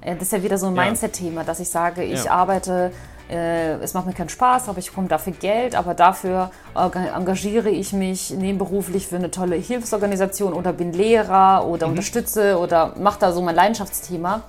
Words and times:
Äh, 0.00 0.14
das 0.14 0.24
ist 0.24 0.32
ja 0.32 0.42
wieder 0.42 0.58
so 0.58 0.66
ein 0.66 0.74
Mindset-Thema, 0.74 1.44
dass 1.44 1.60
ich 1.60 1.68
sage, 1.68 2.02
ich 2.02 2.30
arbeite, 2.30 2.92
äh, 3.30 3.74
es 3.74 3.94
macht 3.94 4.06
mir 4.06 4.12
keinen 4.12 4.28
Spaß, 4.28 4.68
aber 4.68 4.78
ich 4.78 4.88
bekomme 4.88 5.08
dafür 5.08 5.32
Geld, 5.32 5.74
aber 5.74 5.94
dafür 5.94 6.50
engagiere 6.74 7.68
ich 7.68 7.92
mich 7.92 8.30
nebenberuflich 8.30 9.06
für 9.06 9.16
eine 9.16 9.30
tolle 9.30 9.56
Hilfsorganisation 9.56 10.52
oder 10.52 10.72
bin 10.72 10.92
Lehrer 10.92 11.66
oder 11.66 11.86
mhm. 11.86 11.92
unterstütze 11.92 12.58
oder 12.58 12.94
mache 12.98 13.18
da 13.20 13.32
so 13.32 13.42
mein 13.42 13.54
Leidenschaftsthema. 13.54 14.42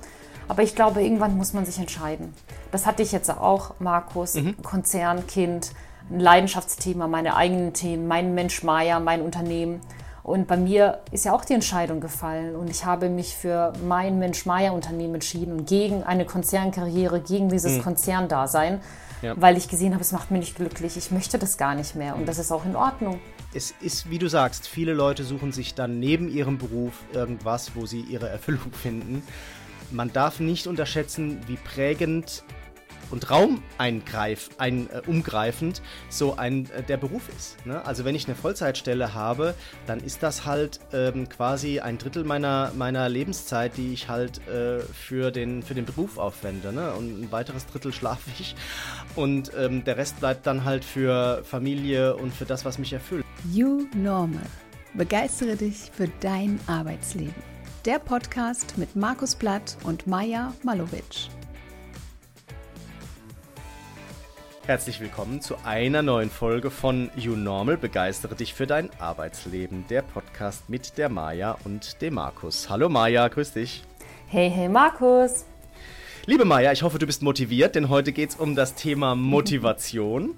Aber 0.48 0.62
ich 0.62 0.74
glaube, 0.74 1.02
irgendwann 1.02 1.36
muss 1.36 1.52
man 1.52 1.64
sich 1.64 1.78
entscheiden. 1.78 2.34
Das 2.72 2.86
hatte 2.86 3.02
ich 3.02 3.12
jetzt 3.12 3.30
auch, 3.30 3.74
Markus, 3.78 4.34
mhm. 4.34 4.60
Konzernkind, 4.62 5.72
ein 6.10 6.18
Leidenschaftsthema, 6.20 7.06
meine 7.06 7.36
eigenen 7.36 7.72
Themen, 7.72 8.08
mein 8.08 8.34
Mensch 8.34 8.62
Maya, 8.64 8.98
mein 8.98 9.22
Unternehmen. 9.22 9.80
Und 10.22 10.46
bei 10.46 10.56
mir 10.56 11.00
ist 11.12 11.24
ja 11.24 11.32
auch 11.32 11.44
die 11.44 11.54
Entscheidung 11.54 12.00
gefallen 12.00 12.54
und 12.54 12.68
ich 12.68 12.84
habe 12.84 13.08
mich 13.08 13.34
für 13.34 13.72
mein 13.86 14.18
Mensch-Maya-Unternehmen 14.18 15.14
entschieden 15.14 15.52
und 15.52 15.66
gegen 15.66 16.02
eine 16.02 16.26
Konzernkarriere, 16.26 17.20
gegen 17.20 17.48
dieses 17.48 17.78
mhm. 17.78 17.82
Konzerndasein, 17.82 18.80
ja. 19.22 19.34
weil 19.40 19.56
ich 19.56 19.68
gesehen 19.68 19.92
habe, 19.92 20.02
es 20.02 20.12
macht 20.12 20.30
mich 20.30 20.40
nicht 20.40 20.56
glücklich. 20.56 20.96
Ich 20.96 21.10
möchte 21.10 21.38
das 21.38 21.56
gar 21.56 21.74
nicht 21.74 21.96
mehr 21.96 22.16
und 22.16 22.26
das 22.26 22.38
ist 22.38 22.52
auch 22.52 22.64
in 22.66 22.76
Ordnung. 22.76 23.18
Es 23.54 23.74
ist, 23.80 24.10
wie 24.10 24.18
du 24.18 24.28
sagst, 24.28 24.68
viele 24.68 24.92
Leute 24.92 25.24
suchen 25.24 25.52
sich 25.52 25.74
dann 25.74 25.98
neben 25.98 26.28
ihrem 26.28 26.58
Beruf 26.58 26.92
irgendwas, 27.12 27.72
wo 27.74 27.86
sie 27.86 28.00
ihre 28.00 28.28
Erfüllung 28.28 28.72
finden. 28.72 29.22
Man 29.90 30.12
darf 30.12 30.38
nicht 30.38 30.66
unterschätzen, 30.66 31.40
wie 31.48 31.56
prägend 31.56 32.44
und 33.10 33.30
raumeingreif, 33.30 34.50
ein, 34.58 34.88
äh, 34.90 35.02
umgreifend 35.06 35.82
so 36.08 36.36
ein 36.36 36.70
äh, 36.70 36.82
der 36.82 36.96
Beruf 36.96 37.28
ist. 37.36 37.64
Ne? 37.66 37.84
Also 37.84 38.04
wenn 38.04 38.14
ich 38.14 38.26
eine 38.26 38.34
Vollzeitstelle 38.34 39.14
habe, 39.14 39.54
dann 39.86 40.00
ist 40.00 40.22
das 40.22 40.46
halt 40.46 40.80
ähm, 40.92 41.28
quasi 41.28 41.80
ein 41.80 41.98
Drittel 41.98 42.24
meiner, 42.24 42.72
meiner 42.76 43.08
Lebenszeit, 43.08 43.76
die 43.76 43.92
ich 43.92 44.08
halt 44.08 44.46
äh, 44.48 44.80
für, 44.80 45.30
den, 45.30 45.62
für 45.62 45.74
den 45.74 45.84
Beruf 45.84 46.18
aufwende. 46.18 46.72
Ne? 46.72 46.92
Und 46.92 47.22
ein 47.22 47.32
weiteres 47.32 47.66
Drittel 47.66 47.92
schlafe 47.92 48.30
ich. 48.38 48.54
Und 49.16 49.52
ähm, 49.58 49.84
der 49.84 49.96
Rest 49.96 50.20
bleibt 50.20 50.46
dann 50.46 50.64
halt 50.64 50.84
für 50.84 51.42
Familie 51.44 52.16
und 52.16 52.32
für 52.32 52.44
das, 52.44 52.64
was 52.64 52.78
mich 52.78 52.92
erfüllt. 52.92 53.24
You 53.52 53.86
Normal. 53.94 54.46
Begeistere 54.94 55.56
dich 55.56 55.90
für 55.92 56.08
dein 56.20 56.58
Arbeitsleben. 56.66 57.34
Der 57.84 57.98
Podcast 57.98 58.76
mit 58.76 58.96
Markus 58.96 59.34
Blatt 59.34 59.76
und 59.84 60.06
Maja 60.06 60.52
Malowitsch. 60.62 61.28
Herzlich 64.70 65.00
willkommen 65.00 65.40
zu 65.40 65.56
einer 65.64 66.00
neuen 66.00 66.30
Folge 66.30 66.70
von 66.70 67.10
You 67.16 67.34
Normal. 67.34 67.76
Begeistere 67.76 68.36
dich 68.36 68.54
für 68.54 68.68
dein 68.68 68.88
Arbeitsleben. 69.00 69.84
Der 69.90 70.00
Podcast 70.00 70.70
mit 70.70 70.96
der 70.96 71.08
Maja 71.08 71.58
und 71.64 72.00
dem 72.00 72.14
Markus. 72.14 72.70
Hallo 72.70 72.88
Maja, 72.88 73.26
grüß 73.26 73.52
dich. 73.54 73.82
Hey, 74.28 74.48
hey 74.48 74.68
Markus. 74.68 75.44
Liebe 76.30 76.44
Maja, 76.44 76.70
ich 76.70 76.84
hoffe, 76.84 77.00
du 77.00 77.06
bist 77.06 77.22
motiviert, 77.22 77.74
denn 77.74 77.88
heute 77.88 78.12
geht 78.12 78.30
es 78.30 78.36
um 78.36 78.54
das 78.54 78.76
Thema 78.76 79.16
Motivation. 79.16 80.36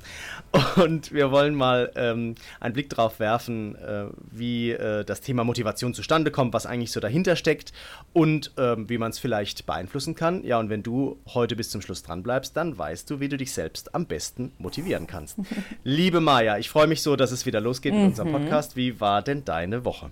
Und 0.83 1.13
wir 1.13 1.31
wollen 1.31 1.55
mal 1.55 1.93
ähm, 1.97 2.35
einen 2.61 2.73
Blick 2.73 2.89
darauf 2.89 3.21
werfen, 3.21 3.77
äh, 3.77 4.07
wie 4.31 4.71
äh, 4.71 5.05
das 5.05 5.21
Thema 5.21 5.45
Motivation 5.45 5.93
zustande 5.93 6.31
kommt, 6.31 6.55
was 6.55 6.65
eigentlich 6.65 6.93
so 6.93 7.01
dahinter 7.01 7.37
steckt 7.37 7.75
und 8.15 8.53
ähm, 8.57 8.89
wie 8.89 8.97
man 8.97 9.11
es 9.11 9.19
vielleicht 9.19 9.67
beeinflussen 9.67 10.15
kann. 10.15 10.43
Ja, 10.45 10.59
und 10.59 10.71
wenn 10.71 10.83
du 10.83 11.19
heute 11.35 11.57
bis 11.57 11.69
zum 11.69 11.83
Schluss 11.83 12.03
dran 12.03 12.23
bleibst, 12.23 12.57
dann 12.57 12.79
weißt 12.79 13.11
du, 13.11 13.21
wie 13.21 13.29
du 13.29 13.37
dich 13.37 13.53
selbst 13.53 13.95
am 13.95 14.07
besten 14.07 14.53
motivieren 14.57 15.07
kannst. 15.07 15.37
Liebe 15.85 16.21
Maja, 16.21 16.57
ich 16.57 16.71
freue 16.71 16.87
mich 16.87 17.03
so, 17.03 17.17
dass 17.17 17.33
es 17.33 17.45
wieder 17.45 17.61
losgeht 17.61 17.93
mit 17.93 18.03
unserem 18.03 18.29
mhm. 18.31 18.33
Podcast. 18.33 18.77
Wie 18.77 18.99
war 18.99 19.21
denn 19.21 19.45
deine 19.45 19.85
Woche? 19.85 20.09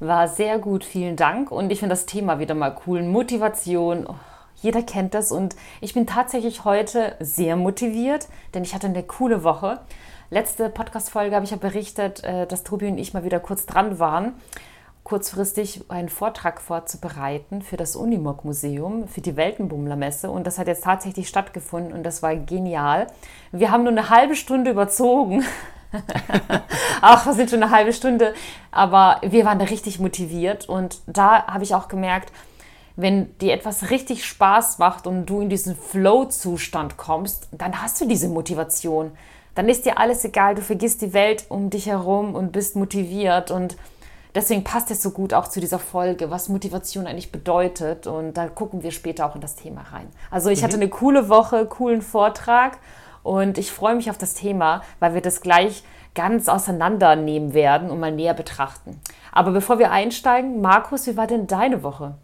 War 0.00 0.26
sehr 0.26 0.58
gut, 0.58 0.82
vielen 0.82 1.14
Dank. 1.14 1.52
Und 1.52 1.70
ich 1.70 1.78
finde 1.78 1.92
das 1.92 2.04
Thema 2.04 2.40
wieder 2.40 2.56
mal 2.56 2.76
cool. 2.84 3.04
Motivation. 3.04 4.08
Oh 4.08 4.16
jeder 4.64 4.82
kennt 4.82 5.12
das 5.12 5.30
und 5.30 5.54
ich 5.82 5.92
bin 5.92 6.06
tatsächlich 6.06 6.64
heute 6.64 7.16
sehr 7.20 7.54
motiviert, 7.54 8.28
denn 8.54 8.62
ich 8.62 8.74
hatte 8.74 8.86
eine 8.86 9.02
coole 9.02 9.44
Woche. 9.44 9.80
Letzte 10.30 10.70
Podcast-Folge 10.70 11.34
habe 11.34 11.44
ich 11.44 11.50
ja 11.50 11.58
berichtet, 11.58 12.24
äh, 12.24 12.46
dass 12.46 12.64
Tobi 12.64 12.86
und 12.86 12.96
ich 12.96 13.12
mal 13.12 13.24
wieder 13.24 13.40
kurz 13.40 13.66
dran 13.66 13.98
waren, 13.98 14.32
kurzfristig 15.02 15.84
einen 15.90 16.08
Vortrag 16.08 16.62
vorzubereiten 16.62 17.60
für 17.60 17.76
das 17.76 17.94
Unimog-Museum, 17.94 19.06
für 19.06 19.20
die 19.20 19.36
Weltenbummler-Messe. 19.36 20.30
Und 20.30 20.46
das 20.46 20.58
hat 20.58 20.66
jetzt 20.66 20.84
tatsächlich 20.84 21.28
stattgefunden 21.28 21.92
und 21.92 22.02
das 22.02 22.22
war 22.22 22.34
genial. 22.34 23.08
Wir 23.52 23.70
haben 23.70 23.82
nur 23.82 23.92
eine 23.92 24.08
halbe 24.08 24.34
Stunde 24.34 24.70
überzogen. 24.70 25.44
Ach, 27.02 27.26
wir 27.26 27.34
sind 27.34 27.50
schon 27.50 27.62
eine 27.62 27.70
halbe 27.70 27.92
Stunde. 27.92 28.32
Aber 28.70 29.20
wir 29.20 29.44
waren 29.44 29.58
da 29.58 29.66
richtig 29.66 30.00
motiviert. 30.00 30.70
Und 30.70 31.02
da 31.06 31.46
habe 31.48 31.64
ich 31.64 31.74
auch 31.74 31.88
gemerkt, 31.88 32.32
wenn 32.96 33.36
dir 33.38 33.52
etwas 33.52 33.90
richtig 33.90 34.24
Spaß 34.24 34.78
macht 34.78 35.06
und 35.06 35.26
du 35.26 35.40
in 35.40 35.48
diesen 35.48 35.76
Flow-Zustand 35.76 36.96
kommst, 36.96 37.48
dann 37.50 37.82
hast 37.82 38.00
du 38.00 38.06
diese 38.06 38.28
Motivation. 38.28 39.12
Dann 39.54 39.68
ist 39.68 39.84
dir 39.84 39.98
alles 39.98 40.24
egal, 40.24 40.54
du 40.54 40.62
vergisst 40.62 41.02
die 41.02 41.12
Welt 41.12 41.46
um 41.48 41.70
dich 41.70 41.86
herum 41.86 42.34
und 42.34 42.52
bist 42.52 42.76
motiviert. 42.76 43.50
Und 43.50 43.76
deswegen 44.34 44.64
passt 44.64 44.90
es 44.90 45.02
so 45.02 45.10
gut 45.10 45.34
auch 45.34 45.48
zu 45.48 45.60
dieser 45.60 45.78
Folge, 45.78 46.30
was 46.30 46.48
Motivation 46.48 47.06
eigentlich 47.06 47.32
bedeutet. 47.32 48.06
Und 48.06 48.34
da 48.34 48.48
gucken 48.48 48.82
wir 48.82 48.92
später 48.92 49.26
auch 49.26 49.34
in 49.34 49.40
das 49.40 49.56
Thema 49.56 49.82
rein. 49.92 50.08
Also 50.30 50.50
ich 50.50 50.60
mhm. 50.60 50.64
hatte 50.64 50.76
eine 50.76 50.88
coole 50.88 51.28
Woche, 51.28 51.66
coolen 51.66 52.02
Vortrag 52.02 52.78
und 53.24 53.58
ich 53.58 53.72
freue 53.72 53.96
mich 53.96 54.10
auf 54.10 54.18
das 54.18 54.34
Thema, 54.34 54.82
weil 55.00 55.14
wir 55.14 55.20
das 55.20 55.40
gleich 55.40 55.82
ganz 56.14 56.48
auseinandernehmen 56.48 57.54
werden 57.54 57.90
und 57.90 57.98
mal 57.98 58.12
näher 58.12 58.34
betrachten. 58.34 59.00
Aber 59.32 59.50
bevor 59.50 59.80
wir 59.80 59.90
einsteigen, 59.90 60.60
Markus, 60.60 61.08
wie 61.08 61.16
war 61.16 61.26
denn 61.26 61.48
deine 61.48 61.82
Woche? 61.82 62.14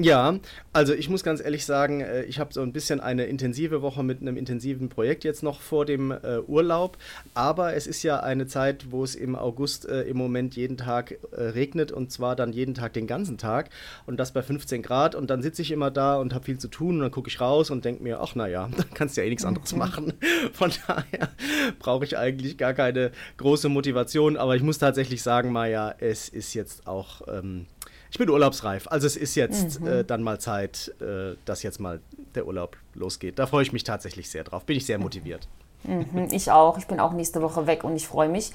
Ja, 0.00 0.38
also 0.72 0.94
ich 0.94 1.08
muss 1.08 1.24
ganz 1.24 1.40
ehrlich 1.40 1.66
sagen, 1.66 2.02
äh, 2.02 2.22
ich 2.22 2.38
habe 2.38 2.52
so 2.52 2.62
ein 2.62 2.72
bisschen 2.72 3.00
eine 3.00 3.24
intensive 3.24 3.82
Woche 3.82 4.04
mit 4.04 4.20
einem 4.20 4.36
intensiven 4.36 4.88
Projekt 4.88 5.24
jetzt 5.24 5.42
noch 5.42 5.60
vor 5.60 5.84
dem 5.84 6.12
äh, 6.12 6.38
Urlaub. 6.46 6.98
Aber 7.34 7.74
es 7.74 7.88
ist 7.88 8.04
ja 8.04 8.20
eine 8.20 8.46
Zeit, 8.46 8.92
wo 8.92 9.02
es 9.02 9.16
im 9.16 9.34
August 9.34 9.88
äh, 9.88 10.02
im 10.02 10.16
Moment 10.16 10.54
jeden 10.54 10.76
Tag 10.76 11.18
äh, 11.32 11.42
regnet 11.42 11.90
und 11.90 12.12
zwar 12.12 12.36
dann 12.36 12.52
jeden 12.52 12.74
Tag 12.74 12.92
den 12.92 13.08
ganzen 13.08 13.38
Tag 13.38 13.70
und 14.06 14.20
das 14.20 14.32
bei 14.32 14.40
15 14.40 14.82
Grad. 14.82 15.16
Und 15.16 15.30
dann 15.30 15.42
sitze 15.42 15.62
ich 15.62 15.72
immer 15.72 15.90
da 15.90 16.16
und 16.16 16.32
habe 16.32 16.44
viel 16.44 16.58
zu 16.58 16.68
tun 16.68 16.96
und 16.96 17.00
dann 17.00 17.10
gucke 17.10 17.28
ich 17.28 17.40
raus 17.40 17.70
und 17.70 17.84
denke 17.84 18.04
mir, 18.04 18.20
ach 18.20 18.36
naja, 18.36 18.68
dann 18.76 18.86
kannst 18.94 19.16
du 19.16 19.22
ja 19.22 19.26
eh 19.26 19.30
nichts 19.30 19.44
anderes 19.44 19.74
machen. 19.74 20.12
Von 20.52 20.70
daher 20.86 21.30
brauche 21.80 22.04
ich 22.04 22.16
eigentlich 22.16 22.56
gar 22.56 22.72
keine 22.72 23.10
große 23.38 23.68
Motivation. 23.68 24.36
Aber 24.36 24.54
ich 24.54 24.62
muss 24.62 24.78
tatsächlich 24.78 25.24
sagen, 25.24 25.50
Maja, 25.50 25.92
es 25.98 26.28
ist 26.28 26.54
jetzt 26.54 26.86
auch. 26.86 27.22
Ähm, 27.26 27.66
ich 28.10 28.18
bin 28.18 28.28
urlaubsreif. 28.30 28.86
Also 28.88 29.06
es 29.06 29.16
ist 29.16 29.34
jetzt 29.34 29.80
mhm. 29.80 29.86
äh, 29.86 30.04
dann 30.04 30.22
mal 30.22 30.38
Zeit, 30.40 30.94
äh, 31.00 31.36
dass 31.44 31.62
jetzt 31.62 31.80
mal 31.80 32.00
der 32.34 32.46
Urlaub 32.46 32.76
losgeht. 32.94 33.38
Da 33.38 33.46
freue 33.46 33.62
ich 33.62 33.72
mich 33.72 33.84
tatsächlich 33.84 34.30
sehr 34.30 34.44
drauf. 34.44 34.64
Bin 34.64 34.76
ich 34.76 34.86
sehr 34.86 34.98
motiviert. 34.98 35.48
Mhm, 35.84 36.28
ich 36.30 36.50
auch. 36.50 36.78
Ich 36.78 36.86
bin 36.86 37.00
auch 37.00 37.12
nächste 37.12 37.42
Woche 37.42 37.66
weg 37.66 37.84
und 37.84 37.96
ich 37.96 38.08
freue 38.08 38.28
mich. 38.28 38.52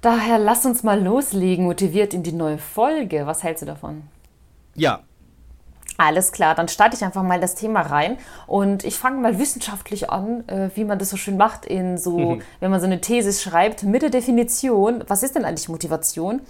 Daher 0.00 0.38
lass 0.38 0.64
uns 0.66 0.82
mal 0.82 1.02
loslegen, 1.02 1.64
motiviert 1.64 2.14
in 2.14 2.22
die 2.22 2.32
neue 2.32 2.58
Folge. 2.58 3.26
Was 3.26 3.42
hältst 3.42 3.62
du 3.62 3.66
davon? 3.66 4.02
Ja, 4.74 5.02
alles 5.98 6.32
klar, 6.32 6.54
dann 6.54 6.68
starte 6.68 6.94
ich 6.96 7.04
einfach 7.04 7.22
mal 7.22 7.40
das 7.40 7.54
Thema 7.54 7.80
rein 7.80 8.18
und 8.46 8.84
ich 8.84 8.96
fange 8.96 9.18
mal 9.20 9.38
wissenschaftlich 9.38 10.10
an, 10.10 10.46
äh, 10.48 10.68
wie 10.74 10.84
man 10.84 10.98
das 10.98 11.08
so 11.08 11.16
schön 11.16 11.38
macht 11.38 11.64
in 11.64 11.96
so, 11.96 12.18
mhm. 12.18 12.42
wenn 12.60 12.70
man 12.70 12.80
so 12.80 12.86
eine 12.86 13.00
These 13.00 13.32
schreibt, 13.32 13.82
mit 13.82 14.02
der 14.02 14.10
Definition, 14.10 15.04
was 15.08 15.22
ist 15.22 15.36
denn 15.36 15.44
eigentlich 15.44 15.68
Motivation? 15.68 16.40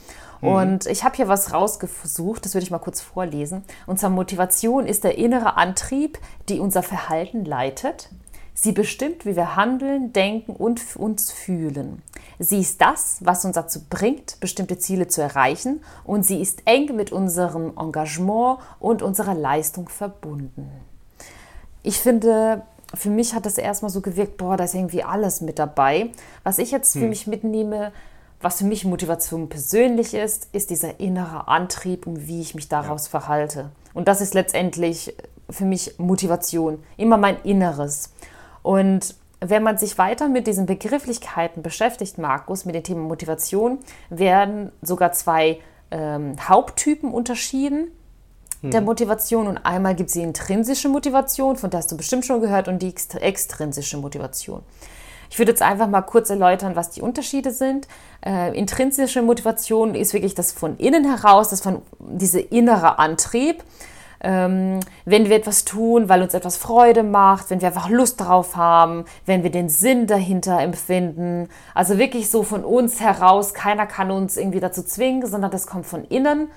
Mhm. 0.40 0.48
Und 0.48 0.86
ich 0.86 1.04
habe 1.04 1.16
hier 1.16 1.28
was 1.28 1.52
rausgesucht, 1.52 2.44
das 2.44 2.54
würde 2.54 2.64
ich 2.64 2.70
mal 2.70 2.78
kurz 2.78 3.00
vorlesen. 3.00 3.64
Und 3.86 3.98
zwar 3.98 4.10
Motivation 4.10 4.86
ist 4.86 5.04
der 5.04 5.18
innere 5.18 5.56
Antrieb, 5.56 6.18
die 6.48 6.60
unser 6.60 6.82
Verhalten 6.82 7.44
leitet. 7.44 8.10
Sie 8.58 8.72
bestimmt, 8.72 9.26
wie 9.26 9.36
wir 9.36 9.54
handeln, 9.54 10.14
denken 10.14 10.52
und 10.52 10.96
uns 10.96 11.30
fühlen. 11.30 12.02
Sie 12.38 12.60
ist 12.60 12.80
das, 12.80 13.18
was 13.20 13.44
uns 13.44 13.54
dazu 13.54 13.80
bringt, 13.88 14.40
bestimmte 14.40 14.78
Ziele 14.78 15.08
zu 15.08 15.20
erreichen 15.20 15.82
und 16.04 16.24
sie 16.24 16.40
ist 16.40 16.62
eng 16.64 16.96
mit 16.96 17.12
unserem 17.12 17.74
Engagement 17.78 18.58
und 18.80 19.02
unserer 19.02 19.34
Leistung 19.34 19.90
verbunden. 19.90 20.70
Ich 21.82 21.98
finde, 21.98 22.62
für 22.94 23.10
mich 23.10 23.34
hat 23.34 23.46
das 23.46 23.58
erstmal 23.58 23.90
so 23.90 24.00
gewirkt, 24.00 24.38
boah, 24.38 24.56
da 24.56 24.64
ist 24.64 24.74
irgendwie 24.74 25.02
alles 25.02 25.40
mit 25.40 25.58
dabei. 25.58 26.10
Was 26.42 26.58
ich 26.58 26.70
jetzt 26.70 26.94
für 26.94 27.00
hm. 27.00 27.08
mich 27.10 27.26
mitnehme, 27.26 27.92
was 28.40 28.58
für 28.58 28.64
mich 28.64 28.84
Motivation 28.84 29.48
persönlich 29.48 30.14
ist, 30.14 30.48
ist 30.52 30.70
dieser 30.70 31.00
innere 31.00 31.48
Antrieb 31.48 32.06
und 32.06 32.26
wie 32.26 32.40
ich 32.40 32.54
mich 32.54 32.68
daraus 32.68 33.06
ja. 33.06 33.20
verhalte. 33.20 33.70
Und 33.94 34.08
das 34.08 34.20
ist 34.20 34.34
letztendlich 34.34 35.14
für 35.48 35.64
mich 35.64 35.98
Motivation, 35.98 36.82
immer 36.96 37.16
mein 37.16 37.40
Inneres. 37.42 38.12
Und 38.62 39.14
wenn 39.40 39.62
man 39.62 39.78
sich 39.78 39.96
weiter 39.98 40.28
mit 40.28 40.46
diesen 40.46 40.66
Begrifflichkeiten 40.66 41.62
beschäftigt, 41.62 42.18
Markus, 42.18 42.64
mit 42.64 42.74
dem 42.74 42.82
Thema 42.82 43.02
Motivation, 43.02 43.78
werden 44.10 44.72
sogar 44.82 45.12
zwei 45.12 45.60
ähm, 45.90 46.36
Haupttypen 46.48 47.12
unterschieden 47.12 47.88
der 48.62 48.80
hm. 48.80 48.86
Motivation. 48.86 49.46
Und 49.46 49.58
einmal 49.58 49.94
gibt 49.94 50.08
es 50.08 50.14
die 50.14 50.22
intrinsische 50.22 50.88
Motivation, 50.88 51.56
von 51.56 51.70
der 51.70 51.78
hast 51.78 51.92
du 51.92 51.96
bestimmt 51.96 52.24
schon 52.24 52.40
gehört, 52.40 52.68
und 52.68 52.80
die 52.80 52.94
extrinsische 53.20 53.96
Motivation. 53.96 54.62
Ich 55.30 55.38
würde 55.38 55.52
jetzt 55.52 55.62
einfach 55.62 55.88
mal 55.88 56.02
kurz 56.02 56.30
erläutern, 56.30 56.76
was 56.76 56.90
die 56.90 57.00
Unterschiede 57.00 57.50
sind. 57.50 57.88
Äh, 58.24 58.56
intrinsische 58.56 59.22
Motivation 59.22 59.94
ist 59.94 60.12
wirklich 60.12 60.34
das 60.34 60.52
von 60.52 60.76
innen 60.78 61.04
heraus, 61.04 61.48
das 61.48 61.60
von 61.60 61.82
dieser 61.98 62.52
innere 62.52 62.98
Antrieb. 62.98 63.62
ähm, 64.20 64.80
wenn 65.04 65.28
wir 65.28 65.36
etwas 65.36 65.64
tun, 65.64 66.08
weil 66.08 66.22
uns 66.22 66.34
etwas 66.34 66.56
Freude 66.56 67.02
macht, 67.02 67.50
wenn 67.50 67.60
wir 67.60 67.68
einfach 67.68 67.88
Lust 67.88 68.20
drauf 68.20 68.56
haben, 68.56 69.04
wenn 69.26 69.42
wir 69.42 69.50
den 69.50 69.68
Sinn 69.68 70.06
dahinter 70.06 70.60
empfinden. 70.60 71.48
Also 71.74 71.98
wirklich 71.98 72.30
so 72.30 72.42
von 72.42 72.64
uns 72.64 73.00
heraus, 73.00 73.54
keiner 73.54 73.86
kann 73.86 74.10
uns 74.10 74.36
irgendwie 74.36 74.60
dazu 74.60 74.82
zwingen, 74.82 75.26
sondern 75.26 75.50
das 75.50 75.66
kommt 75.66 75.86
von 75.86 76.04
innen. 76.04 76.50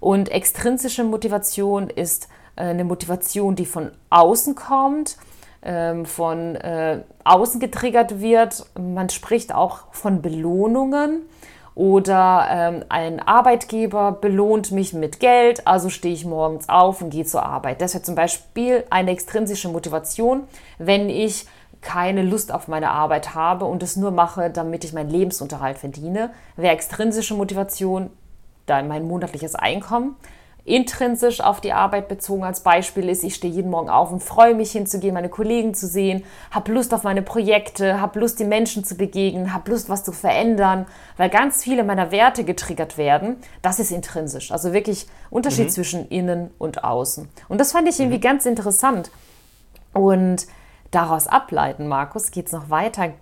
Und 0.00 0.30
extrinsische 0.30 1.04
Motivation 1.04 1.88
ist 1.88 2.28
äh, 2.56 2.64
eine 2.64 2.84
Motivation, 2.84 3.56
die 3.56 3.66
von 3.66 3.90
außen 4.10 4.54
kommt, 4.54 5.16
von 6.04 6.54
äh, 6.56 7.00
außen 7.24 7.60
getriggert 7.60 8.20
wird. 8.20 8.64
Man 8.78 9.08
spricht 9.08 9.52
auch 9.54 9.92
von 9.92 10.22
Belohnungen 10.22 11.22
oder 11.78 12.48
ähm, 12.50 12.84
ein 12.88 13.20
Arbeitgeber 13.20 14.10
belohnt 14.10 14.72
mich 14.72 14.94
mit 14.94 15.20
Geld, 15.20 15.64
also 15.64 15.90
stehe 15.90 16.12
ich 16.12 16.24
morgens 16.24 16.68
auf 16.68 17.02
und 17.02 17.10
gehe 17.10 17.24
zur 17.24 17.44
Arbeit. 17.44 17.80
Das 17.80 17.94
wäre 17.94 18.02
zum 18.02 18.16
Beispiel 18.16 18.82
eine 18.90 19.12
extrinsische 19.12 19.68
Motivation, 19.68 20.42
wenn 20.78 21.08
ich 21.08 21.46
keine 21.80 22.22
Lust 22.22 22.52
auf 22.52 22.66
meine 22.66 22.90
Arbeit 22.90 23.36
habe 23.36 23.64
und 23.64 23.84
es 23.84 23.94
nur 23.94 24.10
mache, 24.10 24.50
damit 24.50 24.82
ich 24.82 24.92
meinen 24.92 25.10
Lebensunterhalt 25.10 25.78
verdiene, 25.78 26.30
wäre 26.56 26.74
extrinsische 26.74 27.34
Motivation 27.34 28.10
dann 28.66 28.88
mein 28.88 29.06
monatliches 29.06 29.54
Einkommen 29.54 30.16
intrinsisch 30.68 31.40
auf 31.40 31.60
die 31.60 31.72
Arbeit 31.72 32.08
bezogen 32.08 32.44
als 32.44 32.60
Beispiel 32.60 33.08
ist, 33.08 33.24
ich 33.24 33.34
stehe 33.34 33.52
jeden 33.52 33.70
Morgen 33.70 33.88
auf 33.88 34.12
und 34.12 34.22
freue 34.22 34.54
mich 34.54 34.72
hinzugehen, 34.72 35.14
meine 35.14 35.28
Kollegen 35.28 35.74
zu 35.74 35.86
sehen, 35.86 36.24
habe 36.50 36.72
Lust 36.72 36.92
auf 36.94 37.02
meine 37.02 37.22
Projekte, 37.22 38.00
habe 38.00 38.20
Lust, 38.20 38.38
die 38.38 38.44
Menschen 38.44 38.84
zu 38.84 38.96
begegnen, 38.96 39.54
habe 39.54 39.70
Lust, 39.70 39.88
was 39.88 40.04
zu 40.04 40.12
verändern, 40.12 40.86
weil 41.16 41.30
ganz 41.30 41.64
viele 41.64 41.84
meiner 41.84 42.10
Werte 42.10 42.44
getriggert 42.44 42.98
werden. 42.98 43.36
Das 43.62 43.78
ist 43.80 43.90
intrinsisch, 43.90 44.52
also 44.52 44.72
wirklich 44.72 45.06
Unterschied 45.30 45.66
mhm. 45.66 45.70
zwischen 45.70 46.08
innen 46.08 46.50
und 46.58 46.84
außen. 46.84 47.28
Und 47.48 47.58
das 47.58 47.72
fand 47.72 47.88
ich 47.88 47.98
irgendwie 47.98 48.18
mhm. 48.18 48.22
ganz 48.22 48.46
interessant. 48.46 49.10
Und 49.92 50.46
daraus 50.90 51.26
ableiten, 51.26 51.88
Markus, 51.88 52.30
geht 52.30 52.46
es 52.46 52.52
noch 52.52 52.70
weiter, 52.70 53.12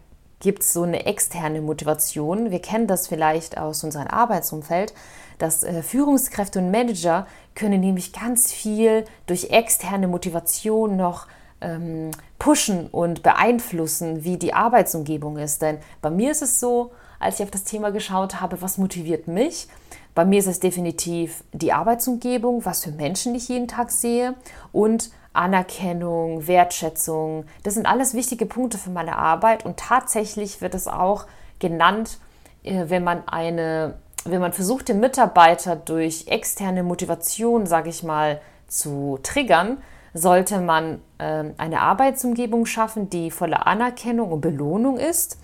gibt 0.41 0.63
es 0.63 0.73
so 0.73 0.83
eine 0.83 1.07
externe 1.07 1.61
Motivation. 1.61 2.51
Wir 2.51 2.61
kennen 2.61 2.87
das 2.87 3.09
vielleicht 3.09 3.57
aus 3.57 3.85
unserem 3.85 4.09
Arbeitsumfeld 4.09 4.93
dass 5.39 5.63
äh, 5.63 5.83
Führungskräfte 5.83 6.59
und 6.59 6.71
Manager 6.71 7.27
können 7.55 7.81
nämlich 7.81 8.13
ganz 8.13 8.53
viel 8.53 9.05
durch 9.27 9.51
externe 9.51 10.09
Motivation 10.09 10.97
noch 10.97 11.27
ähm, 11.61 12.11
pushen 12.39 12.87
und 12.89 13.23
beeinflussen, 13.23 14.25
wie 14.25 14.37
die 14.37 14.55
Arbeitsumgebung 14.55 15.39
ist. 15.39 15.63
Denn 15.63 15.79
bei 16.03 16.11
mir 16.11 16.31
ist 16.31 16.43
es 16.43 16.61
so, 16.61 16.93
als 17.19 17.41
ich 17.41 17.45
auf 17.45 17.51
das 17.51 17.65
Thema 17.65 17.91
geschaut 17.91 18.41
habe, 18.41 18.61
was 18.61 18.79
motiviert 18.79 19.27
mich? 19.27 19.69
Bei 20.15 20.25
mir 20.25 20.39
ist 20.39 20.47
es 20.47 20.61
definitiv 20.61 21.45
die 21.53 21.73
Arbeitsumgebung, 21.73 22.65
was 22.65 22.85
für 22.85 22.91
Menschen 22.91 23.35
ich 23.35 23.49
jeden 23.49 23.69
Tag 23.69 23.91
sehe 23.91 24.35
und 24.73 25.11
Anerkennung, 25.33 26.47
Wertschätzung. 26.47 27.45
Das 27.63 27.75
sind 27.75 27.87
alles 27.87 28.15
wichtige 28.15 28.47
Punkte 28.47 28.79
für 28.79 28.91
meine 28.91 29.19
Arbeit 29.19 29.67
und 29.67 29.77
tatsächlich 29.77 30.63
wird 30.63 30.75
es 30.75 30.89
auch 30.89 31.27
genannt, 31.59 32.19
äh, 32.65 32.85
wenn 32.89 33.05
man 33.05 33.29
eine 33.29 33.99
wenn 34.31 34.41
man 34.41 34.53
versucht, 34.53 34.89
den 34.89 35.01
Mitarbeiter 35.01 35.77
durch 35.77 36.27
externe 36.29 36.83
Motivation, 36.83 37.67
sage 37.67 37.91
ich 37.91 38.03
mal, 38.03 38.41
zu 38.69 39.19
triggern, 39.23 39.79
sollte 40.15 40.61
man 40.61 41.01
äh, 41.19 41.45
eine 41.59 41.81
Arbeitsumgebung 41.81 42.67
schaffen, 42.67 43.11
die 43.11 43.31
voller 43.31 43.67
Anerkennung 43.67 44.33
und 44.33 44.41
Belohnung 44.41 44.99
ist 44.99 45.39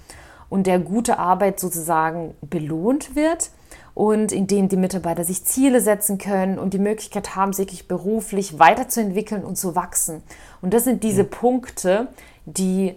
und 0.49 0.67
der 0.67 0.79
gute 0.79 1.19
Arbeit 1.19 1.61
sozusagen 1.61 2.35
belohnt 2.43 3.15
wird 3.15 3.51
und 3.95 4.33
indem 4.33 4.69
die 4.69 4.77
Mitarbeiter 4.77 5.25
sich 5.25 5.45
Ziele 5.45 5.81
setzen 5.81 6.19
können 6.19 6.59
und 6.59 6.75
die 6.75 6.79
Möglichkeit 6.79 7.37
haben, 7.37 7.53
sich 7.53 7.87
beruflich 7.87 8.59
weiterzuentwickeln 8.59 9.45
und 9.45 9.57
zu 9.57 9.75
wachsen. 9.75 10.23
Und 10.63 10.73
das 10.73 10.85
sind 10.85 11.03
diese 11.03 11.25
Punkte, 11.25 12.09
die, 12.47 12.95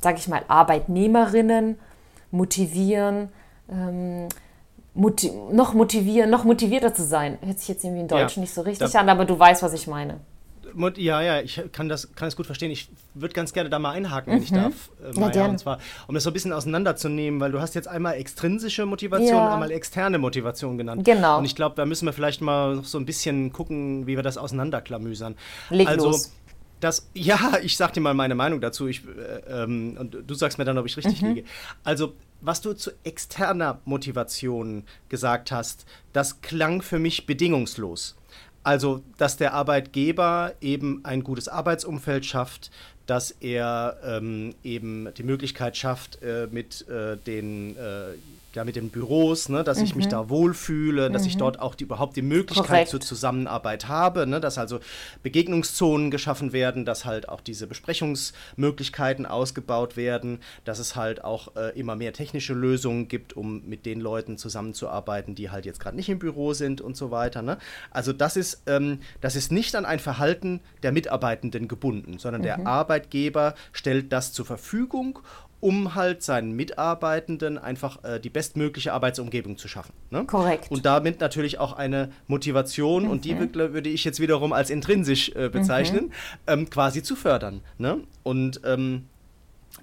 sage 0.00 0.18
ich 0.18 0.28
mal, 0.28 0.42
Arbeitnehmerinnen 0.48 1.78
motivieren, 2.32 3.28
ähm, 3.70 4.28
motiv 4.96 5.32
noch 5.52 5.74
motivieren, 5.74 6.30
noch 6.30 6.44
motivierter 6.44 6.94
zu 6.94 7.04
sein. 7.04 7.38
Hört 7.42 7.58
sich 7.58 7.68
jetzt 7.68 7.84
irgendwie 7.84 8.02
in 8.02 8.08
Deutsch 8.08 8.36
ja, 8.36 8.40
nicht 8.40 8.54
so 8.54 8.62
richtig 8.62 8.96
an, 8.96 9.08
aber 9.08 9.24
du 9.24 9.38
weißt, 9.38 9.62
was 9.62 9.72
ich 9.72 9.86
meine. 9.86 10.20
Ja, 10.96 11.22
ja, 11.22 11.40
ich 11.40 11.62
kann 11.72 11.88
das, 11.88 12.14
kann 12.14 12.26
das 12.26 12.36
gut 12.36 12.44
verstehen. 12.44 12.70
Ich 12.70 12.90
würde 13.14 13.34
ganz 13.34 13.54
gerne 13.54 13.70
da 13.70 13.78
mal 13.78 13.92
einhaken, 13.92 14.32
wenn 14.32 14.40
mhm. 14.40 14.44
ich 14.44 14.52
darf. 14.52 14.90
Äh, 15.02 15.18
Maja, 15.18 15.44
ja, 15.44 15.46
und 15.46 15.58
zwar, 15.58 15.78
um 16.06 16.14
das 16.14 16.24
so 16.24 16.30
ein 16.30 16.32
bisschen 16.34 16.52
auseinanderzunehmen, 16.52 17.40
weil 17.40 17.50
du 17.50 17.60
hast 17.60 17.74
jetzt 17.74 17.88
einmal 17.88 18.14
extrinsische 18.14 18.84
Motivation 18.84 19.36
ja. 19.36 19.54
einmal 19.54 19.70
externe 19.70 20.18
Motivation 20.18 20.76
genannt. 20.76 21.04
Genau. 21.04 21.38
Und 21.38 21.46
ich 21.46 21.54
glaube, 21.54 21.76
da 21.76 21.86
müssen 21.86 22.04
wir 22.04 22.12
vielleicht 22.12 22.42
mal 22.42 22.82
so 22.82 22.98
ein 22.98 23.06
bisschen 23.06 23.52
gucken, 23.52 24.06
wie 24.06 24.16
wir 24.16 24.22
das 24.22 24.36
auseinanderklamüsern. 24.36 25.36
Leg 25.70 25.88
also, 25.88 26.08
los. 26.08 26.32
Das, 26.80 27.08
ja, 27.14 27.58
ich 27.62 27.76
sag 27.76 27.92
dir 27.94 28.00
mal 28.00 28.14
meine 28.14 28.34
Meinung 28.34 28.60
dazu. 28.60 28.86
Ich, 28.86 29.02
äh, 29.06 29.62
ähm, 29.62 29.96
und 29.98 30.16
du 30.26 30.34
sagst 30.34 30.58
mir 30.58 30.64
dann, 30.64 30.78
ob 30.78 30.86
ich 30.86 30.96
richtig 30.96 31.22
mhm. 31.22 31.28
liege. 31.28 31.44
Also, 31.84 32.14
was 32.40 32.60
du 32.60 32.74
zu 32.74 32.90
externer 33.02 33.80
Motivation 33.84 34.84
gesagt 35.08 35.50
hast, 35.50 35.86
das 36.12 36.42
klang 36.42 36.82
für 36.82 36.98
mich 36.98 37.26
bedingungslos. 37.26 38.16
Also, 38.62 39.02
dass 39.16 39.36
der 39.36 39.54
Arbeitgeber 39.54 40.54
eben 40.60 41.04
ein 41.04 41.22
gutes 41.22 41.48
Arbeitsumfeld 41.48 42.26
schafft, 42.26 42.70
dass 43.06 43.30
er 43.30 43.98
ähm, 44.04 44.54
eben 44.64 45.08
die 45.16 45.22
Möglichkeit 45.22 45.76
schafft, 45.76 46.20
äh, 46.22 46.48
mit 46.50 46.86
äh, 46.88 47.16
den 47.16 47.76
äh, 47.76 48.14
ja, 48.56 48.64
mit 48.64 48.74
den 48.74 48.90
Büros, 48.90 49.48
ne, 49.48 49.62
dass 49.62 49.78
mhm. 49.78 49.84
ich 49.84 49.94
mich 49.94 50.06
mhm. 50.06 50.10
da 50.10 50.28
wohlfühle, 50.30 51.10
dass 51.10 51.22
mhm. 51.22 51.28
ich 51.28 51.36
dort 51.36 51.60
auch 51.60 51.74
die, 51.74 51.84
überhaupt 51.84 52.16
die 52.16 52.22
Möglichkeit 52.22 52.66
Korrekt. 52.66 52.90
zur 52.90 53.00
Zusammenarbeit 53.00 53.86
habe, 53.86 54.26
ne, 54.26 54.40
dass 54.40 54.58
also 54.58 54.80
Begegnungszonen 55.22 56.10
geschaffen 56.10 56.52
werden, 56.52 56.84
dass 56.84 57.04
halt 57.04 57.28
auch 57.28 57.42
diese 57.42 57.66
Besprechungsmöglichkeiten 57.66 59.26
ausgebaut 59.26 59.96
werden, 59.96 60.40
dass 60.64 60.78
es 60.78 60.96
halt 60.96 61.22
auch 61.22 61.54
äh, 61.54 61.78
immer 61.78 61.96
mehr 61.96 62.14
technische 62.14 62.54
Lösungen 62.54 63.08
gibt, 63.08 63.36
um 63.36 63.62
mit 63.66 63.84
den 63.84 64.00
Leuten 64.00 64.38
zusammenzuarbeiten, 64.38 65.34
die 65.34 65.50
halt 65.50 65.66
jetzt 65.66 65.78
gerade 65.78 65.96
nicht 65.96 66.08
im 66.08 66.18
Büro 66.18 66.54
sind 66.54 66.80
und 66.80 66.96
so 66.96 67.10
weiter. 67.10 67.42
Ne? 67.42 67.58
Also 67.90 68.14
das 68.14 68.36
ist, 68.36 68.62
ähm, 68.66 69.00
das 69.20 69.36
ist 69.36 69.52
nicht 69.52 69.76
an 69.76 69.84
ein 69.84 69.98
Verhalten 69.98 70.60
der 70.82 70.92
Mitarbeitenden 70.92 71.68
gebunden, 71.68 72.18
sondern 72.18 72.40
mhm. 72.40 72.46
der 72.46 72.66
Arbeitgeber 72.66 73.54
stellt 73.72 74.12
das 74.12 74.32
zur 74.32 74.46
Verfügung 74.46 75.18
um 75.60 75.94
halt 75.94 76.22
seinen 76.22 76.52
Mitarbeitenden 76.52 77.58
einfach 77.58 78.04
äh, 78.04 78.20
die 78.20 78.30
bestmögliche 78.30 78.92
Arbeitsumgebung 78.92 79.56
zu 79.56 79.68
schaffen. 79.68 79.92
Ne? 80.10 80.24
Korrekt. 80.24 80.70
Und 80.70 80.84
damit 80.84 81.20
natürlich 81.20 81.58
auch 81.58 81.72
eine 81.72 82.10
Motivation, 82.26 83.04
mhm. 83.04 83.10
und 83.10 83.24
die 83.24 83.34
mhm. 83.34 83.54
würde 83.54 83.88
ich 83.88 84.04
jetzt 84.04 84.20
wiederum 84.20 84.52
als 84.52 84.70
intrinsisch 84.70 85.30
äh, 85.34 85.48
bezeichnen, 85.48 86.06
mhm. 86.06 86.12
ähm, 86.46 86.70
quasi 86.70 87.02
zu 87.02 87.16
fördern. 87.16 87.62
Ne? 87.78 88.00
Und 88.22 88.60
ähm, 88.64 89.06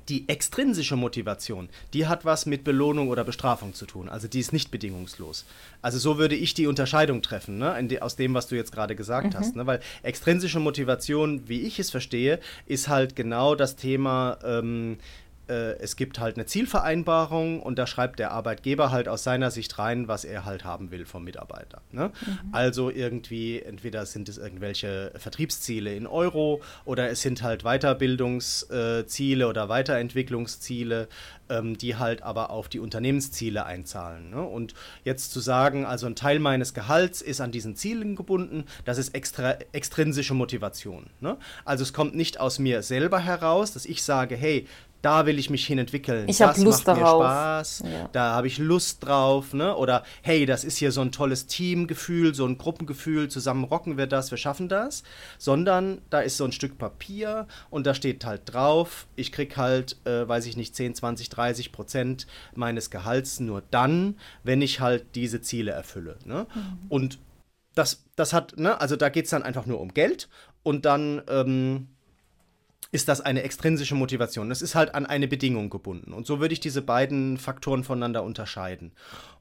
die 0.10 0.28
extrinsische 0.28 0.96
Motivation, 0.96 1.70
die 1.94 2.08
hat 2.08 2.26
was 2.26 2.46
mit 2.46 2.64
Belohnung 2.64 3.10
oder 3.10 3.24
Bestrafung 3.24 3.74
zu 3.74 3.86
tun. 3.86 4.10
Also 4.10 4.28
die 4.28 4.40
ist 4.40 4.52
nicht 4.52 4.72
bedingungslos. 4.72 5.46
Also 5.82 5.98
so 5.98 6.18
würde 6.18 6.36
ich 6.36 6.54
die 6.54 6.68
Unterscheidung 6.68 7.22
treffen, 7.22 7.58
ne? 7.58 7.82
De, 7.84 8.00
aus 8.02 8.16
dem, 8.16 8.34
was 8.34 8.48
du 8.48 8.56
jetzt 8.56 8.72
gerade 8.72 8.96
gesagt 8.96 9.34
mhm. 9.34 9.38
hast. 9.38 9.56
Ne? 9.56 9.66
Weil 9.66 9.80
extrinsische 10.02 10.60
Motivation, 10.60 11.48
wie 11.48 11.62
ich 11.62 11.80
es 11.80 11.90
verstehe, 11.90 12.40
ist 12.66 12.90
halt 12.90 13.16
genau 13.16 13.56
das 13.56 13.76
Thema, 13.76 14.38
ähm, 14.44 14.94
äh, 14.94 14.98
es 15.48 15.96
gibt 15.96 16.20
halt 16.20 16.38
eine 16.38 16.46
Zielvereinbarung 16.46 17.62
und 17.62 17.78
da 17.78 17.86
schreibt 17.86 18.20
der 18.20 18.32
Arbeitgeber 18.32 18.92
halt 18.92 19.08
aus 19.08 19.24
seiner 19.24 19.52
Sicht 19.52 19.78
rein, 19.78 20.08
was 20.08 20.24
er 20.24 20.46
halt 20.46 20.64
haben 20.64 20.92
will 20.92 21.06
vom 21.06 21.24
Mitarbeiter. 21.24 21.82
Ne? 21.92 22.12
Mhm. 22.26 22.50
Also 22.54 22.90
irgendwie, 22.90 23.62
entweder 23.62 24.06
sind 24.06 24.30
es 24.30 24.38
irgendwelche 24.38 25.12
Vertriebsziele 25.18 25.94
in 25.94 26.08
Euro 26.08 26.62
oder 26.86 27.10
es 27.10 27.22
sind 27.22 27.44
halt 27.44 27.64
Weiterbildungsziele 27.64 29.48
oder 29.48 29.70
Weiterentwicklungsziele, 29.70 31.08
ähm, 31.50 31.78
die 31.78 31.98
halt 31.98 32.24
aber 32.24 32.50
auf 32.50 32.70
die 32.70 32.80
Unternehmensziele 32.80 33.66
einzahlen. 33.66 34.30
Ne? 34.30 34.42
Und 34.42 34.74
jetzt 35.04 35.32
zu 35.32 35.40
sagen, 35.40 35.86
also 35.86 36.06
ein 36.06 36.16
Teil 36.16 36.40
meines 36.40 36.74
Gehalts 36.74 37.22
ist 37.22 37.42
an 37.42 37.52
diesen 37.52 37.76
Zielen 37.76 38.16
gebunden, 38.16 38.66
das 38.86 38.98
ist 38.98 39.14
extra, 39.14 39.58
extrinsische 39.72 40.34
Motivation. 40.34 41.08
Ne? 41.20 41.38
Also 41.66 41.84
es 41.84 41.94
kommt 41.94 42.16
nicht 42.16 42.40
aus 42.40 42.60
mir 42.60 42.82
selber 42.82 43.20
heraus, 43.20 43.74
dass 43.74 43.86
ich 43.86 44.04
sage, 44.04 44.36
hey, 44.36 44.68
da 45.04 45.26
will 45.26 45.38
ich 45.38 45.50
mich 45.50 45.68
hin 45.68 45.78
entwickeln. 45.78 46.28
Ich 46.30 46.42
habe 46.42 46.60
Lust 46.62 46.88
macht 46.88 46.98
darauf. 46.98 47.22
Mir 47.22 47.28
Spaß, 47.28 47.84
ja. 47.86 48.10
da 48.14 48.34
habe 48.36 48.48
ich 48.48 48.58
Lust 48.58 49.06
drauf, 49.06 49.54
ne? 49.54 49.76
Oder 49.76 50.04
hey, 50.22 50.46
das 50.46 50.64
ist 50.64 50.78
hier 50.78 50.94
so 50.94 51.02
ein 51.02 51.12
tolles 51.12 51.46
Teamgefühl, 51.46 52.34
so 52.34 52.46
ein 52.46 52.58
Gruppengefühl, 52.58 53.28
zusammen 53.28 53.66
rocken 53.66 53.98
wir 53.98 54.08
das, 54.08 54.32
wir 54.32 54.38
schaffen 54.38 54.70
das. 54.70 55.04
Sondern 55.38 56.02
da 56.10 56.22
ist 56.22 56.38
so 56.38 56.46
ein 56.46 56.54
Stück 56.54 56.78
Papier 56.78 57.48
und 57.70 57.86
da 57.86 57.94
steht 57.94 58.26
halt 58.26 58.42
drauf, 58.46 59.08
ich 59.18 59.34
krieg 59.34 59.58
halt, 59.58 59.98
äh, 60.06 60.26
weiß 60.28 60.46
ich 60.46 60.56
nicht, 60.56 60.74
10, 60.74 60.96
20, 60.96 61.28
30 61.30 61.74
Prozent 61.74 62.26
meines 62.56 62.90
Gehalts 62.90 63.42
nur 63.42 63.62
dann, 63.72 64.18
wenn 64.44 64.62
ich 64.62 64.80
halt 64.80 65.16
diese 65.16 65.42
Ziele 65.42 65.72
erfülle. 65.72 66.18
Ne? 66.24 66.48
Mhm. 66.56 66.78
Und 66.88 67.20
das, 67.76 68.06
das 68.16 68.32
hat, 68.32 68.58
ne, 68.58 68.80
also 68.80 68.96
da 68.96 69.10
geht 69.10 69.26
es 69.26 69.32
dann 69.32 69.44
einfach 69.44 69.66
nur 69.66 69.82
um 69.82 69.94
Geld 69.94 70.30
und 70.64 70.86
dann 70.86 71.22
ähm, 71.28 71.90
ist 72.94 73.08
das 73.08 73.22
eine 73.22 73.42
extrinsische 73.42 73.96
Motivation. 73.96 74.50
Das 74.50 74.62
ist 74.62 74.76
halt 74.76 74.94
an 74.94 75.08
eine 75.08 75.28
Bedingung 75.28 75.72
gebunden. 75.72 76.14
Und 76.14 76.28
so 76.28 76.40
würde 76.40 76.54
ich 76.54 76.60
diese 76.60 76.84
beiden 76.84 77.40
Faktoren 77.40 77.84
voneinander 77.84 78.24
unterscheiden. 78.24 78.92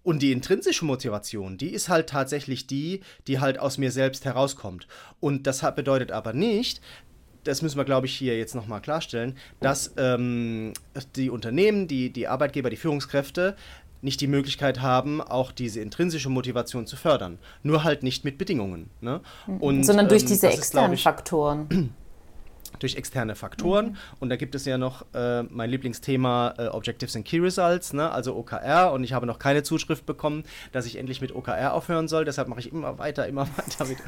Und 0.02 0.22
die 0.22 0.32
intrinsische 0.32 0.86
Motivation, 0.86 1.58
die 1.58 1.68
ist 1.68 1.90
halt 1.90 2.08
tatsächlich 2.08 2.66
die, 2.66 3.02
die 3.26 3.40
halt 3.40 3.58
aus 3.58 3.76
mir 3.76 3.92
selbst 3.92 4.24
herauskommt. 4.24 4.88
Und 5.20 5.46
das 5.46 5.60
bedeutet 5.74 6.12
aber 6.12 6.32
nicht, 6.32 6.80
das 7.44 7.60
müssen 7.60 7.76
wir, 7.76 7.84
glaube 7.84 8.06
ich, 8.06 8.14
hier 8.14 8.38
jetzt 8.38 8.54
nochmal 8.54 8.80
klarstellen, 8.80 9.36
dass 9.60 9.92
ähm, 9.98 10.72
die 11.16 11.28
Unternehmen, 11.28 11.88
die, 11.88 12.10
die 12.10 12.28
Arbeitgeber, 12.28 12.70
die 12.70 12.76
Führungskräfte 12.76 13.54
nicht 14.00 14.20
die 14.22 14.28
Möglichkeit 14.28 14.80
haben, 14.80 15.20
auch 15.20 15.52
diese 15.52 15.80
intrinsische 15.80 16.30
Motivation 16.30 16.86
zu 16.86 16.96
fördern. 16.96 17.38
Nur 17.62 17.84
halt 17.84 18.02
nicht 18.02 18.24
mit 18.24 18.38
Bedingungen. 18.38 18.88
Ne? 19.02 19.20
Und, 19.60 19.84
Sondern 19.84 20.08
durch 20.08 20.22
ähm, 20.22 20.28
diese 20.28 20.48
externen 20.48 20.94
ist, 20.94 21.00
ich, 21.00 21.04
Faktoren 21.04 21.94
durch 22.82 22.96
externe 22.96 23.34
Faktoren. 23.34 23.86
Mhm. 23.86 23.96
Und 24.20 24.28
da 24.30 24.36
gibt 24.36 24.54
es 24.54 24.64
ja 24.64 24.78
noch 24.78 25.06
äh, 25.14 25.42
mein 25.44 25.70
Lieblingsthema 25.70 26.54
äh, 26.58 26.66
Objectives 26.68 27.16
and 27.16 27.24
Key 27.24 27.38
Results, 27.38 27.92
ne? 27.92 28.10
also 28.10 28.36
OKR. 28.36 28.92
Und 28.92 29.04
ich 29.04 29.12
habe 29.12 29.26
noch 29.26 29.38
keine 29.38 29.62
Zuschrift 29.62 30.06
bekommen, 30.06 30.44
dass 30.72 30.86
ich 30.86 30.96
endlich 30.96 31.20
mit 31.20 31.34
OKR 31.34 31.74
aufhören 31.74 32.08
soll. 32.08 32.24
Deshalb 32.24 32.48
mache 32.48 32.60
ich 32.60 32.72
immer 32.72 32.98
weiter, 32.98 33.26
immer 33.26 33.46
weiter 33.56 33.84
mit, 33.86 33.98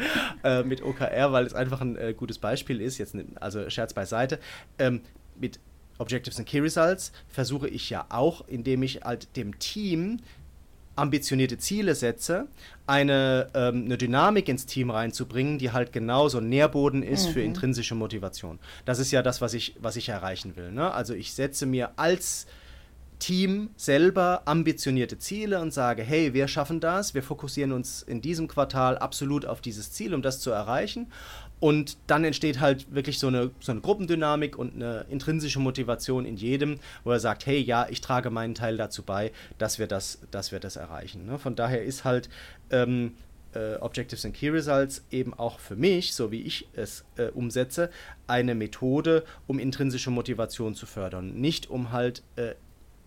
äh, 0.43 0.63
mit 0.63 0.83
OKR, 0.83 1.33
weil 1.33 1.47
es 1.47 1.55
einfach 1.55 1.81
ein 1.81 1.97
äh, 1.97 2.15
gutes 2.15 2.39
Beispiel 2.39 2.81
ist. 2.81 2.99
Jetzt, 2.99 3.17
also 3.41 3.69
Scherz 3.71 3.95
beiseite. 3.95 4.39
Ähm, 4.79 5.01
mit 5.37 5.59
Objectives 5.99 6.39
and 6.39 6.49
Key 6.49 6.61
Results 6.61 7.13
versuche 7.29 7.69
ich 7.69 7.91
ja 7.91 8.07
auch, 8.09 8.47
indem 8.49 8.83
ich 8.83 9.03
halt 9.03 9.37
dem 9.37 9.59
Team 9.59 10.19
ambitionierte 10.97 11.59
Ziele 11.59 11.95
setze, 11.95 12.47
eine, 12.87 13.49
ähm, 13.55 13.85
eine 13.85 13.99
Dynamik 13.99 14.49
ins 14.49 14.67
Team 14.67 14.91
reinzubringen, 14.91 15.59
die 15.59 15.73
halt 15.73 15.93
genauso 15.93 16.39
ein 16.39 16.49
Nährboden 16.49 17.03
ist 17.03 17.29
mhm. 17.29 17.33
für 17.33 17.43
intrinsische 17.43 17.95
Motivation. 17.95 18.59
Das 18.85 18.99
ist 18.99 19.11
ja 19.11 19.23
das, 19.23 19.41
was 19.41 19.55
ich, 19.55 19.77
was 19.81 19.97
ich 19.97 20.09
erreichen 20.09 20.57
will. 20.57 20.73
Ne? 20.73 20.93
Also 20.93 21.15
ich 21.15 21.33
setze 21.33 21.67
mir 21.67 21.93
als 21.97 22.47
Team 23.19 23.71
selber 23.77 24.43
ambitionierte 24.45 25.19
Ziele 25.19 25.61
und 25.61 25.73
sage, 25.73 26.03
hey, 26.03 26.35
wir 26.35 26.49
schaffen 26.49 26.81
das, 26.81 27.15
wir 27.15 27.23
fokussieren 27.23 27.73
uns 27.73 28.03
in 28.03 28.21
diesem 28.21 28.49
Quartal 28.49 28.99
absolut 28.99 29.47
auf 29.47 29.61
dieses 29.61 29.93
Ziel, 29.93 30.15
um 30.15 30.21
das 30.21 30.41
zu 30.41 30.51
erreichen. 30.51 31.11
Und 31.61 31.97
dann 32.07 32.25
entsteht 32.25 32.61
halt 32.61 32.95
wirklich 32.95 33.19
so 33.19 33.29
eine, 33.29 33.51
so 33.61 33.73
eine 33.73 33.81
Gruppendynamik 33.81 34.59
und 34.59 34.75
eine 34.75 35.07
intrinsische 35.09 35.61
Motivation 35.61 36.27
in 36.27 36.37
jedem, 36.37 36.79
wo 37.05 37.13
er 37.13 37.21
sagt, 37.21 37.47
hey, 37.47 37.59
ja, 37.59 37.87
ich 37.89 38.01
trage 38.01 38.31
meinen 38.31 38.55
Teil 38.55 38.77
dazu 38.77 39.03
bei, 39.03 39.33
dass 39.57 39.79
wir 39.79 39.87
das, 39.87 40.19
dass 40.31 40.53
wir 40.53 40.61
das 40.61 40.77
erreichen. 40.77 41.27
Ne? 41.27 41.39
Von 41.39 41.57
daher 41.57 41.83
ist 41.83 42.05
halt 42.05 42.29
ähm, 42.71 43.13
äh, 43.55 43.77
Objectives 43.77 44.25
and 44.25 44.35
Key 44.35 44.51
Results 44.51 45.05
eben 45.11 45.33
auch 45.35 45.59
für 45.59 45.77
mich, 45.77 46.15
so 46.15 46.31
wie 46.31 46.43
ich 46.43 46.69
es 46.75 47.05
äh, 47.17 47.29
umsetze, 47.29 47.91
eine 48.27 48.55
Methode, 48.55 49.25
um 49.47 49.59
intrinsische 49.59 50.11
Motivation 50.11 50.75
zu 50.75 50.87
fördern. 50.87 51.35
Nicht 51.35 51.71
um 51.71 51.93
halt 51.93 52.23
äh, 52.37 52.55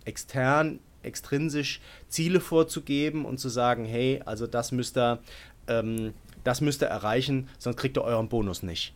extern, 0.06 0.80
extrinsisch 1.04 1.82
Ziele 2.08 2.39
vorzugeben 2.39 3.25
und 3.25 3.39
zu 3.39 3.50
sagen, 3.50 3.86
hey, 3.86 4.22
also 4.25 4.48
das 4.48 4.72
müsst 4.72 4.98
ihr 4.98 5.20
ähm, 5.68 6.13
das 6.44 6.62
müsst 6.62 6.82
ihr 6.82 6.88
erreichen, 6.88 7.50
sonst 7.58 7.77
kriegt 7.77 7.98
ihr 7.98 8.03
euren 8.03 8.29
Bonus 8.29 8.63
nicht. 8.63 8.94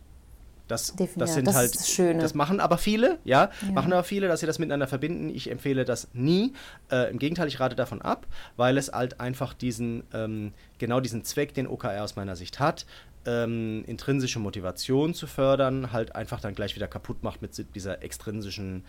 Das, 0.68 0.94
das 1.16 1.34
sind 1.34 1.46
das 1.46 1.54
halt, 1.54 1.74
das, 1.74 1.96
das 1.96 2.34
machen 2.34 2.58
aber 2.58 2.78
viele, 2.78 3.18
ja, 3.24 3.50
ja, 3.60 3.72
machen 3.72 3.92
aber 3.92 4.04
viele, 4.04 4.28
dass 4.28 4.40
sie 4.40 4.46
das 4.46 4.58
miteinander 4.58 4.86
verbinden. 4.86 5.28
Ich 5.28 5.50
empfehle 5.50 5.84
das 5.84 6.08
nie. 6.14 6.54
Äh, 6.90 7.10
Im 7.10 7.18
Gegenteil, 7.18 7.48
ich 7.48 7.60
rate 7.60 7.76
davon 7.76 8.00
ab, 8.00 8.26
weil 8.56 8.78
es 8.78 8.90
halt 8.90 9.20
einfach 9.20 9.52
diesen, 9.52 10.04
ähm, 10.14 10.52
genau 10.78 11.00
diesen 11.00 11.24
Zweck, 11.24 11.52
den 11.52 11.66
OKR 11.66 12.02
aus 12.02 12.16
meiner 12.16 12.36
Sicht 12.36 12.58
hat, 12.58 12.86
ähm, 13.26 13.84
intrinsische 13.86 14.38
Motivation 14.38 15.14
zu 15.14 15.26
fördern, 15.26 15.92
halt 15.92 16.14
einfach 16.14 16.40
dann 16.40 16.54
gleich 16.54 16.74
wieder 16.74 16.88
kaputt 16.88 17.22
macht 17.22 17.42
mit 17.42 17.74
dieser 17.74 18.02
extrinsischen 18.02 18.84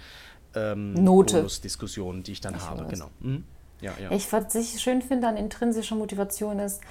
ähm, 0.56 0.94
Bonusdiskussion, 0.94 2.24
die 2.24 2.34
ich 2.34 2.42
dann 2.42 2.56
ich 2.56 2.62
habe. 2.62 2.86
Genau. 2.86 3.10
Mhm. 3.20 3.44
Ja, 3.82 3.94
ja. 4.02 4.12
Ich, 4.12 4.32
was 4.32 4.56
ich 4.56 4.80
schön 4.80 5.02
finde 5.02 5.28
an 5.28 5.36
intrinsischer 5.36 5.96
Motivation 5.96 6.60
ist, 6.60 6.82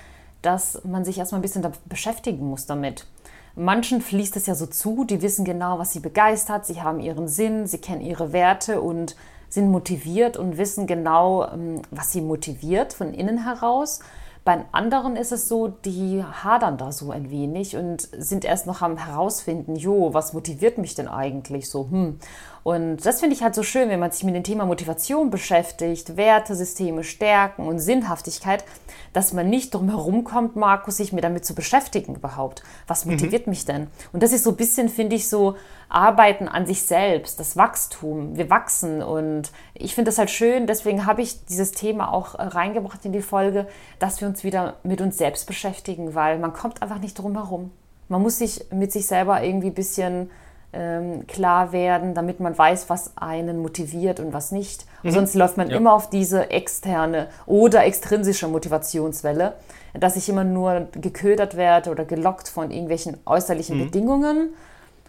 dass 0.42 0.82
man 0.84 1.04
sich 1.04 1.18
erstmal 1.18 1.40
ein 1.40 1.42
bisschen 1.42 1.66
beschäftigen 1.86 2.46
muss 2.46 2.66
damit. 2.66 3.06
Manchen 3.54 4.00
fließt 4.00 4.36
es 4.36 4.46
ja 4.46 4.54
so 4.54 4.66
zu, 4.66 5.04
die 5.04 5.22
wissen 5.22 5.44
genau, 5.44 5.78
was 5.78 5.92
sie 5.92 6.00
begeistert, 6.00 6.66
sie 6.66 6.80
haben 6.82 7.00
ihren 7.00 7.28
Sinn, 7.28 7.66
sie 7.66 7.78
kennen 7.78 8.00
ihre 8.00 8.32
Werte 8.32 8.80
und 8.80 9.14
sind 9.48 9.70
motiviert 9.70 10.38
und 10.38 10.56
wissen 10.56 10.86
genau, 10.86 11.46
ähm, 11.46 11.82
was 11.90 12.12
sie 12.12 12.22
motiviert 12.22 12.94
von 12.94 13.12
innen 13.12 13.44
heraus. 13.44 14.00
Bei 14.44 14.64
anderen 14.72 15.14
ist 15.14 15.30
es 15.30 15.48
so, 15.48 15.68
die 15.68 16.24
hadern 16.24 16.76
da 16.76 16.90
so 16.90 17.12
ein 17.12 17.30
wenig 17.30 17.76
und 17.76 18.08
sind 18.16 18.44
erst 18.44 18.66
noch 18.66 18.82
am 18.82 18.96
herausfinden, 18.96 19.76
jo, 19.76 20.14
was 20.14 20.32
motiviert 20.32 20.78
mich 20.78 20.96
denn 20.96 21.06
eigentlich 21.06 21.68
so? 21.68 21.88
Hm. 21.90 22.18
Und 22.64 23.04
das 23.04 23.20
finde 23.20 23.34
ich 23.34 23.42
halt 23.42 23.54
so 23.54 23.62
schön, 23.62 23.88
wenn 23.88 23.98
man 23.98 24.12
sich 24.12 24.22
mit 24.22 24.36
dem 24.36 24.44
Thema 24.44 24.66
Motivation 24.66 25.30
beschäftigt, 25.30 26.16
Wertesysteme, 26.16 27.02
Stärken 27.02 27.66
und 27.66 27.80
Sinnhaftigkeit, 27.80 28.64
dass 29.12 29.32
man 29.32 29.50
nicht 29.50 29.74
drum 29.74 29.88
herum 29.88 30.22
kommt, 30.22 30.54
Markus, 30.54 30.98
sich 30.98 31.12
mir 31.12 31.20
damit 31.20 31.44
zu 31.44 31.54
beschäftigen 31.54 32.14
überhaupt. 32.14 32.62
Was 32.86 33.04
mhm. 33.04 33.12
motiviert 33.12 33.46
mhm. 33.46 33.50
mich 33.50 33.64
denn? 33.64 33.88
Und 34.12 34.22
das 34.22 34.32
ist 34.32 34.44
so 34.44 34.50
ein 34.50 34.56
bisschen, 34.56 34.88
finde 34.88 35.16
ich, 35.16 35.28
so 35.28 35.56
Arbeiten 35.88 36.48
an 36.48 36.64
sich 36.66 36.82
selbst, 36.82 37.38
das 37.40 37.56
Wachstum. 37.56 38.36
Wir 38.36 38.48
wachsen 38.48 39.02
und 39.02 39.50
ich 39.74 39.94
finde 39.94 40.10
das 40.10 40.18
halt 40.18 40.30
schön, 40.30 40.66
deswegen 40.66 41.04
habe 41.04 41.20
ich 41.20 41.44
dieses 41.46 41.72
Thema 41.72 42.12
auch 42.12 42.36
äh, 42.36 42.42
reingebracht 42.42 43.04
in 43.04 43.12
die 43.12 43.22
Folge, 43.22 43.66
dass 43.98 44.20
wir 44.20 44.28
uns 44.28 44.44
wieder 44.44 44.76
mit 44.84 45.00
uns 45.00 45.18
selbst 45.18 45.46
beschäftigen, 45.46 46.14
weil 46.14 46.38
man 46.38 46.52
kommt 46.52 46.80
einfach 46.80 46.98
nicht 46.98 47.18
drum 47.18 47.34
herum. 47.34 47.72
Man 48.08 48.22
muss 48.22 48.38
sich 48.38 48.66
mit 48.70 48.92
sich 48.92 49.06
selber 49.06 49.42
irgendwie 49.42 49.68
ein 49.68 49.74
bisschen 49.74 50.30
ähm, 50.72 51.26
klar 51.26 51.72
werden, 51.72 52.14
damit 52.14 52.40
man 52.40 52.56
weiß, 52.56 52.88
was 52.88 53.16
einen 53.16 53.60
motiviert 53.60 54.20
und 54.20 54.32
was 54.32 54.52
nicht. 54.52 54.86
Mhm. 55.02 55.10
Sonst 55.10 55.34
läuft 55.34 55.56
man 55.56 55.70
ja. 55.70 55.76
immer 55.76 55.92
auf 55.92 56.08
diese 56.08 56.50
externe 56.50 57.28
oder 57.46 57.84
extrinsische 57.84 58.48
Motivationswelle, 58.48 59.54
dass 59.94 60.16
ich 60.16 60.28
immer 60.28 60.44
nur 60.44 60.88
geködert 60.92 61.56
werde 61.56 61.90
oder 61.90 62.04
gelockt 62.04 62.48
von 62.48 62.70
irgendwelchen 62.70 63.18
äußerlichen 63.26 63.78
mhm. 63.78 63.84
Bedingungen 63.84 64.54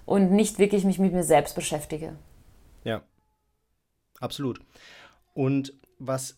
und 0.06 0.32
nicht 0.32 0.60
wirklich 0.60 0.84
mich 0.84 1.00
mit 1.00 1.14
mir 1.14 1.24
selbst 1.24 1.56
beschäftige. 1.56 2.14
Ja, 2.84 3.02
absolut. 4.20 4.60
Und 5.34 5.74
was 6.00 6.38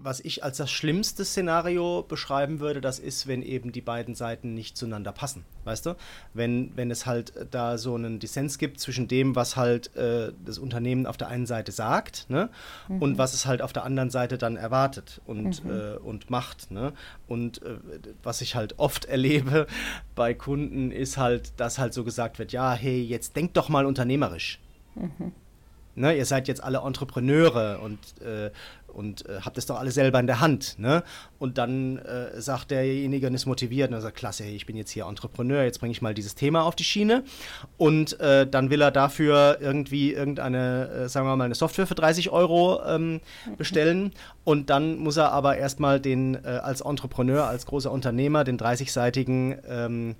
was 0.00 0.20
ich 0.20 0.44
als 0.44 0.58
das 0.58 0.70
schlimmste 0.70 1.24
Szenario 1.24 2.04
beschreiben 2.08 2.60
würde, 2.60 2.80
das 2.80 2.98
ist, 2.98 3.26
wenn 3.26 3.42
eben 3.42 3.72
die 3.72 3.80
beiden 3.80 4.14
Seiten 4.14 4.54
nicht 4.54 4.76
zueinander 4.76 5.12
passen. 5.12 5.44
Weißt 5.64 5.86
du? 5.86 5.96
Wenn, 6.34 6.76
wenn 6.76 6.90
es 6.90 7.04
halt 7.04 7.32
da 7.50 7.78
so 7.78 7.94
einen 7.94 8.20
Dissens 8.20 8.58
gibt 8.58 8.78
zwischen 8.78 9.08
dem, 9.08 9.34
was 9.34 9.56
halt 9.56 9.94
äh, 9.96 10.32
das 10.44 10.58
Unternehmen 10.58 11.04
auf 11.06 11.16
der 11.16 11.28
einen 11.28 11.46
Seite 11.46 11.72
sagt 11.72 12.26
ne? 12.30 12.48
Mhm. 12.88 13.02
und 13.02 13.18
was 13.18 13.34
es 13.34 13.44
halt 13.44 13.60
auf 13.60 13.72
der 13.72 13.84
anderen 13.84 14.10
Seite 14.10 14.38
dann 14.38 14.56
erwartet 14.56 15.20
und, 15.26 15.64
mhm. 15.64 15.70
äh, 15.70 15.96
und 15.96 16.30
macht. 16.30 16.70
Ne? 16.70 16.92
Und 17.26 17.62
äh, 17.62 17.78
was 18.22 18.40
ich 18.40 18.54
halt 18.54 18.78
oft 18.78 19.04
erlebe 19.06 19.66
bei 20.14 20.32
Kunden 20.32 20.92
ist 20.92 21.18
halt, 21.18 21.52
dass 21.58 21.78
halt 21.78 21.92
so 21.92 22.04
gesagt 22.04 22.38
wird, 22.38 22.52
ja, 22.52 22.72
hey, 22.72 23.02
jetzt 23.02 23.34
denk 23.36 23.54
doch 23.54 23.68
mal 23.68 23.84
unternehmerisch. 23.84 24.60
Mhm. 24.94 25.32
Ne, 25.98 26.16
ihr 26.16 26.26
seid 26.26 26.46
jetzt 26.46 26.62
alle 26.62 26.78
Entrepreneure 26.78 27.80
und, 27.82 27.98
äh, 28.22 28.52
und 28.98 29.26
äh, 29.26 29.40
habt 29.42 29.56
es 29.56 29.66
doch 29.66 29.78
alle 29.78 29.92
selber 29.92 30.18
in 30.18 30.26
der 30.26 30.40
Hand. 30.40 30.78
Ne? 30.78 31.04
Und 31.38 31.56
dann 31.56 31.98
äh, 31.98 32.40
sagt 32.40 32.72
derjenige 32.72 33.28
und 33.28 33.34
ist 33.34 33.46
motiviert 33.46 33.90
und 33.90 33.94
er 33.94 34.00
sagt, 34.00 34.16
klasse, 34.16 34.42
hey, 34.42 34.56
ich 34.56 34.66
bin 34.66 34.76
jetzt 34.76 34.90
hier 34.90 35.06
Entrepreneur, 35.06 35.62
jetzt 35.62 35.78
bringe 35.78 35.92
ich 35.92 36.02
mal 36.02 36.14
dieses 36.14 36.34
Thema 36.34 36.64
auf 36.64 36.74
die 36.74 36.84
Schiene. 36.84 37.22
Und 37.76 38.18
äh, 38.18 38.46
dann 38.46 38.70
will 38.70 38.82
er 38.82 38.90
dafür 38.90 39.58
irgendwie 39.60 40.12
irgendeine, 40.12 40.88
äh, 40.88 41.08
sagen 41.08 41.26
wir 41.26 41.36
mal, 41.36 41.44
eine 41.44 41.54
Software 41.54 41.86
für 41.86 41.94
30 41.94 42.30
Euro 42.30 42.82
ähm, 42.84 43.20
bestellen. 43.56 44.12
Und 44.42 44.68
dann 44.68 44.98
muss 44.98 45.16
er 45.16 45.30
aber 45.30 45.56
erstmal 45.56 46.00
den 46.00 46.34
äh, 46.34 46.48
als 46.48 46.80
Entrepreneur, 46.80 47.46
als 47.46 47.66
großer 47.66 47.92
Unternehmer, 47.92 48.42
den 48.42 48.58
30-seitigen 48.58 49.58
ähm, 49.68 50.16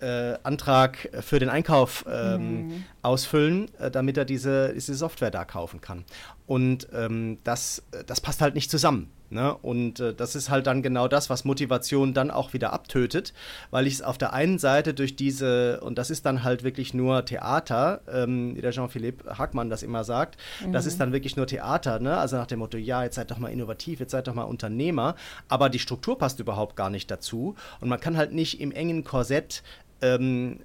äh, 0.00 0.38
Antrag 0.42 1.10
für 1.20 1.38
den 1.38 1.48
Einkauf 1.48 2.04
ähm, 2.10 2.68
mhm. 2.68 2.84
ausfüllen, 3.02 3.68
äh, 3.78 3.90
damit 3.90 4.16
er 4.16 4.24
diese, 4.24 4.72
diese 4.74 4.94
Software 4.94 5.30
da 5.30 5.44
kaufen 5.44 5.80
kann. 5.80 6.04
Und 6.50 6.88
ähm, 6.92 7.38
das, 7.44 7.84
das 8.08 8.20
passt 8.20 8.40
halt 8.40 8.56
nicht 8.56 8.72
zusammen. 8.72 9.08
Ne? 9.28 9.54
Und 9.54 10.00
äh, 10.00 10.12
das 10.12 10.34
ist 10.34 10.50
halt 10.50 10.66
dann 10.66 10.82
genau 10.82 11.06
das, 11.06 11.30
was 11.30 11.44
Motivation 11.44 12.12
dann 12.12 12.32
auch 12.32 12.54
wieder 12.54 12.72
abtötet, 12.72 13.32
weil 13.70 13.86
ich 13.86 13.94
es 13.94 14.02
auf 14.02 14.18
der 14.18 14.32
einen 14.32 14.58
Seite 14.58 14.92
durch 14.92 15.14
diese, 15.14 15.80
und 15.80 15.96
das 15.96 16.10
ist 16.10 16.26
dann 16.26 16.42
halt 16.42 16.64
wirklich 16.64 16.92
nur 16.92 17.24
Theater, 17.24 18.00
ähm, 18.12 18.56
wie 18.56 18.62
der 18.62 18.72
Jean-Philippe 18.72 19.38
Hackmann 19.38 19.70
das 19.70 19.84
immer 19.84 20.02
sagt, 20.02 20.38
mhm. 20.66 20.72
das 20.72 20.86
ist 20.86 20.98
dann 20.98 21.12
wirklich 21.12 21.36
nur 21.36 21.46
Theater, 21.46 22.00
ne? 22.00 22.16
also 22.16 22.34
nach 22.34 22.48
dem 22.48 22.58
Motto, 22.58 22.78
ja, 22.78 23.04
jetzt 23.04 23.14
seid 23.14 23.30
doch 23.30 23.38
mal 23.38 23.52
innovativ, 23.52 24.00
jetzt 24.00 24.10
seid 24.10 24.26
doch 24.26 24.34
mal 24.34 24.42
Unternehmer, 24.42 25.14
aber 25.46 25.68
die 25.68 25.78
Struktur 25.78 26.18
passt 26.18 26.40
überhaupt 26.40 26.74
gar 26.74 26.90
nicht 26.90 27.12
dazu 27.12 27.54
und 27.80 27.88
man 27.88 28.00
kann 28.00 28.16
halt 28.16 28.32
nicht 28.32 28.60
im 28.60 28.72
engen 28.72 29.04
Korsett 29.04 29.62
ähm, 30.02 30.58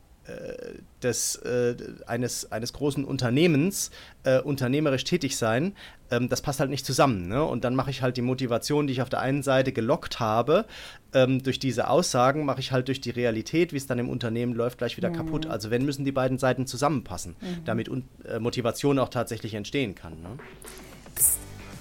des, 1.03 1.36
äh, 1.38 1.75
eines, 2.08 2.51
eines 2.51 2.74
großen 2.74 3.05
Unternehmens 3.05 3.91
äh, 4.24 4.39
unternehmerisch 4.39 5.03
tätig 5.03 5.38
sein, 5.38 5.75
ähm, 6.12 6.29
das 6.29 6.41
passt 6.41 6.60
halt 6.60 6.70
nicht 6.70 6.86
zusammen. 6.86 7.27
Ne? 7.27 7.44
Und 7.44 7.63
dann 7.63 7.75
mache 7.75 7.91
ich 7.91 8.01
halt 8.01 8.17
die 8.17 8.22
Motivation, 8.22 8.88
die 8.88 8.94
ich 8.94 9.01
auf 9.01 9.10
der 9.10 9.20
einen 9.22 9.44
Seite 9.44 9.72
gelockt 9.72 10.20
habe, 10.20 10.65
ähm, 11.13 11.44
durch 11.44 11.60
diese 11.60 11.89
Aussagen, 11.89 12.46
mache 12.46 12.60
ich 12.60 12.72
halt 12.72 12.88
durch 12.88 13.01
die 13.01 13.12
Realität, 13.12 13.72
wie 13.74 13.77
es 13.77 13.88
dann 13.88 14.00
im 14.00 14.10
Unternehmen 14.10 14.53
läuft, 14.53 14.79
gleich 14.79 14.98
wieder 14.98 15.10
mhm. 15.10 15.15
kaputt. 15.15 15.46
Also 15.48 15.70
wenn 15.70 15.86
müssen 15.86 16.05
die 16.05 16.12
beiden 16.12 16.38
Seiten 16.38 16.65
zusammenpassen, 16.65 17.36
mhm. 17.39 17.65
damit 17.65 17.88
äh, 17.88 18.39
Motivation 18.39 19.00
auch 19.00 19.10
tatsächlich 19.10 19.53
entstehen 19.53 19.96
kann. 19.96 20.13
Ne? 20.22 20.29
Psst, 21.13 21.39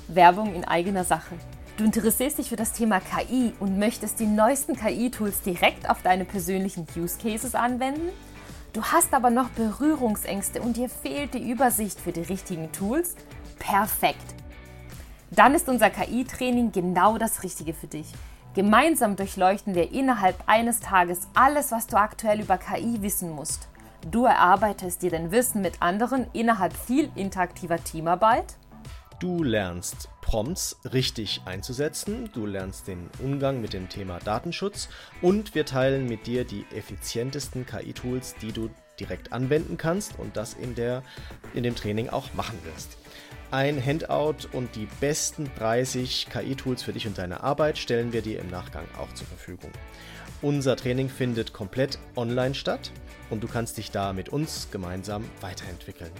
Werbung 0.08 0.54
in 0.54 0.64
eigener 0.64 1.04
Sache. 1.04 1.34
Du 1.76 1.84
interessierst 1.84 2.38
dich 2.38 2.50
für 2.50 2.56
das 2.56 2.72
Thema 2.72 3.00
KI 3.00 3.52
und 3.58 3.78
möchtest 3.78 4.20
die 4.20 4.26
neuesten 4.26 4.76
KI-Tools 4.76 5.40
direkt 5.40 5.90
auf 5.90 6.02
deine 6.02 6.24
persönlichen 6.24 6.86
Use 6.96 7.18
Cases 7.18 7.56
anwenden? 7.56 8.10
Du 8.74 8.82
hast 8.82 9.14
aber 9.14 9.30
noch 9.30 9.50
Berührungsängste 9.50 10.60
und 10.60 10.76
dir 10.76 10.88
fehlt 10.88 11.34
die 11.34 11.48
Übersicht 11.48 12.00
für 12.00 12.10
die 12.10 12.22
richtigen 12.22 12.72
Tools? 12.72 13.14
Perfekt! 13.60 14.34
Dann 15.30 15.54
ist 15.54 15.68
unser 15.68 15.90
KI-Training 15.90 16.72
genau 16.72 17.16
das 17.16 17.44
Richtige 17.44 17.72
für 17.72 17.86
dich. 17.86 18.12
Gemeinsam 18.54 19.14
durchleuchten 19.14 19.76
wir 19.76 19.92
innerhalb 19.92 20.42
eines 20.46 20.80
Tages 20.80 21.28
alles, 21.34 21.70
was 21.70 21.86
du 21.86 21.96
aktuell 21.96 22.40
über 22.40 22.58
KI 22.58 23.00
wissen 23.00 23.30
musst. 23.30 23.68
Du 24.10 24.24
erarbeitest 24.24 25.02
dir 25.02 25.12
dein 25.12 25.30
Wissen 25.30 25.62
mit 25.62 25.80
anderen 25.80 26.26
innerhalb 26.32 26.72
viel 26.72 27.12
interaktiver 27.14 27.82
Teamarbeit 27.82 28.56
Du 29.20 29.44
lernst 29.44 30.08
Prompts 30.22 30.76
richtig 30.92 31.42
einzusetzen, 31.44 32.30
du 32.32 32.46
lernst 32.46 32.88
den 32.88 33.08
Umgang 33.22 33.60
mit 33.60 33.72
dem 33.72 33.88
Thema 33.88 34.18
Datenschutz 34.18 34.88
und 35.22 35.54
wir 35.54 35.64
teilen 35.64 36.08
mit 36.08 36.26
dir 36.26 36.44
die 36.44 36.66
effizientesten 36.74 37.64
KI-Tools, 37.64 38.34
die 38.42 38.50
du 38.50 38.70
direkt 38.98 39.32
anwenden 39.32 39.76
kannst 39.76 40.18
und 40.18 40.36
das 40.36 40.54
in, 40.54 40.74
der, 40.74 41.02
in 41.54 41.62
dem 41.62 41.76
Training 41.76 42.08
auch 42.08 42.34
machen 42.34 42.58
wirst. 42.64 42.98
Ein 43.50 43.84
Handout 43.84 44.48
und 44.52 44.74
die 44.74 44.88
besten 45.00 45.48
30 45.58 46.26
KI-Tools 46.30 46.82
für 46.82 46.92
dich 46.92 47.06
und 47.06 47.16
deine 47.16 47.42
Arbeit 47.42 47.78
stellen 47.78 48.12
wir 48.12 48.22
dir 48.22 48.40
im 48.40 48.50
Nachgang 48.50 48.86
auch 48.98 49.12
zur 49.14 49.28
Verfügung. 49.28 49.70
Unser 50.42 50.76
Training 50.76 51.08
findet 51.08 51.52
komplett 51.52 51.98
online 52.16 52.54
statt 52.54 52.90
und 53.30 53.42
du 53.42 53.48
kannst 53.48 53.78
dich 53.78 53.90
da 53.92 54.12
mit 54.12 54.28
uns 54.28 54.68
gemeinsam 54.72 55.24
weiterentwickeln. 55.40 56.10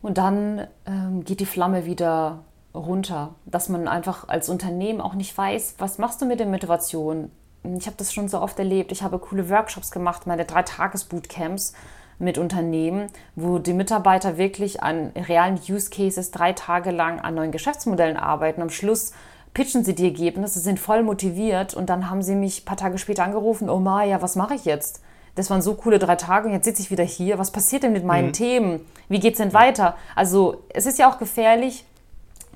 und 0.00 0.16
dann 0.16 0.68
ähm, 0.86 1.22
geht 1.24 1.40
die 1.40 1.46
Flamme 1.46 1.84
wieder 1.84 2.44
runter, 2.74 3.34
dass 3.46 3.68
man 3.68 3.88
einfach 3.88 4.28
als 4.28 4.48
Unternehmen 4.48 5.00
auch 5.00 5.14
nicht 5.14 5.36
weiß, 5.36 5.76
was 5.78 5.98
machst 5.98 6.20
du 6.22 6.26
mit 6.26 6.40
der 6.40 6.46
Motivation. 6.46 7.30
Ich 7.78 7.86
habe 7.86 7.96
das 7.96 8.12
schon 8.12 8.28
so 8.28 8.40
oft 8.40 8.58
erlebt. 8.58 8.92
Ich 8.92 9.02
habe 9.02 9.18
coole 9.18 9.50
Workshops 9.50 9.90
gemacht, 9.90 10.26
meine 10.26 10.44
drei 10.44 10.62
Tages-Bootcamps 10.62 11.74
mit 12.18 12.38
Unternehmen, 12.38 13.06
wo 13.34 13.58
die 13.58 13.72
Mitarbeiter 13.72 14.36
wirklich 14.36 14.82
an 14.82 15.12
realen 15.16 15.58
Use 15.68 15.90
Cases 15.90 16.30
drei 16.30 16.52
Tage 16.52 16.90
lang 16.90 17.18
an 17.18 17.34
neuen 17.34 17.50
Geschäftsmodellen 17.50 18.16
arbeiten. 18.16 18.62
Am 18.62 18.70
Schluss 18.70 19.12
pitchen 19.54 19.84
sie 19.84 19.94
die 19.94 20.04
Ergebnisse, 20.04 20.60
sind 20.60 20.78
voll 20.78 21.02
motiviert 21.02 21.74
und 21.74 21.90
dann 21.90 22.10
haben 22.10 22.22
sie 22.22 22.34
mich 22.34 22.62
ein 22.62 22.64
paar 22.66 22.76
Tage 22.76 22.98
später 22.98 23.24
angerufen, 23.24 23.68
oh 23.68 23.78
Maja, 23.78 24.22
was 24.22 24.36
mache 24.36 24.54
ich 24.54 24.64
jetzt? 24.64 25.02
Das 25.34 25.48
waren 25.50 25.62
so 25.62 25.74
coole 25.74 25.98
drei 25.98 26.16
Tage 26.16 26.48
und 26.48 26.52
jetzt 26.52 26.64
sitze 26.64 26.82
ich 26.82 26.90
wieder 26.90 27.04
hier. 27.04 27.38
Was 27.38 27.50
passiert 27.50 27.82
denn 27.82 27.92
mit 27.92 28.04
meinen 28.04 28.28
mhm. 28.28 28.32
Themen? 28.32 28.80
Wie 29.08 29.20
geht 29.20 29.34
es 29.34 29.38
denn 29.38 29.52
weiter? 29.52 29.96
Also 30.14 30.64
es 30.68 30.86
ist 30.86 30.98
ja 30.98 31.10
auch 31.10 31.18
gefährlich, 31.18 31.84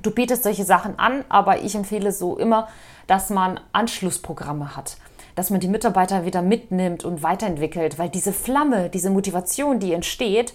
du 0.05 0.11
bietest 0.11 0.45
solche 0.45 0.65
Sachen 0.65 0.99
an, 0.99 1.25
aber 1.29 1.63
ich 1.63 1.75
empfehle 1.75 2.13
so 2.13 2.37
immer, 2.37 2.69
dass 3.07 3.31
man 3.31 3.61
Anschlussprogramme 3.73 4.77
hat 4.77 4.97
dass 5.35 5.51
man 5.51 5.59
die 5.59 5.67
Mitarbeiter 5.67 6.25
wieder 6.25 6.43
mitnimmt 6.43 7.05
und 7.05 7.25
weiterentwickelt, 7.25 7.99
weil 7.99 8.09
diese 8.09 8.33
Flamme, 8.33 8.89
diese 8.89 9.11
Motivation, 9.11 9.81
die 9.81 9.93
entsteht, 9.93 10.55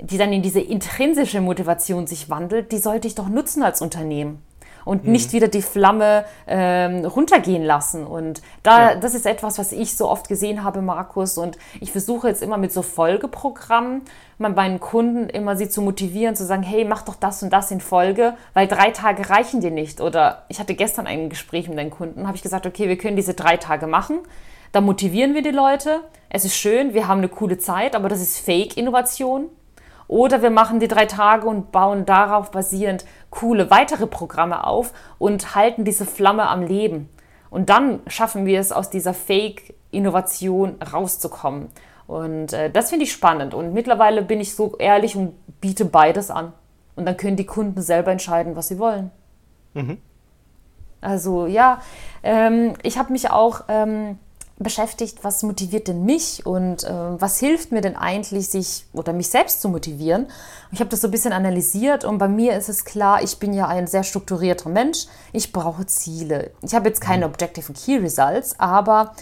die 0.00 0.18
dann 0.18 0.32
in 0.32 0.42
diese 0.42 0.60
intrinsische 0.60 1.40
Motivation 1.40 2.06
sich 2.06 2.30
wandelt, 2.30 2.72
die 2.72 2.78
sollte 2.78 3.06
ich 3.06 3.14
doch 3.14 3.28
nutzen 3.28 3.62
als 3.62 3.82
Unternehmen 3.82 4.42
und 4.84 5.04
mhm. 5.04 5.12
nicht 5.12 5.32
wieder 5.32 5.48
die 5.48 5.62
Flamme 5.62 6.24
ähm, 6.46 7.04
runtergehen 7.04 7.62
lassen. 7.62 8.06
Und 8.06 8.42
da, 8.62 8.90
ja. 8.90 8.96
das 8.96 9.14
ist 9.14 9.26
etwas, 9.26 9.58
was 9.58 9.72
ich 9.72 9.96
so 9.96 10.08
oft 10.08 10.28
gesehen 10.28 10.64
habe, 10.64 10.82
Markus. 10.82 11.38
Und 11.38 11.58
ich 11.80 11.92
versuche 11.92 12.28
jetzt 12.28 12.42
immer 12.42 12.58
mit 12.58 12.72
so 12.72 12.82
Folgeprogrammen 12.82 14.02
meinen 14.38 14.80
Kunden 14.80 15.28
immer 15.28 15.56
sie 15.56 15.68
zu 15.68 15.80
motivieren, 15.80 16.36
zu 16.36 16.44
sagen, 16.44 16.62
hey, 16.62 16.84
mach 16.84 17.02
doch 17.02 17.14
das 17.14 17.42
und 17.42 17.52
das 17.52 17.70
in 17.70 17.80
Folge, 17.80 18.34
weil 18.52 18.66
drei 18.66 18.90
Tage 18.90 19.30
reichen 19.30 19.60
dir 19.60 19.70
nicht. 19.70 20.00
Oder 20.00 20.44
ich 20.48 20.60
hatte 20.60 20.74
gestern 20.74 21.06
ein 21.06 21.28
Gespräch 21.28 21.68
mit 21.68 21.78
einem 21.78 21.90
Kunden, 21.90 22.26
habe 22.26 22.36
ich 22.36 22.42
gesagt, 22.42 22.66
okay, 22.66 22.88
wir 22.88 22.98
können 22.98 23.16
diese 23.16 23.34
drei 23.34 23.56
Tage 23.56 23.86
machen. 23.86 24.18
Da 24.72 24.80
motivieren 24.80 25.34
wir 25.34 25.42
die 25.42 25.50
Leute. 25.50 26.00
Es 26.28 26.44
ist 26.44 26.56
schön, 26.56 26.94
wir 26.94 27.06
haben 27.06 27.18
eine 27.18 27.28
coole 27.28 27.58
Zeit, 27.58 27.94
aber 27.94 28.08
das 28.08 28.20
ist 28.20 28.40
Fake-Innovation. 28.40 29.48
Oder 30.08 30.42
wir 30.42 30.50
machen 30.50 30.80
die 30.80 30.88
drei 30.88 31.06
Tage 31.06 31.46
und 31.46 31.72
bauen 31.72 32.04
darauf 32.04 32.50
basierend 32.50 33.04
coole 33.34 33.70
weitere 33.70 34.06
Programme 34.06 34.64
auf 34.64 34.92
und 35.18 35.54
halten 35.54 35.84
diese 35.84 36.06
Flamme 36.06 36.48
am 36.48 36.62
Leben. 36.62 37.08
Und 37.50 37.68
dann 37.68 38.00
schaffen 38.06 38.46
wir 38.46 38.60
es, 38.60 38.72
aus 38.72 38.90
dieser 38.90 39.14
Fake-Innovation 39.14 40.76
rauszukommen. 40.92 41.68
Und 42.06 42.52
äh, 42.52 42.70
das 42.70 42.90
finde 42.90 43.04
ich 43.04 43.12
spannend. 43.12 43.54
Und 43.54 43.72
mittlerweile 43.72 44.22
bin 44.22 44.40
ich 44.40 44.54
so 44.54 44.76
ehrlich 44.76 45.16
und 45.16 45.34
biete 45.60 45.84
beides 45.84 46.30
an. 46.30 46.52
Und 46.96 47.06
dann 47.06 47.16
können 47.16 47.36
die 47.36 47.46
Kunden 47.46 47.82
selber 47.82 48.12
entscheiden, 48.12 48.56
was 48.56 48.68
sie 48.68 48.78
wollen. 48.78 49.10
Mhm. 49.74 49.98
Also 51.00 51.46
ja, 51.46 51.80
ähm, 52.22 52.74
ich 52.82 52.98
habe 52.98 53.12
mich 53.12 53.30
auch 53.30 53.64
ähm, 53.68 54.18
beschäftigt, 54.58 55.24
was 55.24 55.42
motiviert 55.42 55.88
denn 55.88 56.04
mich 56.04 56.46
und 56.46 56.84
äh, 56.84 56.90
was 57.20 57.38
hilft 57.38 57.72
mir 57.72 57.80
denn 57.80 57.96
eigentlich, 57.96 58.48
sich 58.48 58.86
oder 58.92 59.12
mich 59.12 59.28
selbst 59.28 59.60
zu 59.60 59.68
motivieren. 59.68 60.28
Ich 60.70 60.80
habe 60.80 60.90
das 60.90 61.00
so 61.00 61.08
ein 61.08 61.10
bisschen 61.10 61.32
analysiert 61.32 62.04
und 62.04 62.18
bei 62.18 62.28
mir 62.28 62.56
ist 62.56 62.68
es 62.68 62.84
klar, 62.84 63.22
ich 63.22 63.38
bin 63.38 63.52
ja 63.52 63.66
ein 63.66 63.86
sehr 63.86 64.04
strukturierter 64.04 64.68
Mensch. 64.68 65.06
Ich 65.32 65.52
brauche 65.52 65.86
Ziele. 65.86 66.52
Ich 66.62 66.74
habe 66.74 66.88
jetzt 66.88 67.00
keine 67.00 67.26
Objective 67.26 67.66
and 67.66 67.76
Key 67.76 67.96
Results, 67.96 68.58
aber 68.60 69.14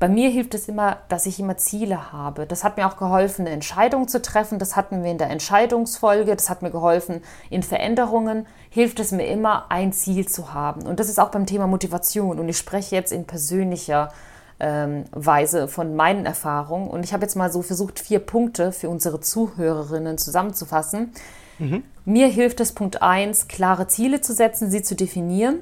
bei 0.00 0.08
mir 0.08 0.30
hilft 0.30 0.54
es 0.54 0.66
immer, 0.66 0.96
dass 1.08 1.26
ich 1.26 1.38
immer 1.38 1.58
Ziele 1.58 2.10
habe. 2.10 2.46
Das 2.46 2.64
hat 2.64 2.78
mir 2.78 2.86
auch 2.86 2.96
geholfen, 2.96 3.42
eine 3.42 3.54
Entscheidung 3.54 4.08
zu 4.08 4.22
treffen. 4.22 4.58
Das 4.58 4.74
hatten 4.74 5.04
wir 5.04 5.10
in 5.10 5.18
der 5.18 5.28
Entscheidungsfolge. 5.28 6.34
Das 6.34 6.48
hat 6.48 6.62
mir 6.62 6.70
geholfen, 6.70 7.20
in 7.50 7.62
Veränderungen 7.62 8.46
hilft 8.70 8.98
es 8.98 9.12
mir 9.12 9.26
immer, 9.26 9.66
ein 9.70 9.92
Ziel 9.92 10.26
zu 10.26 10.54
haben. 10.54 10.86
Und 10.86 11.00
das 11.00 11.10
ist 11.10 11.20
auch 11.20 11.30
beim 11.30 11.44
Thema 11.44 11.66
Motivation. 11.66 12.40
Und 12.40 12.48
ich 12.48 12.56
spreche 12.56 12.96
jetzt 12.96 13.12
in 13.12 13.26
persönlicher 13.26 14.10
ähm, 14.60 15.04
Weise 15.12 15.68
von 15.68 15.96
meinen 15.96 16.26
Erfahrungen. 16.26 16.88
Und 16.88 17.04
ich 17.04 17.12
habe 17.12 17.22
jetzt 17.22 17.36
mal 17.36 17.50
so 17.50 17.62
versucht, 17.62 17.98
vier 17.98 18.20
Punkte 18.20 18.72
für 18.72 18.88
unsere 18.88 19.20
Zuhörerinnen 19.20 20.18
zusammenzufassen. 20.18 21.12
Mhm. 21.58 21.82
Mir 22.04 22.28
hilft 22.28 22.60
es, 22.60 22.72
Punkt 22.72 23.02
1, 23.02 23.48
klare 23.48 23.86
Ziele 23.86 24.20
zu 24.20 24.32
setzen, 24.32 24.70
sie 24.70 24.82
zu 24.82 24.94
definieren 24.94 25.60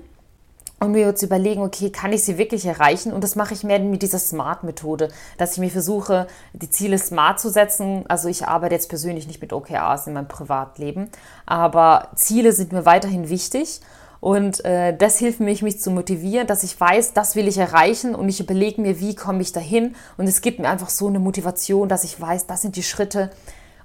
und 0.80 0.92
mir 0.92 1.14
zu 1.14 1.26
überlegen, 1.26 1.62
okay, 1.62 1.90
kann 1.90 2.12
ich 2.12 2.22
sie 2.22 2.38
wirklich 2.38 2.64
erreichen? 2.66 3.12
Und 3.12 3.24
das 3.24 3.37
mache 3.37 3.54
ich 3.54 3.64
mehr 3.64 3.80
mit 3.80 4.02
dieser 4.02 4.18
Smart-Methode, 4.18 5.08
dass 5.37 5.52
ich 5.52 5.58
mir 5.58 5.70
versuche, 5.70 6.28
die 6.52 6.70
Ziele 6.70 6.98
smart 6.98 7.40
zu 7.40 7.50
setzen. 7.50 8.04
Also 8.08 8.28
ich 8.28 8.46
arbeite 8.46 8.74
jetzt 8.74 8.88
persönlich 8.88 9.26
nicht 9.26 9.40
mit 9.40 9.52
OKRs 9.52 10.06
in 10.06 10.12
meinem 10.12 10.28
Privatleben, 10.28 11.08
aber 11.46 12.08
Ziele 12.14 12.52
sind 12.52 12.72
mir 12.72 12.87
weiterhin 12.87 13.28
wichtig. 13.28 13.80
Und 14.20 14.64
äh, 14.64 14.96
das 14.96 15.18
hilft 15.18 15.40
mir, 15.40 15.57
mich 15.62 15.81
zu 15.81 15.90
motivieren, 15.90 16.46
dass 16.46 16.64
ich 16.64 16.78
weiß, 16.78 17.12
das 17.12 17.37
will 17.37 17.46
ich 17.46 17.59
erreichen 17.59 18.14
und 18.14 18.28
ich 18.28 18.40
überlege 18.40 18.81
mir, 18.81 19.00
wie 19.00 19.14
komme 19.14 19.42
ich 19.42 19.52
dahin. 19.52 19.94
Und 20.16 20.26
es 20.26 20.40
gibt 20.40 20.59
mir 20.59 20.68
einfach 20.68 20.88
so 20.88 21.07
eine 21.07 21.20
Motivation, 21.20 21.88
dass 21.88 22.04
ich 22.04 22.20
weiß, 22.20 22.46
das 22.46 22.62
sind 22.62 22.76
die 22.76 22.83
Schritte 22.83 23.31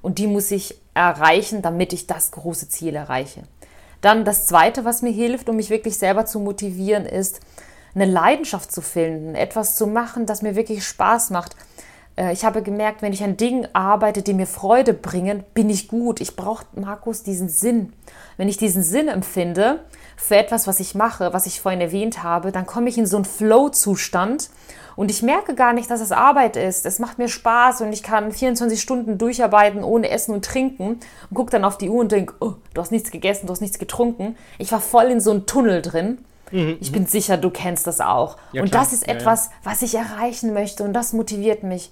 und 0.02 0.18
die 0.18 0.28
muss 0.28 0.50
ich 0.52 0.80
erreichen, 0.94 1.62
damit 1.62 1.94
ich 1.94 2.08
das 2.08 2.32
große 2.32 2.68
Ziel 2.68 2.96
erreiche. 2.96 3.44
Dann 4.02 4.26
das 4.26 4.48
Zweite, 4.48 4.86
was 4.86 5.02
mir 5.02 5.12
hilft, 5.12 5.50
um 5.50 5.56
mich 5.56 5.70
wirklich 5.70 5.98
selber 5.98 6.26
zu 6.26 6.40
motivieren, 6.40 7.06
ist 7.06 7.40
eine 7.96 8.06
Leidenschaft 8.06 8.72
zu 8.72 8.82
finden, 8.82 9.36
etwas 9.36 9.76
zu 9.76 9.88
machen, 9.88 10.26
das 10.26 10.42
mir 10.42 10.56
wirklich 10.56 10.86
Spaß 10.86 11.30
macht. 11.30 11.56
Äh, 12.16 12.34
ich 12.34 12.46
habe 12.46 12.62
gemerkt, 12.62 13.02
wenn 13.02 13.14
ich 13.14 13.24
an 13.24 13.38
Dingen 13.38 13.68
arbeite, 13.74 14.22
die 14.22 14.34
mir 14.34 14.48
Freude 14.48 14.94
bringen, 14.94 15.44
bin 15.54 15.70
ich 15.70 15.88
gut. 15.88 16.22
Ich 16.22 16.36
brauche, 16.36 16.66
Markus, 16.74 17.24
diesen 17.24 17.50
Sinn. 17.50 17.94
Wenn 18.38 18.50
ich 18.50 18.58
diesen 18.58 18.84
Sinn 18.84 19.08
empfinde 19.08 19.84
für 20.16 20.36
etwas, 20.36 20.68
was 20.68 20.80
ich 20.80 20.96
mache, 20.96 21.34
was 21.34 21.46
ich 21.46 21.62
vorhin 21.62 21.82
erwähnt 21.82 22.24
habe, 22.24 22.52
dann 22.52 22.66
komme 22.66 22.90
ich 22.90 22.98
in 22.98 23.06
so 23.06 23.18
einen 23.18 23.26
Flow-Zustand 23.26 24.50
und 24.96 25.10
ich 25.10 25.24
merke 25.24 25.56
gar 25.56 25.74
nicht, 25.74 25.90
dass 25.90 26.02
es 26.02 26.12
Arbeit 26.12 26.56
ist. 26.56 26.86
Es 26.86 27.00
macht 27.00 27.18
mir 27.18 27.28
Spaß 27.28 27.82
und 27.82 27.94
ich 27.94 28.04
kann 28.04 28.32
24 28.32 28.80
Stunden 28.80 29.18
durcharbeiten 29.18 29.84
ohne 29.84 30.10
Essen 30.10 30.34
und 30.34 30.46
Trinken 30.46 31.00
und 31.30 31.36
gucke 31.36 31.52
dann 31.52 31.66
auf 31.66 31.78
die 31.78 31.90
Uhr 31.90 32.02
und 32.02 32.12
denke, 32.12 32.36
oh, 32.40 32.54
du 32.74 32.82
hast 32.82 32.92
nichts 32.92 33.12
gegessen, 33.12 33.48
du 33.48 33.54
hast 33.54 33.62
nichts 33.62 33.80
getrunken. 33.80 34.36
Ich 34.60 34.72
war 34.72 34.82
voll 34.82 35.06
in 35.06 35.20
so 35.20 35.32
einem 35.32 35.46
Tunnel 35.46 35.82
drin. 35.82 36.20
Mhm, 36.52 36.78
ich 36.80 36.92
bin 36.92 37.08
sicher, 37.08 37.38
du 37.38 37.50
kennst 37.50 37.88
das 37.88 38.00
auch. 38.00 38.38
Ja, 38.52 38.62
und 38.62 38.74
das 38.76 38.94
ist 38.94 39.08
etwas, 39.08 39.50
was 39.64 39.82
ich 39.82 39.96
erreichen 39.96 40.54
möchte 40.54 40.84
und 40.84 40.94
das 40.94 41.14
motiviert 41.14 41.64
mich. 41.64 41.92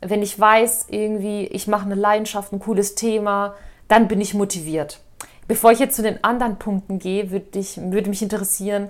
Wenn 0.00 0.22
ich 0.22 0.38
weiß, 0.38 0.86
irgendwie, 0.90 1.46
ich 1.46 1.66
mache 1.66 1.86
eine 1.86 1.94
Leidenschaft, 1.94 2.52
ein 2.52 2.60
cooles 2.60 2.94
Thema, 2.94 3.54
dann 3.88 4.08
bin 4.08 4.20
ich 4.20 4.34
motiviert. 4.34 5.00
Bevor 5.48 5.72
ich 5.72 5.78
jetzt 5.78 5.96
zu 5.96 6.02
den 6.02 6.22
anderen 6.22 6.56
Punkten 6.58 6.98
gehe, 6.98 7.30
würde, 7.30 7.58
ich, 7.58 7.78
würde 7.78 8.10
mich 8.10 8.22
interessieren, 8.22 8.88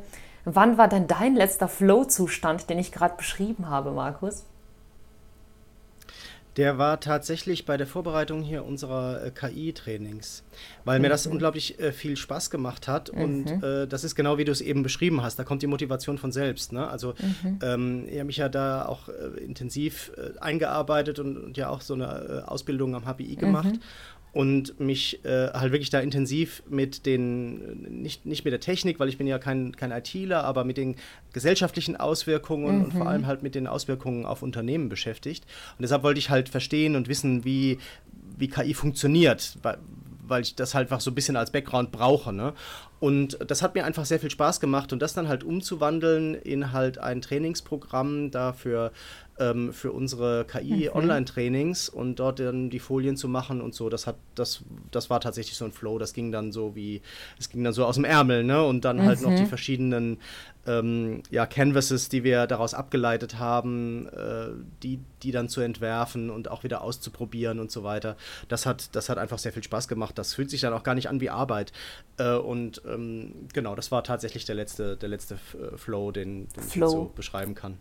Wann 0.54 0.78
war 0.78 0.88
denn 0.88 1.06
dein 1.06 1.34
letzter 1.34 1.68
Flow-Zustand, 1.68 2.70
den 2.70 2.78
ich 2.78 2.90
gerade 2.90 3.16
beschrieben 3.16 3.68
habe, 3.68 3.90
Markus? 3.90 4.44
Der 6.58 6.76
war 6.76 6.98
tatsächlich 6.98 7.66
bei 7.66 7.76
der 7.76 7.86
Vorbereitung 7.86 8.42
hier 8.42 8.64
unserer 8.64 9.24
äh, 9.24 9.30
KI-Trainings, 9.30 10.42
weil 10.84 10.98
mhm. 10.98 11.02
mir 11.02 11.08
das 11.08 11.24
mhm. 11.24 11.32
unglaublich 11.34 11.78
äh, 11.78 11.92
viel 11.92 12.16
Spaß 12.16 12.50
gemacht 12.50 12.88
hat. 12.88 13.14
Mhm. 13.14 13.22
Und 13.22 13.62
äh, 13.62 13.86
das 13.86 14.02
ist 14.02 14.16
genau 14.16 14.38
wie 14.38 14.44
du 14.44 14.50
es 14.50 14.60
eben 14.60 14.82
beschrieben 14.82 15.22
hast. 15.22 15.38
Da 15.38 15.44
kommt 15.44 15.62
die 15.62 15.68
Motivation 15.68 16.18
von 16.18 16.32
selbst. 16.32 16.72
Ne? 16.72 16.88
Also, 16.88 17.14
mhm. 17.44 17.58
ähm, 17.62 18.04
ich 18.08 18.16
habe 18.16 18.24
mich 18.24 18.38
ja 18.38 18.48
da 18.48 18.86
auch 18.86 19.08
äh, 19.08 19.40
intensiv 19.40 20.10
äh, 20.16 20.36
eingearbeitet 20.40 21.20
und, 21.20 21.36
und, 21.38 21.56
ja 21.56 21.68
auch 21.68 21.80
so 21.80 21.94
eine 21.94 22.42
äh, 22.44 22.48
Ausbildung 22.48 22.96
am 22.96 23.04
HPI 23.04 23.36
gemacht. 23.36 23.78
Und 24.32 24.78
mich 24.78 25.24
äh, 25.24 25.48
halt 25.52 25.72
wirklich 25.72 25.90
da 25.90 26.00
intensiv 26.00 26.62
mit 26.68 27.06
den, 27.06 28.02
nicht, 28.02 28.26
nicht 28.26 28.44
mit 28.44 28.52
der 28.52 28.60
Technik, 28.60 29.00
weil 29.00 29.08
ich 29.08 29.18
bin 29.18 29.26
ja 29.26 29.38
kein, 29.38 29.74
kein 29.74 29.90
ITler, 29.90 30.44
aber 30.44 30.64
mit 30.64 30.76
den 30.76 30.96
gesellschaftlichen 31.32 31.96
Auswirkungen 31.96 32.78
mhm. 32.78 32.84
und 32.84 32.92
vor 32.92 33.02
mhm. 33.02 33.08
allem 33.08 33.26
halt 33.26 33.42
mit 33.42 33.54
den 33.54 33.66
Auswirkungen 33.66 34.26
auf 34.26 34.42
Unternehmen 34.42 34.88
beschäftigt. 34.88 35.44
Und 35.78 35.82
deshalb 35.82 36.02
wollte 36.02 36.18
ich 36.18 36.30
halt 36.30 36.48
verstehen 36.48 36.94
und 36.94 37.08
wissen, 37.08 37.44
wie, 37.44 37.78
wie 38.36 38.48
KI 38.48 38.74
funktioniert, 38.74 39.56
weil, 39.62 39.78
weil 40.26 40.42
ich 40.42 40.54
das 40.54 40.74
halt 40.74 40.88
einfach 40.88 41.00
so 41.00 41.10
ein 41.10 41.14
bisschen 41.14 41.36
als 41.36 41.50
Background 41.50 41.90
brauche. 41.90 42.32
Ne? 42.32 42.52
Und 43.00 43.38
das 43.46 43.62
hat 43.62 43.74
mir 43.74 43.84
einfach 43.84 44.04
sehr 44.04 44.18
viel 44.18 44.30
Spaß 44.30 44.60
gemacht 44.60 44.92
und 44.92 45.00
das 45.00 45.14
dann 45.14 45.28
halt 45.28 45.44
umzuwandeln 45.44 46.34
in 46.34 46.72
halt 46.72 46.98
ein 46.98 47.20
Trainingsprogramm 47.22 48.30
dafür 48.30 48.92
ähm, 49.38 49.72
für 49.72 49.92
unsere 49.92 50.44
KI-Online-Trainings 50.44 51.92
mhm. 51.92 51.98
und 51.98 52.16
dort 52.16 52.40
dann 52.40 52.70
die 52.70 52.78
Folien 52.78 53.16
zu 53.16 53.28
machen 53.28 53.60
und 53.60 53.74
so, 53.74 53.88
das 53.88 54.06
hat, 54.06 54.16
das, 54.34 54.62
das 54.90 55.10
war 55.10 55.20
tatsächlich 55.20 55.56
so 55.56 55.64
ein 55.64 55.72
Flow, 55.72 55.98
das 55.98 56.12
ging 56.12 56.32
dann 56.32 56.52
so 56.52 56.74
wie, 56.74 57.02
es 57.38 57.48
ging 57.48 57.64
dann 57.64 57.72
so 57.72 57.84
aus 57.84 57.96
dem 57.96 58.04
Ärmel, 58.04 58.44
ne? 58.44 58.62
Und 58.64 58.84
dann 58.84 58.98
mhm. 58.98 59.02
halt 59.02 59.22
noch 59.22 59.34
die 59.34 59.42
mhm. 59.42 59.48
verschiedenen 59.48 60.18
ähm, 60.66 61.22
ja, 61.30 61.46
Canvases, 61.46 62.08
die 62.08 62.24
wir 62.24 62.46
daraus 62.46 62.74
abgeleitet 62.74 63.38
haben, 63.38 64.08
äh, 64.08 64.48
die, 64.82 65.00
die 65.22 65.30
dann 65.30 65.48
zu 65.48 65.60
entwerfen 65.60 66.30
und 66.30 66.50
auch 66.50 66.64
wieder 66.64 66.82
auszuprobieren 66.82 67.58
und 67.58 67.70
so 67.70 67.84
weiter. 67.84 68.16
Das 68.48 68.66
hat, 68.66 68.94
das 68.94 69.08
hat 69.08 69.18
einfach 69.18 69.38
sehr 69.38 69.52
viel 69.52 69.62
Spaß 69.62 69.88
gemacht. 69.88 70.18
Das 70.18 70.34
fühlt 70.34 70.50
sich 70.50 70.60
dann 70.60 70.72
auch 70.72 70.82
gar 70.82 70.94
nicht 70.94 71.08
an 71.08 71.20
wie 71.20 71.30
Arbeit. 71.30 71.72
Äh, 72.18 72.34
und 72.34 72.82
ähm, 72.86 73.48
genau, 73.52 73.74
das 73.74 73.90
war 73.90 74.04
tatsächlich 74.04 74.44
der 74.44 74.56
letzte, 74.56 74.96
der 74.96 75.08
letzte 75.08 75.34
äh, 75.34 75.76
Flow, 75.76 76.12
den, 76.12 76.48
den 76.48 76.64
ich 76.66 76.74
so 76.74 77.12
beschreiben 77.14 77.54
kann. 77.54 77.78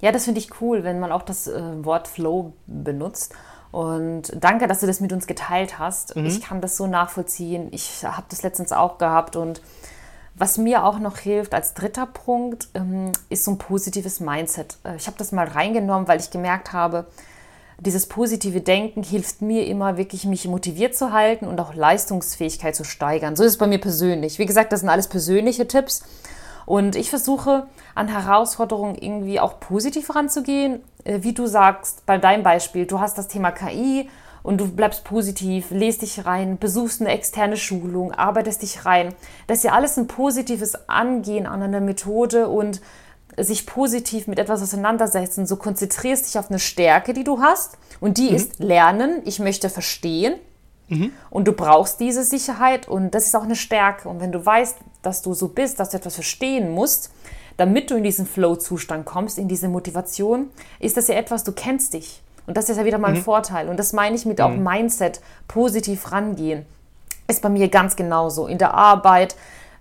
Ja, 0.00 0.12
das 0.12 0.24
finde 0.24 0.40
ich 0.40 0.60
cool, 0.60 0.84
wenn 0.84 1.00
man 1.00 1.12
auch 1.12 1.22
das 1.22 1.46
äh, 1.46 1.84
Wort 1.84 2.08
Flow 2.08 2.52
benutzt. 2.66 3.34
Und 3.72 4.32
danke, 4.40 4.68
dass 4.68 4.80
du 4.80 4.86
das 4.86 5.00
mit 5.00 5.12
uns 5.12 5.26
geteilt 5.26 5.78
hast. 5.78 6.16
Mhm. 6.16 6.26
Ich 6.26 6.40
kann 6.40 6.60
das 6.60 6.76
so 6.76 6.86
nachvollziehen. 6.86 7.68
Ich 7.72 8.04
habe 8.04 8.26
das 8.28 8.42
letztens 8.42 8.72
auch 8.72 8.98
gehabt. 8.98 9.36
Und 9.36 9.60
was 10.34 10.58
mir 10.58 10.84
auch 10.84 10.98
noch 10.98 11.18
hilft 11.18 11.54
als 11.54 11.74
dritter 11.74 12.06
Punkt, 12.06 12.68
ähm, 12.74 13.12
ist 13.28 13.44
so 13.44 13.52
ein 13.52 13.58
positives 13.58 14.20
Mindset. 14.20 14.76
Äh, 14.84 14.96
ich 14.96 15.06
habe 15.06 15.16
das 15.18 15.32
mal 15.32 15.46
reingenommen, 15.46 16.08
weil 16.08 16.20
ich 16.20 16.30
gemerkt 16.30 16.72
habe, 16.72 17.06
dieses 17.78 18.06
positive 18.06 18.60
Denken 18.60 19.02
hilft 19.02 19.42
mir 19.42 19.66
immer 19.66 19.98
wirklich, 19.98 20.24
mich 20.24 20.46
motiviert 20.48 20.94
zu 20.94 21.12
halten 21.12 21.46
und 21.46 21.60
auch 21.60 21.74
Leistungsfähigkeit 21.74 22.74
zu 22.74 22.84
steigern. 22.84 23.36
So 23.36 23.44
ist 23.44 23.52
es 23.52 23.58
bei 23.58 23.66
mir 23.66 23.80
persönlich. 23.80 24.38
Wie 24.38 24.46
gesagt, 24.46 24.72
das 24.72 24.80
sind 24.80 24.88
alles 24.88 25.08
persönliche 25.08 25.68
Tipps. 25.68 26.02
Und 26.66 26.96
ich 26.96 27.10
versuche 27.10 27.68
an 27.94 28.08
Herausforderungen 28.08 28.96
irgendwie 28.96 29.40
auch 29.40 29.60
positiv 29.60 30.14
ranzugehen. 30.14 30.82
Äh, 31.04 31.20
wie 31.22 31.32
du 31.32 31.46
sagst, 31.46 32.04
bei 32.04 32.18
deinem 32.18 32.42
Beispiel, 32.42 32.86
du 32.86 33.00
hast 33.00 33.16
das 33.16 33.28
Thema 33.28 33.52
KI 33.52 34.10
und 34.42 34.58
du 34.58 34.68
bleibst 34.70 35.04
positiv, 35.04 35.70
lest 35.70 36.02
dich 36.02 36.26
rein, 36.26 36.58
besuchst 36.58 37.00
eine 37.00 37.10
externe 37.10 37.56
Schulung, 37.56 38.12
arbeitest 38.12 38.62
dich 38.62 38.84
rein. 38.84 39.14
Das 39.46 39.58
ist 39.58 39.64
ja 39.64 39.72
alles 39.72 39.96
ein 39.96 40.08
positives 40.08 40.88
Angehen 40.88 41.46
an 41.46 41.62
einer 41.62 41.80
Methode 41.80 42.48
und 42.48 42.80
sich 43.36 43.66
positiv 43.66 44.26
mit 44.28 44.38
etwas 44.38 44.62
auseinandersetzen. 44.62 45.46
So 45.46 45.56
konzentrierst 45.56 46.26
dich 46.26 46.38
auf 46.38 46.48
eine 46.48 46.58
Stärke, 46.58 47.12
die 47.12 47.24
du 47.24 47.40
hast 47.40 47.76
und 48.00 48.18
die 48.18 48.30
mhm. 48.30 48.36
ist 48.36 48.58
Lernen. 48.58 49.22
Ich 49.24 49.38
möchte 49.38 49.68
verstehen. 49.68 50.34
Mhm. 50.88 51.12
Und 51.30 51.48
du 51.48 51.52
brauchst 51.52 52.00
diese 52.00 52.22
Sicherheit 52.24 52.88
und 52.88 53.14
das 53.14 53.26
ist 53.26 53.34
auch 53.34 53.42
eine 53.42 53.56
Stärke. 53.56 54.08
Und 54.08 54.20
wenn 54.20 54.32
du 54.32 54.44
weißt, 54.44 54.76
dass 55.02 55.22
du 55.22 55.34
so 55.34 55.48
bist, 55.48 55.80
dass 55.80 55.90
du 55.90 55.96
etwas 55.96 56.14
verstehen 56.14 56.70
musst, 56.70 57.10
damit 57.56 57.90
du 57.90 57.96
in 57.96 58.04
diesen 58.04 58.26
Flow-Zustand 58.26 59.06
kommst, 59.06 59.38
in 59.38 59.48
diese 59.48 59.68
Motivation, 59.68 60.50
ist 60.78 60.96
das 60.96 61.08
ja 61.08 61.14
etwas, 61.14 61.44
du 61.44 61.52
kennst 61.52 61.94
dich. 61.94 62.22
Und 62.46 62.56
das 62.56 62.68
ist 62.68 62.76
ja 62.76 62.84
wieder 62.84 62.98
mal 62.98 63.08
ein 63.08 63.14
mhm. 63.14 63.22
Vorteil. 63.22 63.68
Und 63.68 63.78
das 63.78 63.92
meine 63.92 64.14
ich 64.14 64.26
mit 64.26 64.38
mhm. 64.38 64.44
auch 64.44 64.54
Mindset, 64.54 65.20
positiv 65.48 66.12
rangehen. 66.12 66.64
Ist 67.28 67.42
bei 67.42 67.48
mir 67.48 67.68
ganz 67.68 67.96
genauso. 67.96 68.46
In 68.46 68.58
der 68.58 68.74
Arbeit, 68.74 69.34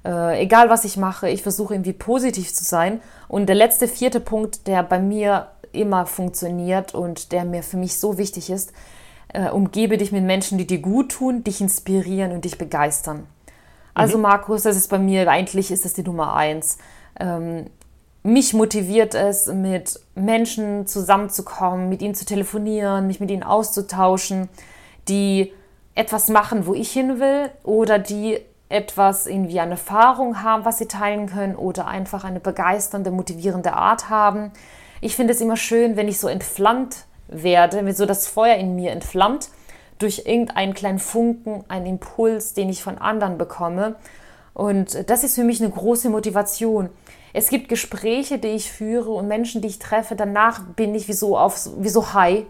äh, 0.04 0.42
egal 0.42 0.70
was 0.70 0.84
ich 0.84 0.98
mache, 0.98 1.30
ich 1.30 1.44
versuche 1.44 1.76
irgendwie 1.76 1.94
positiv 1.94 2.54
zu 2.54 2.64
sein. 2.64 3.02
Und 3.28 3.48
der 3.48 3.56
letzte 3.56 3.88
vierte 3.88 4.20
Punkt, 4.20 4.66
der 4.66 4.82
bei 4.82 5.00
mir 5.00 5.50
immer 5.72 6.06
funktioniert 6.06 6.96
und 6.96 7.32
der 7.32 7.46
mir 7.46 7.62
für 7.62 7.78
mich 7.78 8.00
so 8.00 8.18
wichtig 8.18 8.50
ist, 8.50 8.72
äh, 9.36 9.50
umgebe 9.50 9.98
dich 9.98 10.12
mit 10.12 10.24
Menschen, 10.24 10.58
die 10.58 10.68
dir 10.68 10.80
gut 10.80 11.12
tun, 11.12 11.44
dich 11.44 11.62
inspirieren 11.62 12.32
und 12.32 12.46
dich 12.46 12.58
begeistern. 12.58 13.28
Also 13.94 14.18
mhm. 14.18 14.24
Markus, 14.24 14.64
das 14.64 14.78
ist 14.78 14.90
bei 14.90 15.00
mir, 15.00 15.30
eigentlich 15.30 15.72
ist 15.72 15.86
das 15.86 15.94
die 15.94 16.04
Nummer 16.04 16.36
eins. 16.36 16.78
Ähm, 17.20 17.66
mich 18.24 18.54
motiviert 18.54 19.14
es, 19.14 19.48
mit 19.48 20.00
Menschen 20.16 20.88
zusammenzukommen, 20.88 21.90
mit 21.90 22.02
ihnen 22.02 22.16
zu 22.16 22.26
telefonieren, 22.26 23.08
mich 23.08 23.20
mit 23.20 23.30
ihnen 23.30 23.44
auszutauschen, 23.44 24.50
die 25.08 25.54
etwas 25.94 26.30
machen, 26.30 26.66
wo 26.66 26.74
ich 26.74 26.92
hin 26.92 27.20
will 27.20 27.52
oder 27.64 28.00
die 28.00 28.40
etwas 28.68 29.28
irgendwie 29.28 29.60
eine 29.60 29.72
Erfahrung 29.72 30.42
haben, 30.42 30.66
was 30.66 30.80
sie 30.80 30.88
teilen 30.88 31.28
können 31.28 31.56
oder 31.56 31.88
einfach 31.88 32.24
eine 32.24 32.40
begeisternde, 32.40 33.12
motivierende 33.12 33.74
Art 33.74 34.10
haben. 34.10 34.52
Ich 35.02 35.16
finde 35.16 35.34
es 35.34 35.42
immer 35.42 35.56
schön, 35.56 35.96
wenn 35.96 36.08
ich 36.08 36.20
so 36.20 36.28
entflammt 36.28 37.06
werde, 37.28 37.86
wenn 37.86 37.94
so 37.94 38.06
das 38.06 38.28
Feuer 38.28 38.56
in 38.56 38.76
mir 38.76 38.92
entflammt 38.92 39.50
durch 40.00 40.24
irgendeinen 40.26 40.74
kleinen 40.74 41.00
Funken, 41.00 41.64
einen 41.68 41.86
Impuls, 41.86 42.54
den 42.54 42.70
ich 42.70 42.84
von 42.84 42.98
anderen 42.98 43.38
bekomme. 43.38 43.96
Und 44.54 45.10
das 45.10 45.24
ist 45.24 45.36
für 45.36 45.44
mich 45.44 45.62
eine 45.62 45.70
große 45.70 46.10
Motivation. 46.10 46.90
Es 47.34 47.50
gibt 47.50 47.68
Gespräche, 47.68 48.38
die 48.38 48.50
ich 48.50 48.72
führe 48.72 49.12
und 49.12 49.28
Menschen, 49.28 49.62
die 49.62 49.68
ich 49.68 49.80
treffe, 49.80 50.16
danach 50.16 50.62
bin 50.76 50.96
ich 50.96 51.08
wie 51.08 51.14
so, 51.14 51.38
auf, 51.38 51.70
wie 51.78 51.90
so 51.90 52.14
high. 52.14 52.46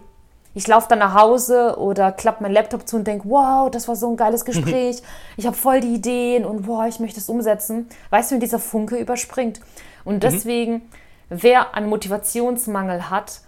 Ich 0.54 0.66
laufe 0.66 0.86
dann 0.88 1.00
nach 1.00 1.14
Hause 1.14 1.76
oder 1.78 2.12
klappe 2.12 2.42
meinen 2.42 2.52
Laptop 2.52 2.88
zu 2.88 2.96
und 2.96 3.06
denke, 3.06 3.28
wow, 3.28 3.70
das 3.70 3.88
war 3.88 3.96
so 3.96 4.08
ein 4.08 4.16
geiles 4.16 4.44
Gespräch. 4.44 5.02
Ich 5.36 5.46
habe 5.46 5.56
voll 5.56 5.80
die 5.80 5.94
Ideen 5.94 6.46
und 6.46 6.66
wow, 6.66 6.86
ich 6.88 6.98
möchte 6.98 7.20
es 7.20 7.28
umsetzen. 7.28 7.88
Weißt 8.10 8.30
du, 8.30 8.34
wenn 8.34 8.40
dieser 8.40 8.58
Funke 8.58 8.96
überspringt. 8.96 9.60
Und 10.04 10.14
mhm. 10.14 10.20
deswegen, 10.20 10.72
mhm. 10.72 10.82
wer 11.28 11.74
einen 11.74 11.90
Motivationsmangel 11.90 13.10
hat, 13.10 13.40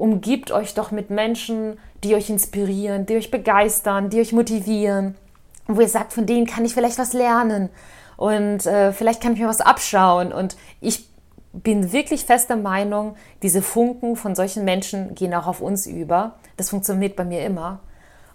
umgibt 0.00 0.50
euch 0.50 0.74
doch 0.74 0.90
mit 0.90 1.10
Menschen, 1.10 1.78
die 2.02 2.14
euch 2.14 2.30
inspirieren, 2.30 3.04
die 3.04 3.16
euch 3.16 3.30
begeistern, 3.30 4.08
die 4.08 4.20
euch 4.20 4.32
motivieren, 4.32 5.14
wo 5.66 5.80
ihr 5.82 5.88
sagt, 5.88 6.14
von 6.14 6.24
denen 6.26 6.46
kann 6.46 6.64
ich 6.64 6.72
vielleicht 6.72 6.98
was 6.98 7.12
lernen 7.12 7.68
und 8.16 8.64
äh, 8.66 8.92
vielleicht 8.92 9.22
kann 9.22 9.34
ich 9.34 9.40
mir 9.40 9.48
was 9.48 9.60
abschauen. 9.60 10.32
Und 10.32 10.56
ich 10.80 11.06
bin 11.52 11.92
wirklich 11.92 12.24
fester 12.24 12.56
Meinung, 12.56 13.16
diese 13.42 13.60
Funken 13.60 14.16
von 14.16 14.34
solchen 14.34 14.64
Menschen 14.64 15.14
gehen 15.14 15.34
auch 15.34 15.46
auf 15.46 15.60
uns 15.60 15.86
über. 15.86 16.36
Das 16.56 16.70
funktioniert 16.70 17.14
bei 17.14 17.24
mir 17.24 17.44
immer 17.44 17.80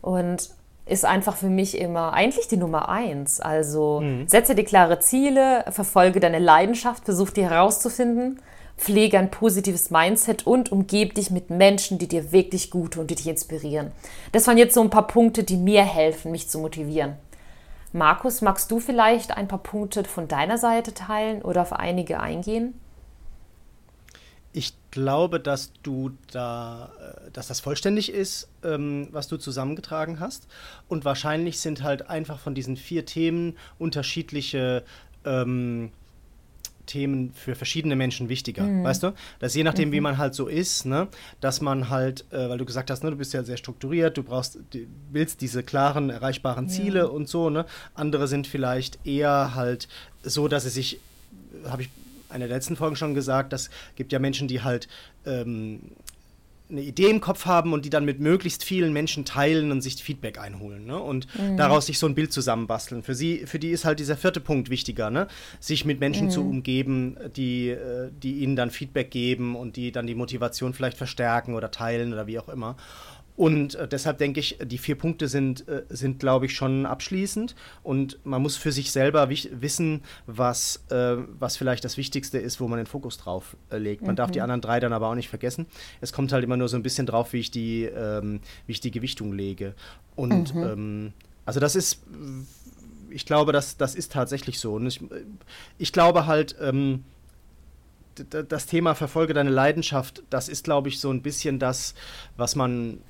und 0.01 0.51
ist 0.85 1.03
einfach 1.03 1.35
für 1.35 1.49
mich 1.49 1.79
immer 1.79 2.13
eigentlich 2.13 2.47
die 2.47 2.57
Nummer 2.57 2.89
eins. 2.89 3.39
Also 3.41 4.01
mhm. 4.01 4.27
setze 4.27 4.53
dir 4.53 4.65
klare 4.65 4.99
Ziele, 4.99 5.65
verfolge 5.69 6.19
deine 6.19 6.37
Leidenschaft, 6.37 7.05
versuch 7.05 7.31
die 7.31 7.43
herauszufinden 7.43 8.39
pflege 8.77 9.17
ein 9.17 9.31
positives 9.31 9.89
Mindset 9.89 10.45
und 10.45 10.71
umgebe 10.71 11.13
dich 11.13 11.31
mit 11.31 11.49
Menschen, 11.49 11.97
die 11.97 12.07
dir 12.07 12.31
wirklich 12.31 12.69
gut 12.71 12.97
und 12.97 13.09
die 13.09 13.15
dich 13.15 13.27
inspirieren. 13.27 13.91
Das 14.31 14.47
waren 14.47 14.57
jetzt 14.57 14.73
so 14.73 14.81
ein 14.81 14.89
paar 14.89 15.07
Punkte, 15.07 15.43
die 15.43 15.57
mir 15.57 15.83
helfen, 15.83 16.31
mich 16.31 16.49
zu 16.49 16.59
motivieren. 16.59 17.15
Markus, 17.93 18.41
magst 18.41 18.69
du 18.71 18.81
vielleicht 18.81 19.31
ein 19.31 19.47
paar 19.47 19.63
Punkte 19.63 20.03
von 20.03 20.27
deiner 20.27 20.57
Seite 20.57 20.93
teilen 20.93 21.41
oder 21.41 21.61
auf 21.61 21.71
einige 21.71 22.19
eingehen? 22.19 22.73
Ich 24.51 24.73
glaube, 24.91 25.39
dass 25.39 25.71
du 25.83 26.11
da, 26.31 26.91
äh, 26.99 27.31
dass 27.31 27.47
das 27.47 27.59
vollständig 27.59 28.11
ist, 28.11 28.49
ähm, 28.63 29.09
was 29.11 29.27
du 29.27 29.37
zusammengetragen 29.37 30.19
hast. 30.19 30.47
Und 30.87 31.05
wahrscheinlich 31.05 31.59
sind 31.59 31.83
halt 31.83 32.09
einfach 32.09 32.39
von 32.39 32.55
diesen 32.55 32.77
vier 32.77 33.05
Themen 33.05 33.57
unterschiedliche 33.79 34.83
ähm, 35.25 35.91
Themen 36.85 37.31
für 37.33 37.55
verschiedene 37.55 37.95
Menschen 37.95 38.29
wichtiger, 38.29 38.63
mhm. 38.63 38.83
weißt 38.83 39.03
du? 39.03 39.13
Dass 39.39 39.55
je 39.55 39.63
nachdem, 39.63 39.89
mhm. 39.89 39.93
wie 39.93 40.01
man 40.01 40.17
halt 40.17 40.33
so 40.35 40.47
ist, 40.47 40.85
ne, 40.85 41.07
dass 41.41 41.61
man 41.61 41.89
halt, 41.89 42.25
äh, 42.31 42.49
weil 42.49 42.57
du 42.57 42.65
gesagt 42.65 42.89
hast, 42.89 43.03
ne, 43.03 43.11
du 43.11 43.17
bist 43.17 43.33
ja 43.33 43.43
sehr 43.43 43.57
strukturiert, 43.57 44.17
du 44.17 44.23
brauchst, 44.23 44.59
du 44.71 44.79
willst 45.11 45.41
diese 45.41 45.63
klaren, 45.63 46.09
erreichbaren 46.09 46.69
Ziele 46.69 46.99
ja. 46.99 47.05
und 47.05 47.27
so, 47.29 47.49
ne? 47.49 47.65
Andere 47.93 48.27
sind 48.27 48.47
vielleicht 48.47 49.05
eher 49.05 49.55
halt 49.55 49.87
so, 50.23 50.47
dass 50.47 50.63
sie 50.63 50.69
sich, 50.69 50.99
habe 51.65 51.83
ich 51.83 51.89
einer 52.29 52.47
der 52.47 52.57
letzten 52.57 52.75
Folgen 52.75 52.95
schon 52.95 53.13
gesagt, 53.13 53.53
das 53.53 53.69
gibt 53.95 54.11
ja 54.11 54.19
Menschen, 54.19 54.47
die 54.47 54.61
halt 54.61 54.87
ähm, 55.25 55.79
eine 56.69 56.81
Idee 56.81 57.09
im 57.09 57.21
Kopf 57.21 57.45
haben 57.45 57.73
und 57.73 57.85
die 57.85 57.91
dann 57.91 58.05
mit 58.05 58.19
möglichst 58.19 58.63
vielen 58.63 58.91
Menschen 58.91 59.23
teilen 59.23 59.71
und 59.71 59.81
sich 59.81 60.01
Feedback 60.01 60.39
einholen 60.39 60.85
ne? 60.85 60.99
und 60.99 61.27
mhm. 61.39 61.57
daraus 61.57 61.85
sich 61.85 61.99
so 61.99 62.07
ein 62.07 62.15
Bild 62.15 62.33
zusammenbasteln. 62.33 63.03
Für 63.03 63.13
sie, 63.13 63.45
für 63.45 63.59
die 63.59 63.69
ist 63.69 63.85
halt 63.85 63.99
dieser 63.99 64.17
vierte 64.17 64.39
Punkt 64.39 64.69
wichtiger, 64.69 65.11
ne? 65.11 65.27
sich 65.59 65.85
mit 65.85 65.99
Menschen 65.99 66.27
mhm. 66.27 66.31
zu 66.31 66.41
umgeben, 66.41 67.17
die, 67.35 67.69
äh, 67.69 68.09
die 68.11 68.39
ihnen 68.39 68.55
dann 68.55 68.71
Feedback 68.71 69.11
geben 69.11 69.55
und 69.55 69.75
die 69.75 69.91
dann 69.91 70.07
die 70.07 70.15
Motivation 70.15 70.73
vielleicht 70.73 70.97
verstärken 70.97 71.53
oder 71.53 71.69
teilen 71.69 72.13
oder 72.13 72.25
wie 72.25 72.39
auch 72.39 72.49
immer. 72.49 72.75
Und 73.37 73.75
äh, 73.75 73.87
deshalb 73.87 74.17
denke 74.17 74.39
ich, 74.39 74.57
die 74.63 74.77
vier 74.77 74.97
Punkte 74.97 75.27
sind, 75.27 75.67
äh, 75.67 75.83
sind 75.89 76.19
glaube 76.19 76.45
ich, 76.45 76.55
schon 76.55 76.85
abschließend. 76.85 77.55
Und 77.83 78.19
man 78.23 78.41
muss 78.41 78.55
für 78.55 78.71
sich 78.71 78.91
selber 78.91 79.29
wissen, 79.29 80.03
was, 80.25 80.83
äh, 80.89 81.17
was 81.39 81.57
vielleicht 81.57 81.83
das 81.83 81.97
Wichtigste 81.97 82.37
ist, 82.37 82.61
wo 82.61 82.67
man 82.67 82.77
den 82.77 82.85
Fokus 82.85 83.17
drauf 83.17 83.57
äh, 83.69 83.77
legt. 83.77 84.03
Man 84.03 84.11
mhm. 84.11 84.17
darf 84.17 84.31
die 84.31 84.39
mhm. 84.39 84.43
anderen 84.43 84.61
drei 84.61 84.79
dann 84.79 84.93
aber 84.93 85.09
auch 85.09 85.15
nicht 85.15 85.29
vergessen. 85.29 85.65
Es 86.01 86.13
kommt 86.13 86.31
halt 86.31 86.43
immer 86.43 86.57
nur 86.57 86.69
so 86.69 86.77
ein 86.77 86.83
bisschen 86.83 87.05
drauf, 87.05 87.33
wie 87.33 87.39
ich 87.39 87.51
die, 87.51 87.83
ähm, 87.83 88.39
wie 88.67 88.71
ich 88.71 88.79
die 88.79 88.91
Gewichtung 88.91 89.33
lege. 89.33 89.73
Und 90.15 90.55
mhm. 90.55 90.63
ähm, 90.63 91.13
also 91.45 91.59
das 91.59 91.75
ist, 91.75 92.01
ich 93.09 93.25
glaube, 93.25 93.51
das, 93.51 93.77
das 93.77 93.95
ist 93.95 94.13
tatsächlich 94.13 94.59
so. 94.59 94.75
Und 94.75 94.87
ich, 94.87 95.01
ich 95.77 95.91
glaube 95.91 96.25
halt, 96.25 96.55
ähm, 96.61 97.03
das 98.29 98.65
Thema 98.65 98.95
Verfolge 98.95 99.33
deine 99.33 99.49
Leidenschaft, 99.49 100.23
das 100.29 100.47
ist, 100.47 100.63
glaube 100.63 100.87
ich, 100.87 101.01
so 101.01 101.11
ein 101.11 101.21
bisschen 101.21 101.59
das, 101.59 101.95
was 102.37 102.55
man 102.55 103.01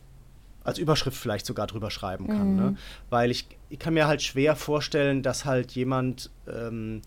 als 0.66 0.80
Überschrift 0.80 1.16
vielleicht 1.16 1.46
sogar 1.46 1.68
drüber 1.68 1.92
schreiben 1.92 2.28
kann. 2.28 2.56
Ne? 2.56 2.62
Mhm. 2.62 2.70
Ne? 2.72 2.78
Weil 3.10 3.32
ich, 3.32 3.48
ich 3.70 3.80
kann 3.80 3.94
mir 3.94 4.08
halt 4.08 4.22
schwer 4.22 4.56
vorstellen, 4.56 5.24
dass 5.24 5.46
halt 5.46 5.72
jemand, 5.72 6.32
ähm, 6.48 7.02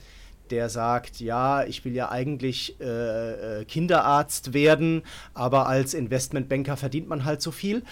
der 0.50 0.70
sagt, 0.70 1.20
ja, 1.20 1.64
ich 1.64 1.84
will 1.84 1.92
ja 1.92 2.10
eigentlich 2.10 2.80
äh, 2.80 3.60
äh, 3.60 3.64
Kinderarzt 3.66 4.54
werden, 4.54 5.02
aber 5.34 5.66
als 5.66 5.92
Investmentbanker 5.92 6.78
verdient 6.78 7.08
man 7.08 7.26
halt 7.26 7.42
so 7.42 7.50
viel, 7.50 7.82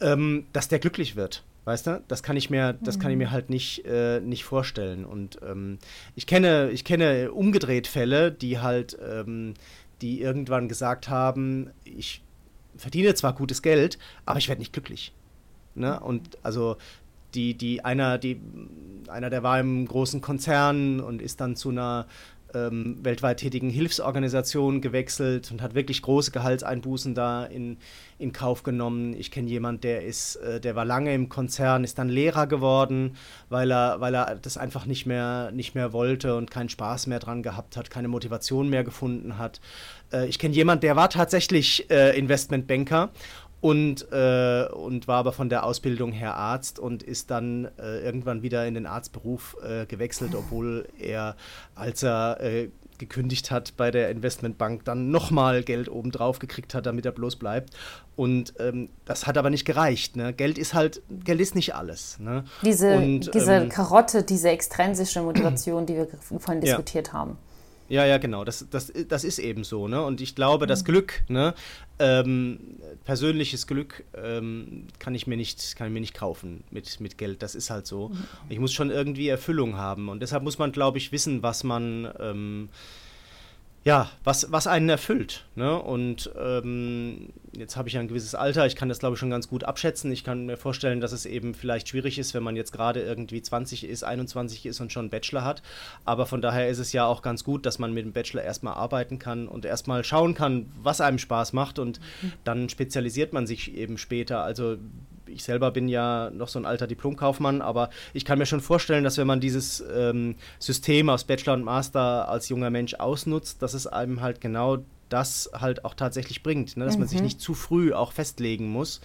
ähm, 0.00 0.46
dass 0.54 0.68
der 0.68 0.78
glücklich 0.78 1.16
wird. 1.16 1.44
Weißt 1.66 1.88
du, 1.88 2.00
das 2.06 2.22
kann 2.22 2.36
ich 2.36 2.48
mir, 2.48 2.74
das 2.74 3.00
kann 3.00 3.10
ich 3.10 3.16
mir 3.16 3.26
mhm. 3.26 3.32
halt 3.32 3.50
nicht, 3.50 3.84
äh, 3.84 4.20
nicht 4.20 4.44
vorstellen. 4.44 5.04
Und 5.04 5.40
ähm, 5.42 5.78
ich 6.14 6.28
kenne, 6.28 6.70
ich 6.70 6.84
kenne 6.84 7.32
umgedreht 7.32 7.88
Fälle, 7.88 8.30
die 8.30 8.60
halt, 8.60 8.96
ähm, 9.04 9.54
die 10.00 10.20
irgendwann 10.20 10.68
gesagt 10.68 11.08
haben, 11.08 11.70
ich 11.82 12.22
verdiene 12.76 13.14
zwar 13.14 13.34
gutes 13.34 13.62
Geld, 13.62 13.98
aber 14.24 14.38
ich 14.38 14.48
werde 14.48 14.60
nicht 14.60 14.72
glücklich. 14.72 15.12
Ne? 15.74 16.00
Und 16.00 16.38
also 16.42 16.76
die, 17.34 17.54
die, 17.54 17.84
einer, 17.84 18.18
die, 18.18 18.40
einer, 19.08 19.30
der 19.30 19.42
war 19.42 19.60
im 19.60 19.86
großen 19.86 20.20
Konzern 20.20 21.00
und 21.00 21.20
ist 21.20 21.40
dann 21.40 21.56
zu 21.56 21.70
einer 21.70 22.06
ähm, 22.56 22.98
weltweit 23.02 23.38
tätigen 23.38 23.70
Hilfsorganisation 23.70 24.80
gewechselt 24.80 25.50
und 25.50 25.62
hat 25.62 25.74
wirklich 25.74 26.02
große 26.02 26.30
Gehaltseinbußen 26.30 27.14
da 27.14 27.44
in, 27.44 27.78
in 28.18 28.32
Kauf 28.32 28.62
genommen. 28.62 29.14
Ich 29.14 29.30
kenne 29.30 29.48
jemanden, 29.48 29.82
der 29.82 30.04
ist, 30.04 30.36
äh, 30.36 30.60
der 30.60 30.74
war 30.74 30.84
lange 30.84 31.14
im 31.14 31.28
Konzern, 31.28 31.84
ist 31.84 31.98
dann 31.98 32.08
Lehrer 32.08 32.46
geworden, 32.46 33.16
weil 33.48 33.70
er, 33.70 34.00
weil 34.00 34.14
er 34.14 34.36
das 34.36 34.56
einfach 34.56 34.86
nicht 34.86 35.06
mehr, 35.06 35.50
nicht 35.52 35.74
mehr 35.74 35.92
wollte 35.92 36.36
und 36.36 36.50
keinen 36.50 36.68
Spaß 36.68 37.06
mehr 37.06 37.18
dran 37.18 37.42
gehabt 37.42 37.76
hat, 37.76 37.90
keine 37.90 38.08
Motivation 38.08 38.68
mehr 38.70 38.84
gefunden 38.84 39.38
hat. 39.38 39.60
Äh, 40.12 40.26
ich 40.26 40.38
kenne 40.38 40.54
jemanden, 40.54 40.82
der 40.82 40.96
war 40.96 41.10
tatsächlich 41.10 41.90
äh, 41.90 42.18
Investmentbanker 42.18 43.10
und, 43.60 44.10
äh, 44.12 44.66
und 44.72 45.08
war 45.08 45.18
aber 45.18 45.32
von 45.32 45.48
der 45.48 45.64
Ausbildung 45.64 46.12
her 46.12 46.36
Arzt 46.36 46.78
und 46.78 47.02
ist 47.02 47.30
dann 47.30 47.68
äh, 47.78 48.00
irgendwann 48.00 48.42
wieder 48.42 48.66
in 48.66 48.74
den 48.74 48.86
Arztberuf 48.86 49.56
äh, 49.62 49.86
gewechselt, 49.86 50.34
obwohl 50.34 50.86
er, 50.98 51.36
als 51.74 52.02
er 52.02 52.40
äh, 52.40 52.68
gekündigt 52.98 53.50
hat 53.50 53.76
bei 53.76 53.90
der 53.90 54.10
Investmentbank, 54.10 54.84
dann 54.84 55.10
nochmal 55.10 55.62
Geld 55.62 55.88
obendrauf 55.88 56.38
gekriegt 56.38 56.74
hat, 56.74 56.86
damit 56.86 57.04
er 57.06 57.12
bloß 57.12 57.36
bleibt. 57.36 57.74
Und 58.14 58.54
ähm, 58.58 58.88
das 59.04 59.26
hat 59.26 59.36
aber 59.36 59.50
nicht 59.50 59.64
gereicht. 59.64 60.16
Ne? 60.16 60.32
Geld 60.32 60.58
ist 60.58 60.74
halt, 60.74 61.02
Geld 61.24 61.40
ist 61.40 61.54
nicht 61.54 61.74
alles. 61.74 62.18
Ne? 62.18 62.44
Diese, 62.62 62.96
und, 62.96 63.34
diese 63.34 63.52
ähm, 63.52 63.68
Karotte, 63.68 64.22
diese 64.22 64.48
extrinsische 64.50 65.22
Motivation, 65.22 65.86
die 65.86 65.96
wir 65.96 66.08
vorhin 66.38 66.60
diskutiert 66.60 67.08
ja. 67.08 67.12
haben. 67.12 67.38
Ja, 67.88 68.04
ja, 68.04 68.18
genau. 68.18 68.44
Das, 68.44 68.66
das, 68.70 68.92
das 69.08 69.24
ist 69.24 69.38
eben 69.38 69.64
so. 69.64 69.88
Ne? 69.88 70.02
Und 70.02 70.20
ich 70.20 70.34
glaube, 70.34 70.66
das 70.66 70.82
mhm. 70.82 70.86
Glück, 70.86 71.24
ne? 71.28 71.54
Ähm, 71.98 72.58
persönliches 73.04 73.66
Glück 73.66 74.04
ähm, 74.14 74.86
kann 74.98 75.14
ich 75.14 75.26
mir 75.26 75.36
nicht, 75.36 75.76
kann 75.76 75.86
ich 75.86 75.92
mir 75.92 76.00
nicht 76.00 76.14
kaufen 76.14 76.64
mit, 76.70 77.00
mit 77.00 77.16
Geld. 77.16 77.42
Das 77.42 77.54
ist 77.54 77.70
halt 77.70 77.86
so. 77.86 78.08
Mhm. 78.08 78.24
Ich 78.48 78.58
muss 78.58 78.72
schon 78.72 78.90
irgendwie 78.90 79.28
Erfüllung 79.28 79.76
haben. 79.76 80.08
Und 80.08 80.20
deshalb 80.20 80.42
muss 80.42 80.58
man, 80.58 80.72
glaube 80.72 80.98
ich, 80.98 81.12
wissen, 81.12 81.42
was 81.42 81.64
man 81.64 82.12
ähm, 82.20 82.68
ja, 83.86 84.10
was, 84.24 84.50
was 84.50 84.66
einen 84.66 84.88
erfüllt. 84.88 85.44
Ne? 85.54 85.80
Und 85.80 86.28
ähm, 86.36 87.28
jetzt 87.56 87.76
habe 87.76 87.86
ich 87.86 87.94
ja 87.94 88.00
ein 88.00 88.08
gewisses 88.08 88.34
Alter, 88.34 88.66
ich 88.66 88.74
kann 88.74 88.88
das, 88.88 88.98
glaube 88.98 89.14
ich, 89.14 89.20
schon 89.20 89.30
ganz 89.30 89.46
gut 89.46 89.62
abschätzen. 89.62 90.10
Ich 90.10 90.24
kann 90.24 90.46
mir 90.46 90.56
vorstellen, 90.56 91.00
dass 91.00 91.12
es 91.12 91.24
eben 91.24 91.54
vielleicht 91.54 91.88
schwierig 91.88 92.18
ist, 92.18 92.34
wenn 92.34 92.42
man 92.42 92.56
jetzt 92.56 92.72
gerade 92.72 93.00
irgendwie 93.00 93.40
20 93.40 93.84
ist, 93.84 94.02
21 94.02 94.66
ist 94.66 94.80
und 94.80 94.92
schon 94.92 95.02
einen 95.02 95.10
Bachelor 95.10 95.44
hat. 95.44 95.62
Aber 96.04 96.26
von 96.26 96.42
daher 96.42 96.68
ist 96.68 96.80
es 96.80 96.92
ja 96.92 97.06
auch 97.06 97.22
ganz 97.22 97.44
gut, 97.44 97.64
dass 97.64 97.78
man 97.78 97.94
mit 97.94 98.04
dem 98.04 98.12
Bachelor 98.12 98.42
erstmal 98.42 98.74
arbeiten 98.74 99.20
kann 99.20 99.46
und 99.46 99.64
erstmal 99.64 100.02
schauen 100.02 100.34
kann, 100.34 100.66
was 100.82 101.00
einem 101.00 101.20
Spaß 101.20 101.52
macht 101.52 101.78
und 101.78 102.00
mhm. 102.22 102.32
dann 102.42 102.68
spezialisiert 102.68 103.32
man 103.32 103.46
sich 103.46 103.72
eben 103.76 103.98
später. 103.98 104.42
Also 104.42 104.78
ich 105.28 105.44
selber 105.44 105.70
bin 105.70 105.88
ja 105.88 106.30
noch 106.30 106.48
so 106.48 106.58
ein 106.58 106.66
alter 106.66 106.86
Diplomkaufmann, 106.86 107.62
aber 107.62 107.90
ich 108.12 108.24
kann 108.24 108.38
mir 108.38 108.46
schon 108.46 108.60
vorstellen, 108.60 109.04
dass 109.04 109.18
wenn 109.18 109.26
man 109.26 109.40
dieses 109.40 109.84
ähm, 109.94 110.36
System 110.58 111.08
aus 111.08 111.24
Bachelor 111.24 111.54
und 111.54 111.64
Master 111.64 112.28
als 112.28 112.48
junger 112.48 112.70
Mensch 112.70 112.94
ausnutzt, 112.94 113.62
dass 113.62 113.74
es 113.74 113.86
einem 113.86 114.20
halt 114.20 114.40
genau 114.40 114.78
das 115.08 115.50
halt 115.52 115.84
auch 115.84 115.94
tatsächlich 115.94 116.42
bringt, 116.42 116.76
ne? 116.76 116.84
dass 116.84 116.94
mhm. 116.94 117.00
man 117.00 117.08
sich 117.08 117.18
mhm. 117.18 117.24
nicht 117.24 117.40
zu 117.40 117.54
früh 117.54 117.92
auch 117.92 118.12
festlegen 118.12 118.68
muss, 118.68 119.00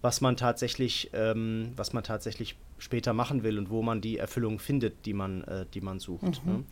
was 0.00 0.20
man 0.20 0.36
tatsächlich, 0.36 1.10
ähm, 1.12 1.72
was 1.76 1.92
man 1.92 2.04
tatsächlich 2.04 2.56
später 2.78 3.12
machen 3.12 3.42
will 3.42 3.58
und 3.58 3.70
wo 3.70 3.82
man 3.82 4.00
die 4.00 4.18
Erfüllung 4.18 4.58
findet, 4.58 5.04
die 5.04 5.12
man, 5.12 5.42
äh, 5.44 5.66
die 5.74 5.80
man 5.80 5.98
sucht. 5.98 6.44
Mhm. 6.44 6.52
Ne? 6.52 6.64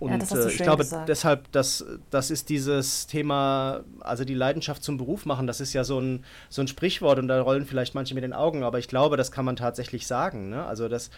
Und 0.00 0.10
ja, 0.10 0.36
äh, 0.36 0.48
ich 0.48 0.56
glaube 0.56 0.82
gesagt. 0.82 1.08
deshalb, 1.08 1.52
das, 1.52 1.84
das 2.10 2.30
ist 2.30 2.48
dieses 2.48 3.06
Thema, 3.06 3.84
also 4.00 4.24
die 4.24 4.34
Leidenschaft 4.34 4.82
zum 4.82 4.96
Beruf 4.96 5.26
machen, 5.26 5.46
das 5.46 5.60
ist 5.60 5.74
ja 5.74 5.84
so 5.84 6.00
ein, 6.00 6.24
so 6.48 6.60
ein 6.62 6.66
Sprichwort 6.66 7.18
und 7.18 7.28
da 7.28 7.40
rollen 7.40 7.66
vielleicht 7.66 7.94
manche 7.94 8.14
mit 8.14 8.24
den 8.24 8.32
Augen, 8.32 8.64
aber 8.64 8.78
ich 8.78 8.88
glaube, 8.88 9.16
das 9.16 9.30
kann 9.30 9.44
man 9.44 9.54
tatsächlich 9.54 10.06
sagen. 10.06 10.48
Ne? 10.48 10.64
Also, 10.64 10.88
dass, 10.88 11.10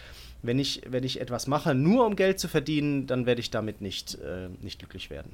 wenn 0.43 0.59
ich, 0.59 0.81
wenn 0.87 1.03
ich 1.03 1.19
etwas 1.19 1.47
mache, 1.47 1.73
nur 1.73 2.05
um 2.05 2.15
Geld 2.15 2.39
zu 2.39 2.47
verdienen, 2.47 3.07
dann 3.07 3.25
werde 3.25 3.41
ich 3.41 3.49
damit 3.49 3.81
nicht, 3.81 4.15
äh, 4.15 4.49
nicht 4.61 4.79
glücklich 4.79 5.09
werden. 5.09 5.31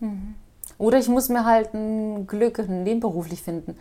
Mhm. 0.00 0.34
Oder 0.78 0.98
ich 0.98 1.08
muss 1.08 1.28
mir 1.28 1.44
halt 1.44 1.74
ein 1.74 2.26
Glück 2.26 2.68
nebenberuflich 2.68 3.40
finden. 3.40 3.76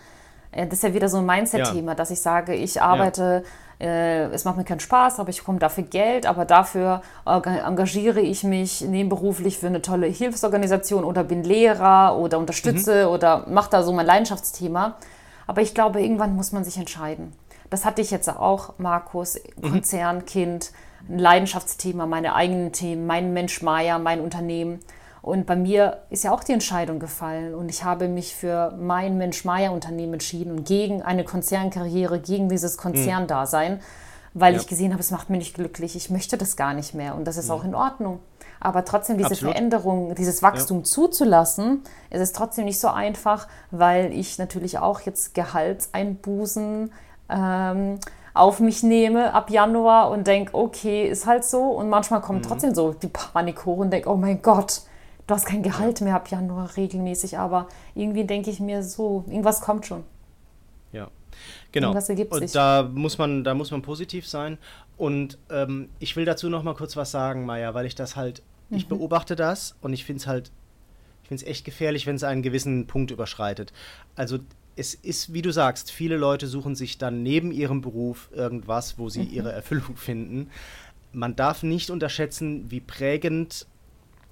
Äh, 0.52 0.66
das 0.66 0.80
ist 0.80 0.84
ja 0.84 0.94
wieder 0.94 1.10
so 1.10 1.18
ein 1.18 1.26
Mindset-Thema, 1.26 1.92
ja. 1.92 1.96
dass 1.96 2.12
ich 2.12 2.22
sage, 2.22 2.54
ich 2.54 2.82
arbeite, 2.82 3.44
ja. 3.80 3.86
äh, 3.86 4.24
es 4.26 4.46
macht 4.46 4.58
mir 4.58 4.64
keinen 4.64 4.80
Spaß, 4.80 5.20
aber 5.20 5.30
ich 5.30 5.40
bekomme 5.40 5.60
dafür 5.60 5.84
Geld, 5.84 6.26
aber 6.26 6.46
dafür 6.46 7.02
engagiere 7.26 8.20
ich 8.20 8.44
mich 8.44 8.82
nebenberuflich 8.82 9.58
für 9.58 9.68
eine 9.68 9.82
tolle 9.82 10.08
Hilfsorganisation 10.08 11.04
oder 11.04 11.24
bin 11.24 11.44
Lehrer 11.44 12.18
oder 12.18 12.40
unterstütze 12.40 13.06
mhm. 13.06 13.14
oder 13.14 13.46
mache 13.48 13.70
da 13.70 13.84
so 13.84 13.94
mein 13.94 14.06
Leidenschaftsthema. 14.06 14.96
Aber 15.46 15.62
ich 15.62 15.74
glaube, 15.74 16.02
irgendwann 16.02 16.36
muss 16.36 16.52
man 16.52 16.64
sich 16.64 16.78
entscheiden. 16.78 17.34
Das 17.70 17.86
hatte 17.86 18.02
ich 18.02 18.12
jetzt 18.12 18.30
auch, 18.30 18.74
Markus, 18.78 19.40
mhm. 19.62 19.72
Konzernkind, 19.72 20.72
ein 21.10 21.20
Leidenschaftsthema, 21.20 22.06
meine 22.06 22.36
eigenen 22.36 22.72
Themen, 22.72 23.06
mein 23.06 23.34
Mensch 23.34 23.62
Maya, 23.62 23.98
mein 24.00 24.20
Unternehmen. 24.22 24.80
Und 25.28 25.46
bei 25.46 25.58
mir 25.58 26.04
ist 26.10 26.24
ja 26.24 26.32
auch 26.32 26.42
die 26.42 26.54
Entscheidung 26.54 27.00
gefallen 27.00 27.54
und 27.54 27.68
ich 27.68 27.84
habe 27.84 28.08
mich 28.08 28.34
für 28.34 28.74
mein 28.80 29.18
Mensch-Maya-Unternehmen 29.18 30.14
entschieden 30.14 30.52
und 30.52 30.64
gegen 30.66 31.02
eine 31.02 31.26
Konzernkarriere, 31.26 32.22
gegen 32.22 32.48
dieses 32.48 32.78
Konzerndasein, 32.78 33.82
weil 34.34 34.54
ja. 34.54 34.62
ich 34.62 34.68
gesehen 34.68 34.94
habe, 34.94 35.02
es 35.02 35.12
macht 35.12 35.30
mich 35.30 35.40
nicht 35.40 35.54
glücklich. 35.54 35.98
Ich 35.98 36.10
möchte 36.10 36.38
das 36.38 36.56
gar 36.56 36.74
nicht 36.74 36.94
mehr 36.94 37.14
und 37.14 37.26
das 37.26 37.36
ist 37.36 37.50
ja. 37.50 37.56
auch 37.56 37.66
in 37.66 37.76
Ordnung. 37.76 38.20
Aber 38.62 38.86
trotzdem 38.86 39.18
diese 39.18 39.32
Absolut. 39.32 39.54
Veränderung, 39.54 40.16
dieses 40.16 40.42
Wachstum 40.42 40.78
ja. 40.78 40.84
zuzulassen, 40.86 41.84
ist 42.10 42.22
es 42.22 42.32
trotzdem 42.32 42.64
nicht 42.64 42.80
so 42.80 42.88
einfach, 42.88 43.50
weil 43.70 44.14
ich 44.14 44.38
natürlich 44.38 44.80
auch 44.80 45.02
jetzt 45.02 45.34
Gehaltseinbußen 45.34 46.90
ähm, 47.28 48.00
auf 48.34 48.62
mich 48.62 48.82
nehme 48.82 49.34
ab 49.34 49.50
Januar 49.50 50.10
und 50.10 50.26
denke, 50.26 50.56
okay, 50.56 51.06
ist 51.06 51.26
halt 51.26 51.44
so. 51.44 51.64
Und 51.64 51.90
manchmal 51.90 52.22
kommen 52.22 52.40
mhm. 52.40 52.44
trotzdem 52.44 52.74
so 52.74 52.94
die 52.94 53.10
Panikhoren 53.10 53.82
und 53.82 53.92
denke, 53.92 54.10
oh 54.10 54.16
mein 54.16 54.42
Gott, 54.42 54.84
du 55.28 55.34
hast 55.34 55.46
kein 55.46 55.62
Gehalt 55.64 56.02
mehr 56.02 56.16
ab 56.16 56.30
Januar 56.30 56.76
regelmäßig, 56.78 57.38
aber 57.38 57.68
irgendwie 57.96 58.24
denke 58.26 58.50
ich 58.50 58.60
mir 58.60 58.82
so, 58.84 59.24
irgendwas 59.28 59.62
kommt 59.62 59.86
schon. 59.86 60.04
Ja. 60.92 61.10
Genau. 61.72 61.90
Irgendwas 61.90 62.10
ergibt 62.10 62.32
und 62.32 62.40
sich. 62.40 62.52
da 62.54 62.90
muss 62.92 63.18
man, 63.18 63.44
da 63.44 63.54
muss 63.54 63.70
man 63.72 63.82
positiv 63.82 64.28
sein. 64.28 64.58
Und 64.98 65.38
ähm, 65.52 65.90
ich 66.00 66.16
will 66.16 66.26
dazu 66.26 66.50
noch 66.50 66.64
mal 66.64 66.74
kurz 66.74 66.96
was 66.96 67.12
sagen, 67.12 67.46
Maya, 67.46 67.74
weil 67.74 67.86
ich 67.86 67.94
das 67.96 68.16
halt, 68.16 68.42
ich 68.72 68.86
Mhm. 68.86 68.90
beobachte 68.98 69.36
das 69.36 69.76
und 69.82 69.94
ich 69.94 70.04
finde 70.06 70.22
es 70.22 70.28
halt, 70.28 70.52
ich 71.24 71.28
finde 71.28 71.44
es 71.44 71.50
echt 71.50 71.66
gefährlich, 71.66 72.08
wenn 72.08 72.16
es 72.16 72.24
einen 72.24 72.42
gewissen 72.42 72.88
Punkt 72.88 73.12
überschreitet. 73.12 73.74
Also 74.16 74.40
es 74.76 74.94
ist, 74.96 75.34
wie 75.34 75.42
du 75.42 75.52
sagst, 75.52 75.92
viele 75.92 76.18
Leute 76.18 76.48
suchen 76.48 76.76
sich 76.76 76.98
dann 76.98 77.22
neben 77.22 77.52
ihrem 77.52 77.82
Beruf 77.82 78.30
irgendwas, 78.34 78.98
wo 78.98 79.10
sie 79.10 79.24
Mhm. 79.24 79.34
ihre 79.34 79.52
Erfüllung 79.52 79.96
finden. 79.98 80.50
Man 81.12 81.36
darf 81.36 81.64
nicht 81.64 81.90
unterschätzen, 81.92 82.72
wie 82.72 82.80
prägend 82.80 83.68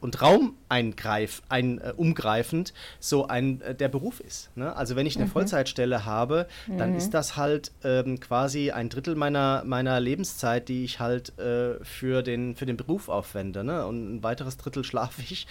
und 0.01 0.21
raumeingreif, 0.21 1.41
ein, 1.49 1.79
äh, 1.79 1.93
umgreifend 1.95 2.73
so 2.99 3.27
ein 3.27 3.61
äh, 3.61 3.73
der 3.75 3.87
Beruf 3.87 4.19
ist. 4.19 4.55
Ne? 4.55 4.75
Also 4.75 4.95
wenn 4.95 5.05
ich 5.05 5.15
eine 5.17 5.27
Vollzeitstelle 5.27 6.05
habe, 6.05 6.47
dann 6.77 6.95
ist 6.95 7.13
das 7.13 7.37
halt 7.37 7.71
ähm, 7.83 8.19
quasi 8.19 8.71
ein 8.71 8.89
Drittel 8.89 9.15
meiner, 9.15 9.63
meiner 9.65 9.99
Lebenszeit, 9.99 10.69
die 10.69 10.83
ich 10.83 10.99
halt 10.99 11.37
äh, 11.39 11.83
für, 11.83 12.21
den, 12.21 12.55
für 12.55 12.65
den 12.65 12.77
Beruf 12.77 13.09
aufwende. 13.09 13.63
Ne? 13.63 13.85
Und 13.85 14.15
ein 14.15 14.23
weiteres 14.23 14.57
Drittel 14.57 14.83
schlafe 14.85 15.21
ich. 15.21 15.47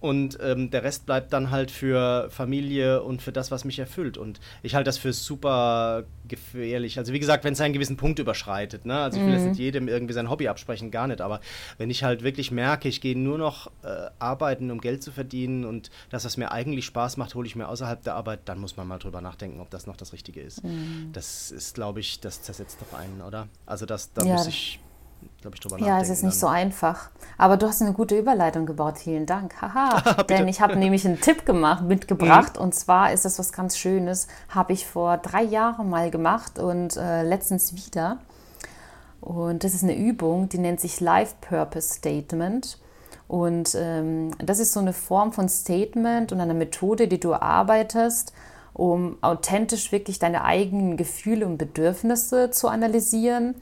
Und 0.00 0.38
ähm, 0.40 0.70
der 0.70 0.82
Rest 0.82 1.06
bleibt 1.06 1.32
dann 1.32 1.50
halt 1.50 1.70
für 1.70 2.30
Familie 2.30 3.02
und 3.02 3.22
für 3.22 3.32
das, 3.32 3.50
was 3.50 3.64
mich 3.64 3.78
erfüllt. 3.78 4.16
Und 4.16 4.40
ich 4.62 4.74
halte 4.74 4.88
das 4.88 4.98
für 4.98 5.12
super 5.12 6.04
gefährlich. 6.30 6.96
Also 6.96 7.12
wie 7.12 7.20
gesagt, 7.20 7.44
wenn 7.44 7.52
es 7.52 7.60
einen 7.60 7.74
gewissen 7.74 7.98
Punkt 7.98 8.18
überschreitet. 8.18 8.86
Ne? 8.86 8.98
Also 8.98 9.18
ich 9.20 9.26
will 9.26 9.34
jetzt 9.34 9.44
nicht 9.46 9.58
jedem 9.58 9.88
irgendwie 9.88 10.14
sein 10.14 10.30
Hobby 10.30 10.48
absprechen, 10.48 10.90
gar 10.90 11.06
nicht. 11.06 11.20
Aber 11.20 11.40
wenn 11.76 11.90
ich 11.90 12.02
halt 12.04 12.22
wirklich 12.22 12.50
merke, 12.50 12.88
ich 12.88 13.02
gehe 13.02 13.18
nur 13.18 13.36
noch 13.36 13.70
äh, 13.82 14.08
arbeiten, 14.18 14.70
um 14.70 14.80
Geld 14.80 15.02
zu 15.02 15.12
verdienen 15.12 15.66
und 15.66 15.90
das, 16.08 16.24
was 16.24 16.38
mir 16.38 16.50
eigentlich 16.52 16.86
Spaß 16.86 17.18
macht, 17.18 17.34
hole 17.34 17.46
ich 17.46 17.54
mir 17.56 17.68
außerhalb 17.68 18.02
der 18.02 18.14
Arbeit, 18.14 18.40
dann 18.46 18.58
muss 18.58 18.76
man 18.78 18.88
mal 18.88 18.98
drüber 18.98 19.20
nachdenken, 19.20 19.60
ob 19.60 19.68
das 19.70 19.86
noch 19.86 19.96
das 19.96 20.12
Richtige 20.14 20.40
ist. 20.40 20.62
Das 21.12 21.50
ist, 21.50 21.74
glaube 21.74 22.00
ich, 22.00 22.20
das 22.20 22.42
zersetzt 22.42 22.78
doch 22.80 22.98
einen, 22.98 23.20
oder? 23.20 23.48
Also 23.66 23.84
das, 23.84 24.12
da 24.12 24.24
Ja, 24.24 24.34
muss 24.34 24.46
ich, 24.46 24.80
glaube 25.40 25.56
ich, 25.56 25.60
drüber 25.60 25.76
nachdenken. 25.76 25.98
Ja, 25.98 26.02
es 26.02 26.10
ist 26.10 26.22
nicht 26.22 26.38
so 26.38 26.46
dann. 26.46 26.56
einfach. 26.56 27.10
Aber 27.38 27.56
du 27.56 27.66
hast 27.66 27.80
eine 27.82 27.92
gute 27.92 28.18
Überleitung 28.18 28.66
gebaut. 28.66 28.98
Vielen 28.98 29.26
Dank. 29.26 29.60
Haha. 29.60 30.22
Denn 30.28 30.48
ich 30.48 30.60
habe 30.60 30.76
nämlich 30.76 31.06
einen 31.06 31.20
Tipp 31.20 31.46
gemacht, 31.46 31.84
mitgebracht. 31.84 32.56
Mhm. 32.56 32.62
Und 32.62 32.74
zwar 32.74 33.12
ist 33.12 33.24
das 33.24 33.38
was 33.38 33.52
ganz 33.52 33.78
Schönes. 33.78 34.28
Habe 34.48 34.72
ich 34.72 34.86
vor 34.86 35.16
drei 35.18 35.42
Jahren 35.42 35.88
mal 35.88 36.10
gemacht 36.10 36.58
und 36.58 36.96
äh, 36.96 37.22
letztens 37.22 37.74
wieder. 37.74 38.18
Und 39.20 39.64
das 39.64 39.74
ist 39.74 39.82
eine 39.82 39.96
Übung, 39.96 40.48
die 40.48 40.58
nennt 40.58 40.80
sich 40.80 41.00
Life 41.00 41.34
Purpose 41.40 41.94
Statement. 41.94 42.78
Und 43.28 43.76
ähm, 43.76 44.32
das 44.38 44.58
ist 44.58 44.72
so 44.72 44.80
eine 44.80 44.92
Form 44.92 45.32
von 45.32 45.48
Statement 45.48 46.32
und 46.32 46.40
einer 46.40 46.54
Methode, 46.54 47.06
die 47.06 47.20
du 47.20 47.34
arbeitest, 47.34 48.32
um 48.72 49.18
authentisch 49.20 49.92
wirklich 49.92 50.18
deine 50.18 50.44
eigenen 50.44 50.96
Gefühle 50.96 51.46
und 51.46 51.58
Bedürfnisse 51.58 52.50
zu 52.50 52.68
analysieren 52.68 53.54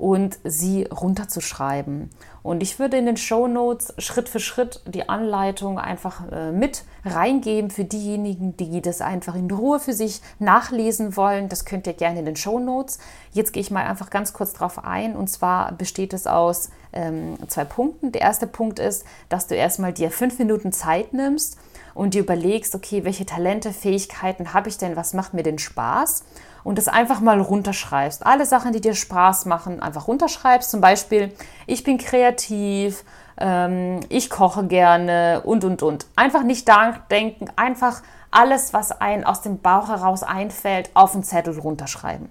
und 0.00 0.38
sie 0.44 0.84
runterzuschreiben. 0.84 2.08
Und 2.42 2.62
ich 2.62 2.78
würde 2.78 2.96
in 2.96 3.04
den 3.04 3.18
Show 3.18 3.46
Notes 3.46 3.92
Schritt 3.98 4.30
für 4.30 4.40
Schritt 4.40 4.80
die 4.86 5.10
Anleitung 5.10 5.78
einfach 5.78 6.22
äh, 6.32 6.52
mit 6.52 6.84
reingeben 7.04 7.70
für 7.70 7.84
diejenigen, 7.84 8.56
die 8.56 8.80
das 8.80 9.02
einfach 9.02 9.34
in 9.34 9.50
Ruhe 9.50 9.78
für 9.78 9.92
sich 9.92 10.22
nachlesen 10.38 11.16
wollen. 11.18 11.50
Das 11.50 11.66
könnt 11.66 11.86
ihr 11.86 11.92
gerne 11.92 12.20
in 12.20 12.24
den 12.24 12.36
Show 12.36 12.58
Notes. 12.58 12.98
Jetzt 13.32 13.52
gehe 13.52 13.60
ich 13.60 13.70
mal 13.70 13.84
einfach 13.84 14.08
ganz 14.08 14.32
kurz 14.32 14.54
drauf 14.54 14.82
ein. 14.82 15.14
Und 15.14 15.28
zwar 15.28 15.72
besteht 15.72 16.14
es 16.14 16.26
aus 16.26 16.70
ähm, 16.94 17.36
zwei 17.48 17.66
Punkten. 17.66 18.10
Der 18.10 18.22
erste 18.22 18.46
Punkt 18.46 18.78
ist, 18.78 19.04
dass 19.28 19.48
du 19.48 19.54
erstmal 19.54 19.92
dir 19.92 20.10
fünf 20.10 20.38
Minuten 20.38 20.72
Zeit 20.72 21.12
nimmst 21.12 21.58
und 21.92 22.14
dir 22.14 22.22
überlegst, 22.22 22.74
okay, 22.74 23.04
welche 23.04 23.26
Talente, 23.26 23.74
Fähigkeiten 23.74 24.54
habe 24.54 24.70
ich 24.70 24.78
denn, 24.78 24.96
was 24.96 25.12
macht 25.12 25.34
mir 25.34 25.42
denn 25.42 25.58
Spaß? 25.58 26.24
Und 26.64 26.78
das 26.78 26.88
einfach 26.88 27.20
mal 27.20 27.40
runterschreibst. 27.40 28.26
Alle 28.26 28.46
Sachen, 28.46 28.72
die 28.72 28.80
dir 28.80 28.94
Spaß 28.94 29.46
machen, 29.46 29.80
einfach 29.80 30.08
runterschreibst. 30.08 30.70
Zum 30.70 30.80
Beispiel, 30.80 31.32
ich 31.66 31.84
bin 31.84 31.98
kreativ, 31.98 33.04
ähm, 33.38 34.00
ich 34.08 34.30
koche 34.30 34.66
gerne 34.66 35.42
und, 35.44 35.64
und, 35.64 35.82
und. 35.82 36.06
Einfach 36.16 36.42
nicht 36.42 36.68
nachdenken, 36.68 37.46
einfach 37.56 38.02
alles, 38.30 38.72
was 38.72 38.92
einem 38.92 39.24
aus 39.24 39.40
dem 39.42 39.58
Bauch 39.58 39.88
heraus 39.88 40.22
einfällt, 40.22 40.90
auf 40.94 41.12
den 41.12 41.24
Zettel 41.24 41.58
runterschreiben. 41.58 42.28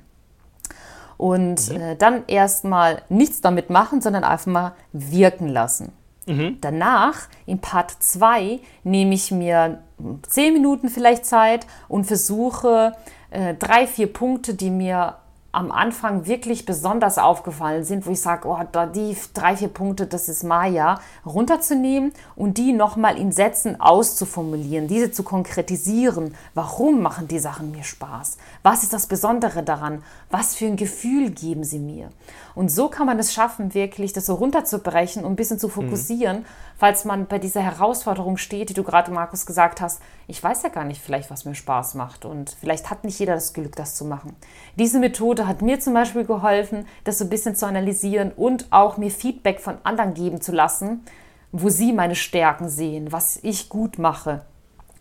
Und 1.18 1.70
äh, 1.72 1.98
dann 1.98 2.24
erstmal 2.28 3.02
nichts 3.10 3.42
damit 3.42 3.70
machen, 3.70 4.00
sondern 4.02 4.24
einfach 4.24 4.46
mal 4.46 4.72
wirken 4.94 5.50
lassen. 5.50 5.92
Danach, 6.62 7.28
in 7.48 7.60
Part 7.60 7.92
2, 7.92 8.60
nehme 8.84 9.16
ich 9.16 9.32
mir 9.32 9.80
10 10.28 10.54
Minuten 10.54 10.90
vielleicht 10.90 11.26
Zeit 11.26 11.66
und 11.88 12.06
versuche 12.06 12.94
äh, 13.32 13.54
drei, 13.54 13.88
vier 13.88 14.12
Punkte, 14.12 14.54
die 14.54 14.70
mir 14.70 15.16
am 15.52 15.72
Anfang 15.72 16.28
wirklich 16.28 16.66
besonders 16.66 17.18
aufgefallen 17.18 17.84
sind, 17.84 18.06
wo 18.06 18.12
ich 18.12 18.22
sage, 18.22 18.48
oh, 18.48 18.60
die 18.94 19.18
drei, 19.34 19.58
vier 19.58 19.68
Punkte, 19.68 20.06
das 20.06 20.30
ist 20.30 20.44
Maya, 20.44 21.00
runterzunehmen 21.26 22.14
und 22.36 22.60
die 22.60 22.72
nochmal 22.72 23.18
in 23.18 23.32
Sätzen 23.32 23.82
auszuformulieren, 23.82 24.88
diese 24.88 25.12
zu 25.12 25.24
konkretisieren. 25.24 26.36
Warum 26.54 27.02
machen 27.02 27.28
die 27.28 27.40
Sachen 27.40 27.72
mir 27.72 27.84
Spaß? 27.84 28.38
Was 28.62 28.84
ist 28.84 28.94
das 28.94 29.08
Besondere 29.08 29.64
daran? 29.64 30.04
Was 30.30 30.56
für 30.56 30.66
ein 30.66 30.78
Gefühl 30.78 31.32
geben 31.32 31.64
sie 31.64 31.80
mir? 31.80 32.10
Und 32.60 32.70
so 32.70 32.90
kann 32.90 33.08
man 33.08 33.18
es 33.20 33.34
schaffen, 33.34 33.74
wirklich 33.74 34.12
das 34.12 34.26
so 34.26 34.34
runterzubrechen 34.34 35.24
und 35.24 35.32
ein 35.32 35.36
bisschen 35.38 35.60
zu 35.60 35.70
fokussieren, 35.70 36.46
falls 36.76 37.06
man 37.06 37.26
bei 37.26 37.40
dieser 37.40 37.62
Herausforderung 37.62 38.36
steht, 38.36 38.68
die 38.68 38.74
du 38.74 38.84
gerade, 38.84 39.12
Markus, 39.12 39.46
gesagt 39.46 39.80
hast. 39.80 40.02
Ich 40.28 40.44
weiß 40.44 40.64
ja 40.64 40.68
gar 40.68 40.84
nicht 40.84 41.02
vielleicht, 41.02 41.32
was 41.32 41.46
mir 41.46 41.56
Spaß 41.56 41.96
macht 41.96 42.26
und 42.26 42.58
vielleicht 42.60 42.90
hat 42.90 43.06
nicht 43.06 43.18
jeder 43.18 43.36
das 43.36 43.54
Glück, 43.54 43.78
das 43.78 43.96
zu 43.96 44.04
machen. 44.04 44.36
Diese 44.76 45.00
Methode 45.00 45.48
hat 45.48 45.62
mir 45.62 45.80
zum 45.80 45.94
Beispiel 45.94 46.26
geholfen, 46.26 46.86
das 47.06 47.20
so 47.20 47.24
ein 47.24 47.30
bisschen 47.30 47.56
zu 47.56 47.66
analysieren 47.66 48.34
und 48.36 48.68
auch 48.72 48.98
mir 48.98 49.10
Feedback 49.10 49.62
von 49.62 49.78
anderen 49.84 50.14
geben 50.14 50.42
zu 50.42 50.52
lassen, 50.52 51.06
wo 51.54 51.70
sie 51.70 51.94
meine 51.94 52.16
Stärken 52.16 52.68
sehen, 52.68 53.14
was 53.14 53.40
ich 53.42 53.70
gut 53.70 53.98
mache, 54.00 54.42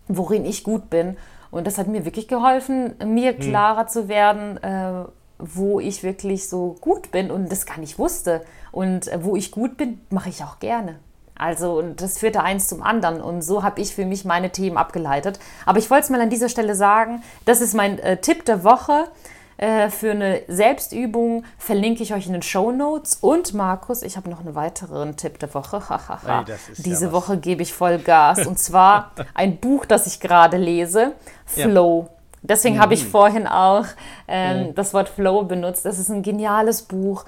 worin 0.07 0.45
ich 0.45 0.63
gut 0.63 0.89
bin. 0.89 1.17
Und 1.51 1.67
das 1.67 1.77
hat 1.77 1.89
mir 1.89 2.05
wirklich 2.05 2.29
geholfen, 2.29 2.93
mir 3.03 3.33
klarer 3.33 3.87
zu 3.87 4.07
werden, 4.07 4.55
äh, 4.63 5.03
wo 5.39 5.79
ich 5.79 6.03
wirklich 6.03 6.47
so 6.49 6.75
gut 6.81 7.11
bin 7.11 7.31
und 7.31 7.51
das 7.51 7.65
gar 7.65 7.79
nicht 7.79 7.97
wusste. 7.97 8.41
Und 8.71 9.07
äh, 9.07 9.23
wo 9.23 9.35
ich 9.35 9.51
gut 9.51 9.77
bin, 9.77 10.01
mache 10.09 10.29
ich 10.29 10.43
auch 10.43 10.59
gerne. 10.59 10.99
Also, 11.35 11.79
und 11.79 12.01
das 12.01 12.19
führte 12.19 12.43
eins 12.43 12.67
zum 12.67 12.83
anderen. 12.83 13.21
Und 13.21 13.41
so 13.41 13.63
habe 13.63 13.79
ich 13.79 13.95
für 13.95 14.05
mich 14.05 14.25
meine 14.25 14.51
Themen 14.51 14.77
abgeleitet. 14.77 15.39
Aber 15.65 15.79
ich 15.79 15.89
wollte 15.89 16.03
es 16.03 16.09
mal 16.09 16.19
an 16.19 16.29
dieser 16.29 16.49
Stelle 16.49 16.75
sagen, 16.75 17.23
das 17.45 17.61
ist 17.61 17.73
mein 17.73 17.97
äh, 17.99 18.17
Tipp 18.17 18.43
der 18.43 18.65
Woche. 18.65 19.07
Äh, 19.55 19.89
für 19.89 20.11
eine 20.11 20.41
Selbstübung 20.47 21.45
verlinke 21.57 22.03
ich 22.03 22.13
euch 22.13 22.27
in 22.27 22.33
den 22.33 22.41
Show 22.41 22.71
Notes. 22.71 23.17
Und 23.21 23.53
Markus, 23.53 24.03
ich 24.03 24.17
habe 24.17 24.29
noch 24.29 24.41
einen 24.41 24.53
weiteren 24.53 25.15
Tipp 25.15 25.39
der 25.39 25.53
Woche. 25.53 25.81
Ja 26.27 26.45
Diese 26.77 27.07
was. 27.07 27.13
Woche 27.13 27.37
gebe 27.37 27.61
ich 27.63 27.73
voll 27.73 27.99
Gas. 27.99 28.45
Und 28.45 28.59
zwar 28.59 29.11
ein 29.33 29.57
Buch, 29.57 29.85
das 29.85 30.07
ich 30.07 30.19
gerade 30.19 30.57
lese, 30.57 31.13
Flow. 31.45 32.09
Deswegen 32.41 32.79
habe 32.79 32.93
ich 32.93 33.05
vorhin 33.05 33.47
auch 33.47 33.85
ähm, 34.27 34.73
das 34.75 34.93
Wort 34.93 35.09
Flow 35.09 35.43
benutzt. 35.43 35.85
Das 35.85 35.99
ist 35.99 36.09
ein 36.09 36.23
geniales 36.23 36.83
Buch. 36.83 37.25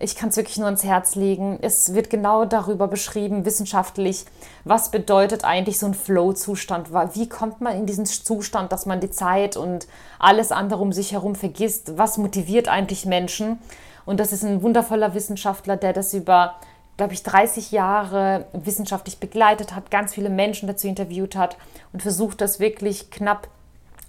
Ich 0.00 0.14
kann 0.14 0.28
es 0.28 0.36
wirklich 0.36 0.58
nur 0.58 0.66
ans 0.66 0.84
Herz 0.84 1.16
legen. 1.16 1.58
Es 1.60 1.92
wird 1.92 2.08
genau 2.08 2.44
darüber 2.44 2.86
beschrieben, 2.86 3.44
wissenschaftlich, 3.44 4.26
was 4.64 4.92
bedeutet 4.92 5.44
eigentlich 5.44 5.80
so 5.80 5.86
ein 5.86 5.94
Flow-Zustand? 5.94 6.92
Wie 7.14 7.28
kommt 7.28 7.60
man 7.60 7.76
in 7.76 7.86
diesen 7.86 8.06
Zustand, 8.06 8.70
dass 8.70 8.86
man 8.86 9.00
die 9.00 9.10
Zeit 9.10 9.56
und 9.56 9.88
alles 10.20 10.52
andere 10.52 10.80
um 10.80 10.92
sich 10.92 11.12
herum 11.12 11.34
vergisst? 11.34 11.98
Was 11.98 12.16
motiviert 12.16 12.68
eigentlich 12.68 13.06
Menschen? 13.06 13.58
Und 14.06 14.20
das 14.20 14.32
ist 14.32 14.44
ein 14.44 14.62
wundervoller 14.62 15.14
Wissenschaftler, 15.14 15.76
der 15.76 15.92
das 15.92 16.14
über, 16.14 16.54
glaube 16.96 17.12
ich, 17.12 17.24
30 17.24 17.72
Jahre 17.72 18.46
wissenschaftlich 18.52 19.18
begleitet 19.18 19.74
hat, 19.74 19.90
ganz 19.90 20.14
viele 20.14 20.30
Menschen 20.30 20.68
dazu 20.68 20.86
interviewt 20.86 21.34
hat 21.34 21.56
und 21.92 22.02
versucht, 22.02 22.40
das 22.40 22.60
wirklich 22.60 23.10
knapp 23.10 23.48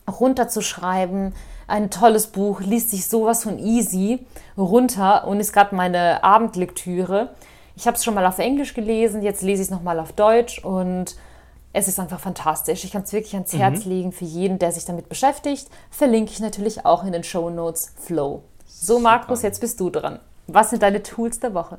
runterzuschreiben. 0.10 1.34
Ein 1.68 1.92
tolles 1.92 2.28
Buch, 2.28 2.62
liest 2.62 2.90
sich 2.90 3.08
sowas 3.08 3.44
von 3.44 3.60
easy 3.60 4.26
runter 4.58 5.28
und 5.28 5.40
ist 5.40 5.54
gerade 5.54 5.76
meine 5.76 6.24
Abendlektüre. 6.24 7.30
Ich 7.76 7.88
habe 7.88 7.96
es 7.96 8.04
schon 8.04 8.16
mal 8.16 8.26
auf 8.26 8.40
Englisch 8.40 8.74
gelesen, 8.74 9.22
jetzt 9.22 9.42
lese 9.42 9.62
ich 9.62 9.68
es 9.68 9.72
nochmal 9.72 10.00
auf 10.00 10.12
Deutsch 10.12 10.64
und 10.64 11.16
es 11.72 11.88
ist 11.88 12.00
einfach 12.00 12.20
fantastisch. 12.20 12.84
Ich 12.84 12.92
kann 12.92 13.04
es 13.04 13.14
wirklich 13.14 13.36
ans 13.36 13.54
Herz 13.54 13.86
legen 13.86 14.12
für 14.12 14.26
jeden, 14.26 14.58
der 14.60 14.72
sich 14.72 14.86
damit 14.86 15.08
beschäftigt. 15.08 15.70
Verlinke 15.92 16.32
ich 16.32 16.40
natürlich 16.40 16.86
auch 16.86 17.04
in 17.04 17.14
den 17.14 17.24
Show 17.24 17.50
Notes 17.50 17.94
Flow. 18.00 18.44
So, 18.66 19.00
Markus, 19.00 19.44
jetzt 19.44 19.62
bist 19.62 19.80
du 19.80 19.90
dran. 19.90 20.20
Was 20.48 20.72
sind 20.72 20.82
deine 20.82 21.04
Tools 21.04 21.40
der 21.40 21.54
Woche? 21.54 21.78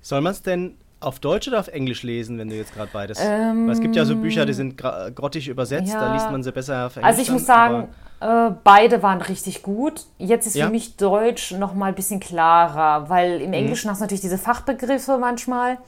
Soll 0.00 0.20
man 0.20 0.32
es 0.32 0.42
denn 0.42 0.76
auf 1.02 1.18
Deutsch 1.20 1.48
oder 1.48 1.60
auf 1.60 1.68
Englisch 1.68 2.02
lesen, 2.02 2.38
wenn 2.38 2.48
du 2.48 2.56
jetzt 2.56 2.74
gerade 2.74 2.90
beides? 2.92 3.18
Weil 3.18 3.70
es 3.70 3.80
gibt 3.80 3.96
ja 3.96 4.04
so 4.04 4.16
Bücher, 4.16 4.46
die 4.46 4.52
sind 4.52 4.76
grottig 4.78 5.48
übersetzt, 5.48 5.92
Ja. 5.92 6.00
da 6.00 6.12
liest 6.14 6.30
man 6.30 6.42
sie 6.42 6.52
besser 6.52 6.86
auf 6.86 6.96
Englisch. 6.96 7.08
Also 7.08 7.22
ich 7.22 7.30
muss 7.30 7.46
sagen, 7.46 7.88
äh, 8.20 8.50
beide 8.64 9.02
waren 9.02 9.20
richtig 9.20 9.62
gut. 9.62 10.04
Jetzt 10.18 10.46
ist 10.46 10.54
Ja. 10.56 10.66
für 10.66 10.72
mich 10.72 10.96
Deutsch 10.96 11.52
noch 11.52 11.74
mal 11.74 11.86
ein 11.86 11.94
bisschen 11.94 12.20
klarer, 12.20 13.08
weil 13.08 13.38
Mhm. 13.38 13.44
im 13.46 13.52
Englischen 13.52 13.90
hast 13.90 13.98
du 14.00 14.04
natürlich 14.04 14.20
diese 14.20 14.38
Fachbegriffe 14.38 15.18
manchmal 15.18 15.78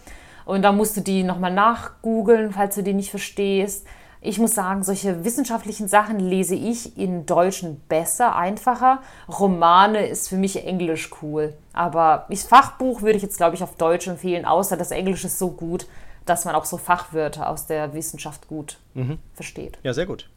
und 0.45 0.63
da 0.63 0.73
musst 0.73 0.97
du 0.97 1.01
die 1.01 1.23
nochmal 1.23 1.53
nachgoogeln, 1.53 2.53
falls 2.53 2.75
du 2.75 2.83
die 2.83 2.93
nicht 2.95 3.11
verstehst. 3.11 3.87
Ich 4.27 4.39
muss 4.39 4.55
sagen, 4.55 4.83
solche 4.83 5.23
wissenschaftlichen 5.23 5.87
Sachen 5.87 6.19
lese 6.19 6.55
ich 6.55 6.97
in 6.97 7.27
Deutschen 7.27 7.81
besser, 7.91 8.35
einfacher. 8.35 9.03
Romane 9.29 10.07
ist 10.07 10.31
für 10.31 10.37
mich 10.37 10.65
Englisch 10.65 11.11
cool. 11.21 11.53
Aber 11.75 12.25
das 12.31 12.45
Fachbuch 12.45 13.03
würde 13.03 13.19
ich 13.19 13.23
jetzt, 13.23 13.37
glaube 13.37 13.55
ich, 13.55 13.63
auf 13.63 13.77
Deutsch 13.77 14.07
empfehlen, 14.07 14.47
außer 14.47 14.79
das 14.79 14.93
Englisch 14.93 15.27
ist 15.27 15.39
so 15.39 15.51
gut, 15.51 15.87
dass 16.25 16.47
man 16.47 16.55
auch 16.55 16.65
so 16.65 16.79
Fachwörter 16.79 17.51
aus 17.51 17.67
der 17.67 17.93
Wissenschaft 17.93 18.49
gut 18.49 18.79
mhm. 18.95 19.19
versteht. 19.35 19.79
Ja, 19.83 19.93
sehr 19.93 20.07
gut. 20.07 20.31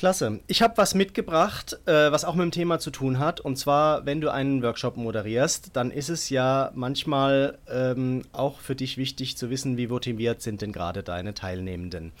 Klasse. 0.00 0.40
Ich 0.46 0.62
habe 0.62 0.78
was 0.78 0.94
mitgebracht, 0.94 1.78
äh, 1.84 2.10
was 2.10 2.24
auch 2.24 2.34
mit 2.34 2.44
dem 2.44 2.52
Thema 2.52 2.78
zu 2.78 2.90
tun 2.90 3.18
hat. 3.18 3.38
Und 3.38 3.56
zwar, 3.56 4.06
wenn 4.06 4.22
du 4.22 4.32
einen 4.32 4.62
Workshop 4.62 4.96
moderierst, 4.96 5.76
dann 5.76 5.90
ist 5.90 6.08
es 6.08 6.30
ja 6.30 6.70
manchmal 6.74 7.58
ähm, 7.68 8.22
auch 8.32 8.60
für 8.60 8.74
dich 8.74 8.96
wichtig 8.96 9.36
zu 9.36 9.50
wissen, 9.50 9.76
wie 9.76 9.88
motiviert 9.88 10.40
sind 10.40 10.62
denn 10.62 10.72
gerade 10.72 11.02
deine 11.02 11.34
Teilnehmenden. 11.34 12.12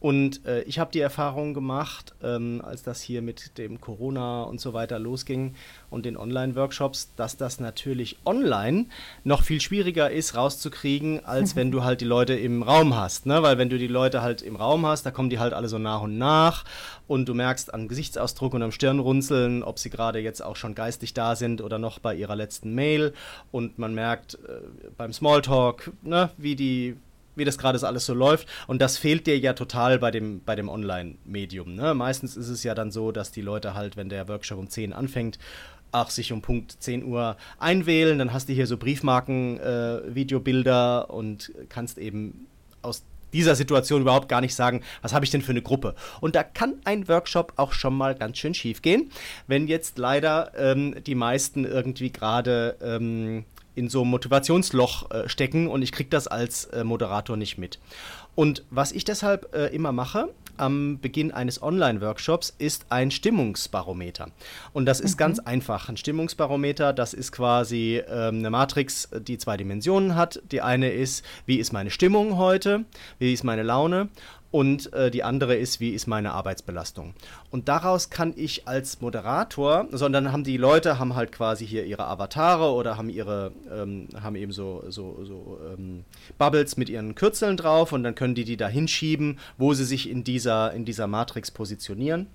Und 0.00 0.46
äh, 0.46 0.62
ich 0.62 0.78
habe 0.78 0.92
die 0.92 1.00
Erfahrung 1.00 1.54
gemacht, 1.54 2.14
ähm, 2.22 2.62
als 2.64 2.84
das 2.84 3.00
hier 3.00 3.20
mit 3.20 3.58
dem 3.58 3.80
Corona 3.80 4.44
und 4.44 4.60
so 4.60 4.72
weiter 4.72 4.98
losging 4.98 5.54
und 5.90 6.06
den 6.06 6.16
Online-Workshops, 6.16 7.12
dass 7.16 7.36
das 7.36 7.58
natürlich 7.58 8.18
online 8.24 8.86
noch 9.24 9.42
viel 9.42 9.60
schwieriger 9.60 10.10
ist 10.10 10.36
rauszukriegen, 10.36 11.24
als 11.24 11.56
wenn 11.56 11.72
du 11.72 11.82
halt 11.82 12.00
die 12.00 12.04
Leute 12.04 12.34
im 12.34 12.62
Raum 12.62 12.94
hast. 12.94 13.26
Ne? 13.26 13.42
Weil 13.42 13.58
wenn 13.58 13.70
du 13.70 13.78
die 13.78 13.88
Leute 13.88 14.22
halt 14.22 14.42
im 14.42 14.54
Raum 14.54 14.86
hast, 14.86 15.04
da 15.04 15.10
kommen 15.10 15.30
die 15.30 15.40
halt 15.40 15.52
alle 15.52 15.68
so 15.68 15.78
nach 15.78 16.02
und 16.02 16.16
nach 16.16 16.64
und 17.08 17.28
du 17.28 17.34
merkst 17.34 17.74
am 17.74 17.88
Gesichtsausdruck 17.88 18.54
und 18.54 18.62
am 18.62 18.70
Stirnrunzeln, 18.70 19.64
ob 19.64 19.80
sie 19.80 19.90
gerade 19.90 20.20
jetzt 20.20 20.44
auch 20.44 20.56
schon 20.56 20.76
geistig 20.76 21.12
da 21.12 21.34
sind 21.34 21.60
oder 21.60 21.78
noch 21.78 21.98
bei 21.98 22.14
ihrer 22.14 22.36
letzten 22.36 22.72
Mail 22.74 23.14
und 23.50 23.78
man 23.78 23.94
merkt 23.94 24.34
äh, 24.34 24.60
beim 24.96 25.12
Smalltalk, 25.12 25.90
ne, 26.02 26.30
wie 26.36 26.54
die 26.54 26.96
wie 27.38 27.44
das 27.44 27.58
gerade 27.58 27.78
alles 27.86 28.06
so 28.06 28.14
läuft. 28.14 28.48
Und 28.66 28.82
das 28.82 28.98
fehlt 28.98 29.26
dir 29.26 29.38
ja 29.38 29.52
total 29.52 29.98
bei 29.98 30.10
dem, 30.10 30.42
bei 30.44 30.56
dem 30.56 30.68
Online-Medium. 30.68 31.74
Ne? 31.74 31.94
Meistens 31.94 32.36
ist 32.36 32.48
es 32.48 32.64
ja 32.64 32.74
dann 32.74 32.90
so, 32.90 33.12
dass 33.12 33.30
die 33.30 33.42
Leute 33.42 33.74
halt, 33.74 33.96
wenn 33.96 34.08
der 34.08 34.28
Workshop 34.28 34.58
um 34.58 34.68
10 34.68 34.92
anfängt, 34.92 35.38
auch 35.92 36.10
sich 36.10 36.32
um 36.32 36.42
Punkt 36.42 36.76
10 36.80 37.04
Uhr 37.04 37.36
einwählen. 37.58 38.18
Dann 38.18 38.32
hast 38.32 38.48
du 38.48 38.52
hier 38.52 38.66
so 38.66 38.76
Briefmarken, 38.76 39.58
äh, 39.60 40.14
Videobilder 40.14 41.10
und 41.10 41.52
kannst 41.68 41.98
eben 41.98 42.46
aus 42.82 43.04
dieser 43.32 43.54
Situation 43.54 44.02
überhaupt 44.02 44.28
gar 44.28 44.40
nicht 44.40 44.54
sagen, 44.54 44.82
was 45.02 45.12
habe 45.12 45.24
ich 45.24 45.30
denn 45.30 45.42
für 45.42 45.50
eine 45.50 45.62
Gruppe. 45.62 45.94
Und 46.20 46.34
da 46.34 46.42
kann 46.42 46.74
ein 46.84 47.08
Workshop 47.08 47.52
auch 47.56 47.72
schon 47.72 47.94
mal 47.94 48.14
ganz 48.14 48.38
schön 48.38 48.54
schief 48.54 48.82
gehen, 48.82 49.10
wenn 49.46 49.66
jetzt 49.66 49.98
leider 49.98 50.52
ähm, 50.56 50.94
die 51.04 51.14
meisten 51.14 51.64
irgendwie 51.64 52.10
gerade 52.10 52.76
ähm, 52.82 53.44
in 53.78 53.88
so 53.88 54.02
einem 54.02 54.10
Motivationsloch 54.10 55.10
äh, 55.10 55.28
stecken 55.28 55.68
und 55.68 55.82
ich 55.82 55.92
kriege 55.92 56.10
das 56.10 56.26
als 56.26 56.64
äh, 56.66 56.82
Moderator 56.82 57.36
nicht 57.36 57.58
mit. 57.58 57.78
Und 58.34 58.64
was 58.70 58.92
ich 58.92 59.04
deshalb 59.04 59.54
äh, 59.54 59.66
immer 59.66 59.92
mache 59.92 60.28
am 60.58 60.98
Beginn 61.00 61.30
eines 61.30 61.62
Online-Workshops 61.62 62.54
ist 62.58 62.86
ein 62.88 63.10
Stimmungsbarometer. 63.10 64.30
Und 64.72 64.86
das 64.86 65.00
ist 65.00 65.14
mhm. 65.14 65.18
ganz 65.18 65.38
einfach. 65.38 65.88
Ein 65.88 65.96
Stimmungsbarometer, 65.96 66.92
das 66.92 67.14
ist 67.14 67.32
quasi 67.32 68.02
ähm, 68.08 68.38
eine 68.38 68.50
Matrix, 68.50 69.08
die 69.20 69.38
zwei 69.38 69.56
Dimensionen 69.56 70.16
hat. 70.16 70.42
Die 70.50 70.60
eine 70.60 70.90
ist, 70.90 71.24
wie 71.46 71.56
ist 71.56 71.72
meine 71.72 71.90
Stimmung 71.90 72.36
heute, 72.36 72.84
wie 73.18 73.32
ist 73.32 73.44
meine 73.44 73.62
Laune 73.62 74.08
und 74.50 74.92
äh, 74.92 75.10
die 75.10 75.24
andere 75.24 75.56
ist, 75.56 75.80
wie 75.80 75.90
ist 75.90 76.06
meine 76.06 76.32
Arbeitsbelastung. 76.32 77.14
Und 77.50 77.68
daraus 77.68 78.10
kann 78.10 78.32
ich 78.36 78.66
als 78.66 79.00
Moderator, 79.00 79.86
sondern 79.90 80.32
haben 80.32 80.44
die 80.44 80.56
Leute 80.56 80.98
haben 80.98 81.14
halt 81.14 81.32
quasi 81.32 81.66
hier 81.66 81.84
ihre 81.84 82.06
Avatare 82.06 82.72
oder 82.72 82.96
haben 82.96 83.10
ihre, 83.10 83.52
ähm, 83.70 84.08
haben 84.20 84.36
eben 84.36 84.52
so, 84.52 84.84
so, 84.88 85.24
so 85.24 85.58
ähm, 85.72 86.04
Bubbles 86.38 86.76
mit 86.76 86.88
ihren 86.88 87.14
Kürzeln 87.14 87.56
drauf 87.56 87.92
und 87.92 88.02
dann 88.02 88.14
können 88.14 88.34
die 88.34 88.44
die 88.44 88.56
da 88.56 88.68
hinschieben, 88.68 89.38
wo 89.58 89.74
sie 89.74 89.84
sich 89.84 90.08
in 90.08 90.24
dieser, 90.24 90.72
in 90.72 90.84
dieser 90.84 91.06
Matrix 91.06 91.50
positionieren. 91.50 92.26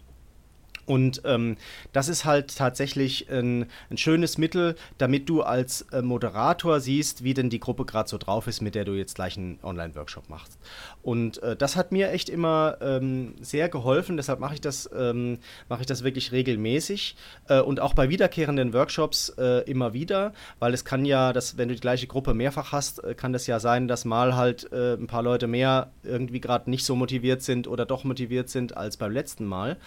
Und 0.86 1.21
ähm, 1.25 1.57
das 1.93 2.09
ist 2.09 2.25
halt 2.25 2.57
tatsächlich 2.57 3.29
ein, 3.29 3.67
ein, 3.89 3.97
schönes 3.97 4.38
Mittel, 4.38 4.75
damit 4.97 5.29
du 5.29 5.41
als 5.41 5.84
äh, 5.93 6.01
Moderator 6.01 6.79
siehst, 6.79 7.23
wie 7.23 7.34
denn 7.34 7.49
die 7.49 7.59
Gruppe 7.59 7.86
gerade 7.86 8.09
so 8.09 8.17
drauf 8.17 8.47
ist, 8.47 8.61
mit 8.61 8.75
der 8.75 8.84
du 8.84 8.93
jetzt 8.93 9.15
gleich 9.15 9.38
einen 9.38 9.59
Online-Workshop 9.63 10.29
machst. 10.29 10.57
Und 11.01 11.41
äh, 11.43 11.55
das 11.55 11.75
hat 11.75 11.91
mir 11.91 12.11
echt 12.11 12.29
immer 12.29 12.77
ähm, 12.81 13.36
sehr 13.41 13.69
geholfen, 13.69 14.17
deshalb 14.17 14.39
mache 14.39 14.55
ich, 14.55 14.61
das, 14.61 14.89
ähm, 14.97 15.39
mach 15.69 15.79
ich 15.79 15.86
das 15.86 16.03
wirklich 16.03 16.31
regelmäßig 16.31 17.15
äh, 17.47 17.59
und 17.59 17.79
auch 17.79 17.93
bei 17.93 18.09
wiederkehrenden 18.09 18.73
Workshops 18.73 19.29
äh, 19.38 19.69
immer 19.69 19.93
wieder, 19.93 20.34
weil 20.59 20.73
es 20.73 20.86
kann 20.86 21.05
ja, 21.05 21.34
dass, 21.34 21.57
wenn 21.57 21.69
du 21.69 21.75
die 21.75 21.81
gleiche 21.81 22.07
Gruppe 22.07 22.34
mehrfach 22.34 22.71
hast, 22.71 23.03
äh, 23.03 23.15
kann 23.15 23.34
das 23.34 23.47
ja 23.47 23.59
sein, 23.59 23.88
dass 23.88 24.05
mal 24.05 24.36
halt 24.36 24.71
äh, 24.71 24.93
ein 24.93 25.07
paar 25.07 25.23
Leute 25.23 25.47
mehr 25.47 25.91
irgendwie 26.03 26.41
gerade 26.41 26.69
nicht 26.69 26.86
so 26.86 26.95
motiviert 26.95 27.41
sind 27.41 27.67
oder 27.67 27.86
doch 27.86 28.03
motiviert 28.03 28.49
sind 28.49 28.75
als 28.75 28.97
beim 28.97 29.11
letzten 29.11 29.45
Mal. 29.45 29.77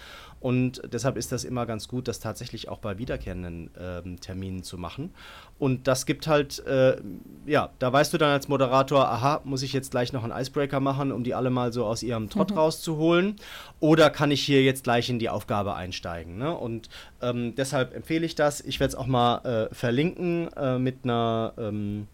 Und 0.47 0.81
deshalb 0.93 1.17
ist 1.17 1.33
das 1.33 1.43
immer 1.43 1.65
ganz 1.65 1.89
gut, 1.89 2.07
das 2.07 2.21
tatsächlich 2.21 2.69
auch 2.69 2.77
bei 2.77 2.97
wiederkehrenden 2.97 3.69
ähm, 3.77 4.21
Terminen 4.21 4.63
zu 4.63 4.77
machen. 4.77 5.13
Und 5.59 5.89
das 5.89 6.05
gibt 6.05 6.25
halt, 6.25 6.65
äh, 6.65 6.95
ja, 7.45 7.71
da 7.79 7.91
weißt 7.91 8.13
du 8.13 8.17
dann 8.17 8.29
als 8.29 8.47
Moderator, 8.47 9.09
aha, 9.09 9.41
muss 9.43 9.61
ich 9.61 9.73
jetzt 9.73 9.91
gleich 9.91 10.13
noch 10.13 10.23
einen 10.23 10.31
Icebreaker 10.31 10.79
machen, 10.79 11.11
um 11.11 11.25
die 11.25 11.33
alle 11.33 11.49
mal 11.49 11.73
so 11.73 11.83
aus 11.83 12.01
ihrem 12.01 12.29
Trott 12.29 12.51
mhm. 12.51 12.59
rauszuholen? 12.59 13.35
Oder 13.81 14.09
kann 14.09 14.31
ich 14.31 14.41
hier 14.41 14.63
jetzt 14.63 14.85
gleich 14.85 15.09
in 15.09 15.19
die 15.19 15.27
Aufgabe 15.27 15.75
einsteigen? 15.75 16.37
Ne? 16.37 16.55
Und 16.55 16.87
ähm, 17.21 17.53
deshalb 17.57 17.93
empfehle 17.93 18.25
ich 18.25 18.35
das. 18.35 18.61
Ich 18.61 18.79
werde 18.79 18.91
es 18.93 18.95
auch 18.95 19.07
mal 19.07 19.67
äh, 19.69 19.75
verlinken 19.75 20.47
äh, 20.53 20.79
mit 20.79 20.99
einer. 21.03 21.55
Ähm, 21.57 22.07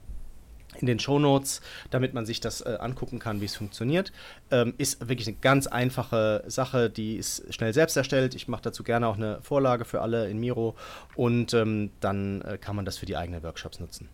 in 0.80 0.88
den 0.88 0.99
Shownotes, 0.99 1.61
damit 1.89 2.13
man 2.13 2.26
sich 2.26 2.39
das 2.39 2.61
äh, 2.61 2.78
angucken 2.80 3.19
kann, 3.19 3.41
wie 3.41 3.45
es 3.45 3.55
funktioniert. 3.55 4.11
Ähm, 4.51 4.74
ist 4.78 5.07
wirklich 5.07 5.28
eine 5.28 5.38
ganz 5.38 5.67
einfache 5.67 6.43
Sache, 6.47 6.89
die 6.89 7.17
ist 7.17 7.53
schnell 7.53 7.74
selbst 7.74 7.97
erstellt. 7.97 8.36
Ich 8.36 8.47
mache 8.47 8.63
dazu 8.63 8.84
gerne 8.84 9.07
auch 9.07 9.17
eine 9.17 9.41
Vorlage 9.41 9.86
für 9.86 10.01
alle 10.01 10.30
in 10.30 10.39
Miro 10.39 10.76
und 11.15 11.53
ähm, 11.53 11.91
dann 11.99 12.41
äh, 12.41 12.57
kann 12.57 12.76
man 12.76 12.86
das 12.86 12.97
für 12.97 13.05
die 13.05 13.17
eigenen 13.17 13.43
Workshops 13.43 13.80
nutzen. 13.80 14.09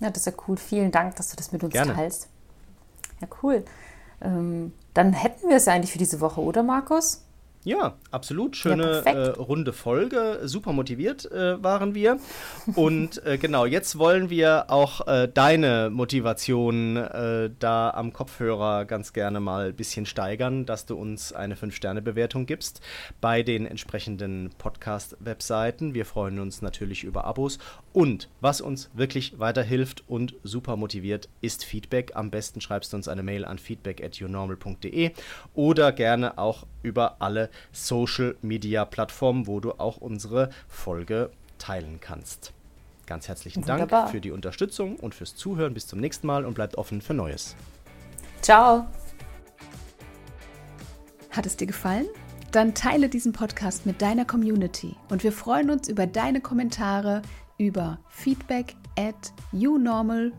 Ja, 0.00 0.10
das 0.10 0.26
ist 0.26 0.26
ja 0.26 0.42
cool. 0.46 0.56
Vielen 0.56 0.90
Dank, 0.90 1.16
dass 1.16 1.30
du 1.30 1.36
das 1.36 1.52
mit 1.52 1.64
uns 1.64 1.72
gerne. 1.72 1.94
teilst. 1.94 2.28
Ja, 3.20 3.28
cool. 3.42 3.64
Ähm, 4.20 4.72
dann 4.94 5.12
hätten 5.12 5.48
wir 5.48 5.56
es 5.56 5.66
ja 5.66 5.74
eigentlich 5.74 5.92
für 5.92 5.98
diese 5.98 6.20
Woche, 6.20 6.40
oder 6.40 6.62
Markus? 6.62 7.25
Ja, 7.66 7.96
absolut. 8.12 8.54
Schöne 8.54 9.02
ja, 9.04 9.12
äh, 9.12 9.28
runde 9.30 9.72
Folge. 9.72 10.38
Super 10.44 10.72
motiviert 10.72 11.28
äh, 11.32 11.60
waren 11.64 11.96
wir. 11.96 12.20
Und 12.76 13.26
äh, 13.26 13.38
genau, 13.38 13.66
jetzt 13.66 13.98
wollen 13.98 14.30
wir 14.30 14.66
auch 14.68 15.04
äh, 15.08 15.26
deine 15.26 15.90
Motivation 15.90 16.96
äh, 16.96 17.50
da 17.58 17.90
am 17.90 18.12
Kopfhörer 18.12 18.84
ganz 18.84 19.12
gerne 19.12 19.40
mal 19.40 19.70
ein 19.70 19.74
bisschen 19.74 20.06
steigern, 20.06 20.64
dass 20.64 20.86
du 20.86 20.94
uns 20.94 21.32
eine 21.32 21.56
5-Sterne-Bewertung 21.56 22.46
gibst 22.46 22.82
bei 23.20 23.42
den 23.42 23.66
entsprechenden 23.66 24.50
Podcast-Webseiten. 24.58 25.92
Wir 25.92 26.06
freuen 26.06 26.38
uns 26.38 26.62
natürlich 26.62 27.02
über 27.02 27.24
Abos. 27.24 27.58
Und 27.92 28.28
was 28.40 28.60
uns 28.60 28.90
wirklich 28.94 29.40
weiterhilft 29.40 30.04
und 30.06 30.36
super 30.44 30.76
motiviert, 30.76 31.28
ist 31.40 31.64
Feedback. 31.64 32.12
Am 32.14 32.30
besten 32.30 32.60
schreibst 32.60 32.92
du 32.92 32.96
uns 32.96 33.08
eine 33.08 33.24
Mail 33.24 33.44
an 33.44 33.58
feedback 33.58 34.04
at 34.04 34.20
yournormal.de 34.20 35.10
oder 35.54 35.90
gerne 35.90 36.38
auch 36.38 36.64
über 36.84 37.16
alle 37.18 37.50
Social 37.72 38.36
Media 38.42 38.84
Plattformen, 38.84 39.46
wo 39.46 39.60
du 39.60 39.72
auch 39.72 39.98
unsere 39.98 40.50
Folge 40.68 41.30
teilen 41.58 41.98
kannst. 42.00 42.52
Ganz 43.06 43.28
herzlichen 43.28 43.62
Wunderbar. 43.62 44.02
Dank 44.02 44.10
für 44.10 44.20
die 44.20 44.32
Unterstützung 44.32 44.96
und 44.96 45.14
fürs 45.14 45.36
Zuhören. 45.36 45.74
Bis 45.74 45.86
zum 45.86 46.00
nächsten 46.00 46.26
Mal 46.26 46.44
und 46.44 46.54
bleibt 46.54 46.76
offen 46.76 47.00
für 47.00 47.14
Neues. 47.14 47.54
Ciao. 48.42 48.86
Hat 51.30 51.46
es 51.46 51.56
dir 51.56 51.66
gefallen? 51.66 52.06
Dann 52.52 52.74
teile 52.74 53.08
diesen 53.08 53.32
Podcast 53.32 53.86
mit 53.86 54.00
deiner 54.00 54.24
Community 54.24 54.96
und 55.10 55.22
wir 55.22 55.32
freuen 55.32 55.70
uns 55.70 55.88
über 55.88 56.06
deine 56.06 56.40
Kommentare 56.40 57.22
über 57.58 57.98
feedback 58.08 58.74
at 58.98 59.32
unormal.de. 59.52 60.30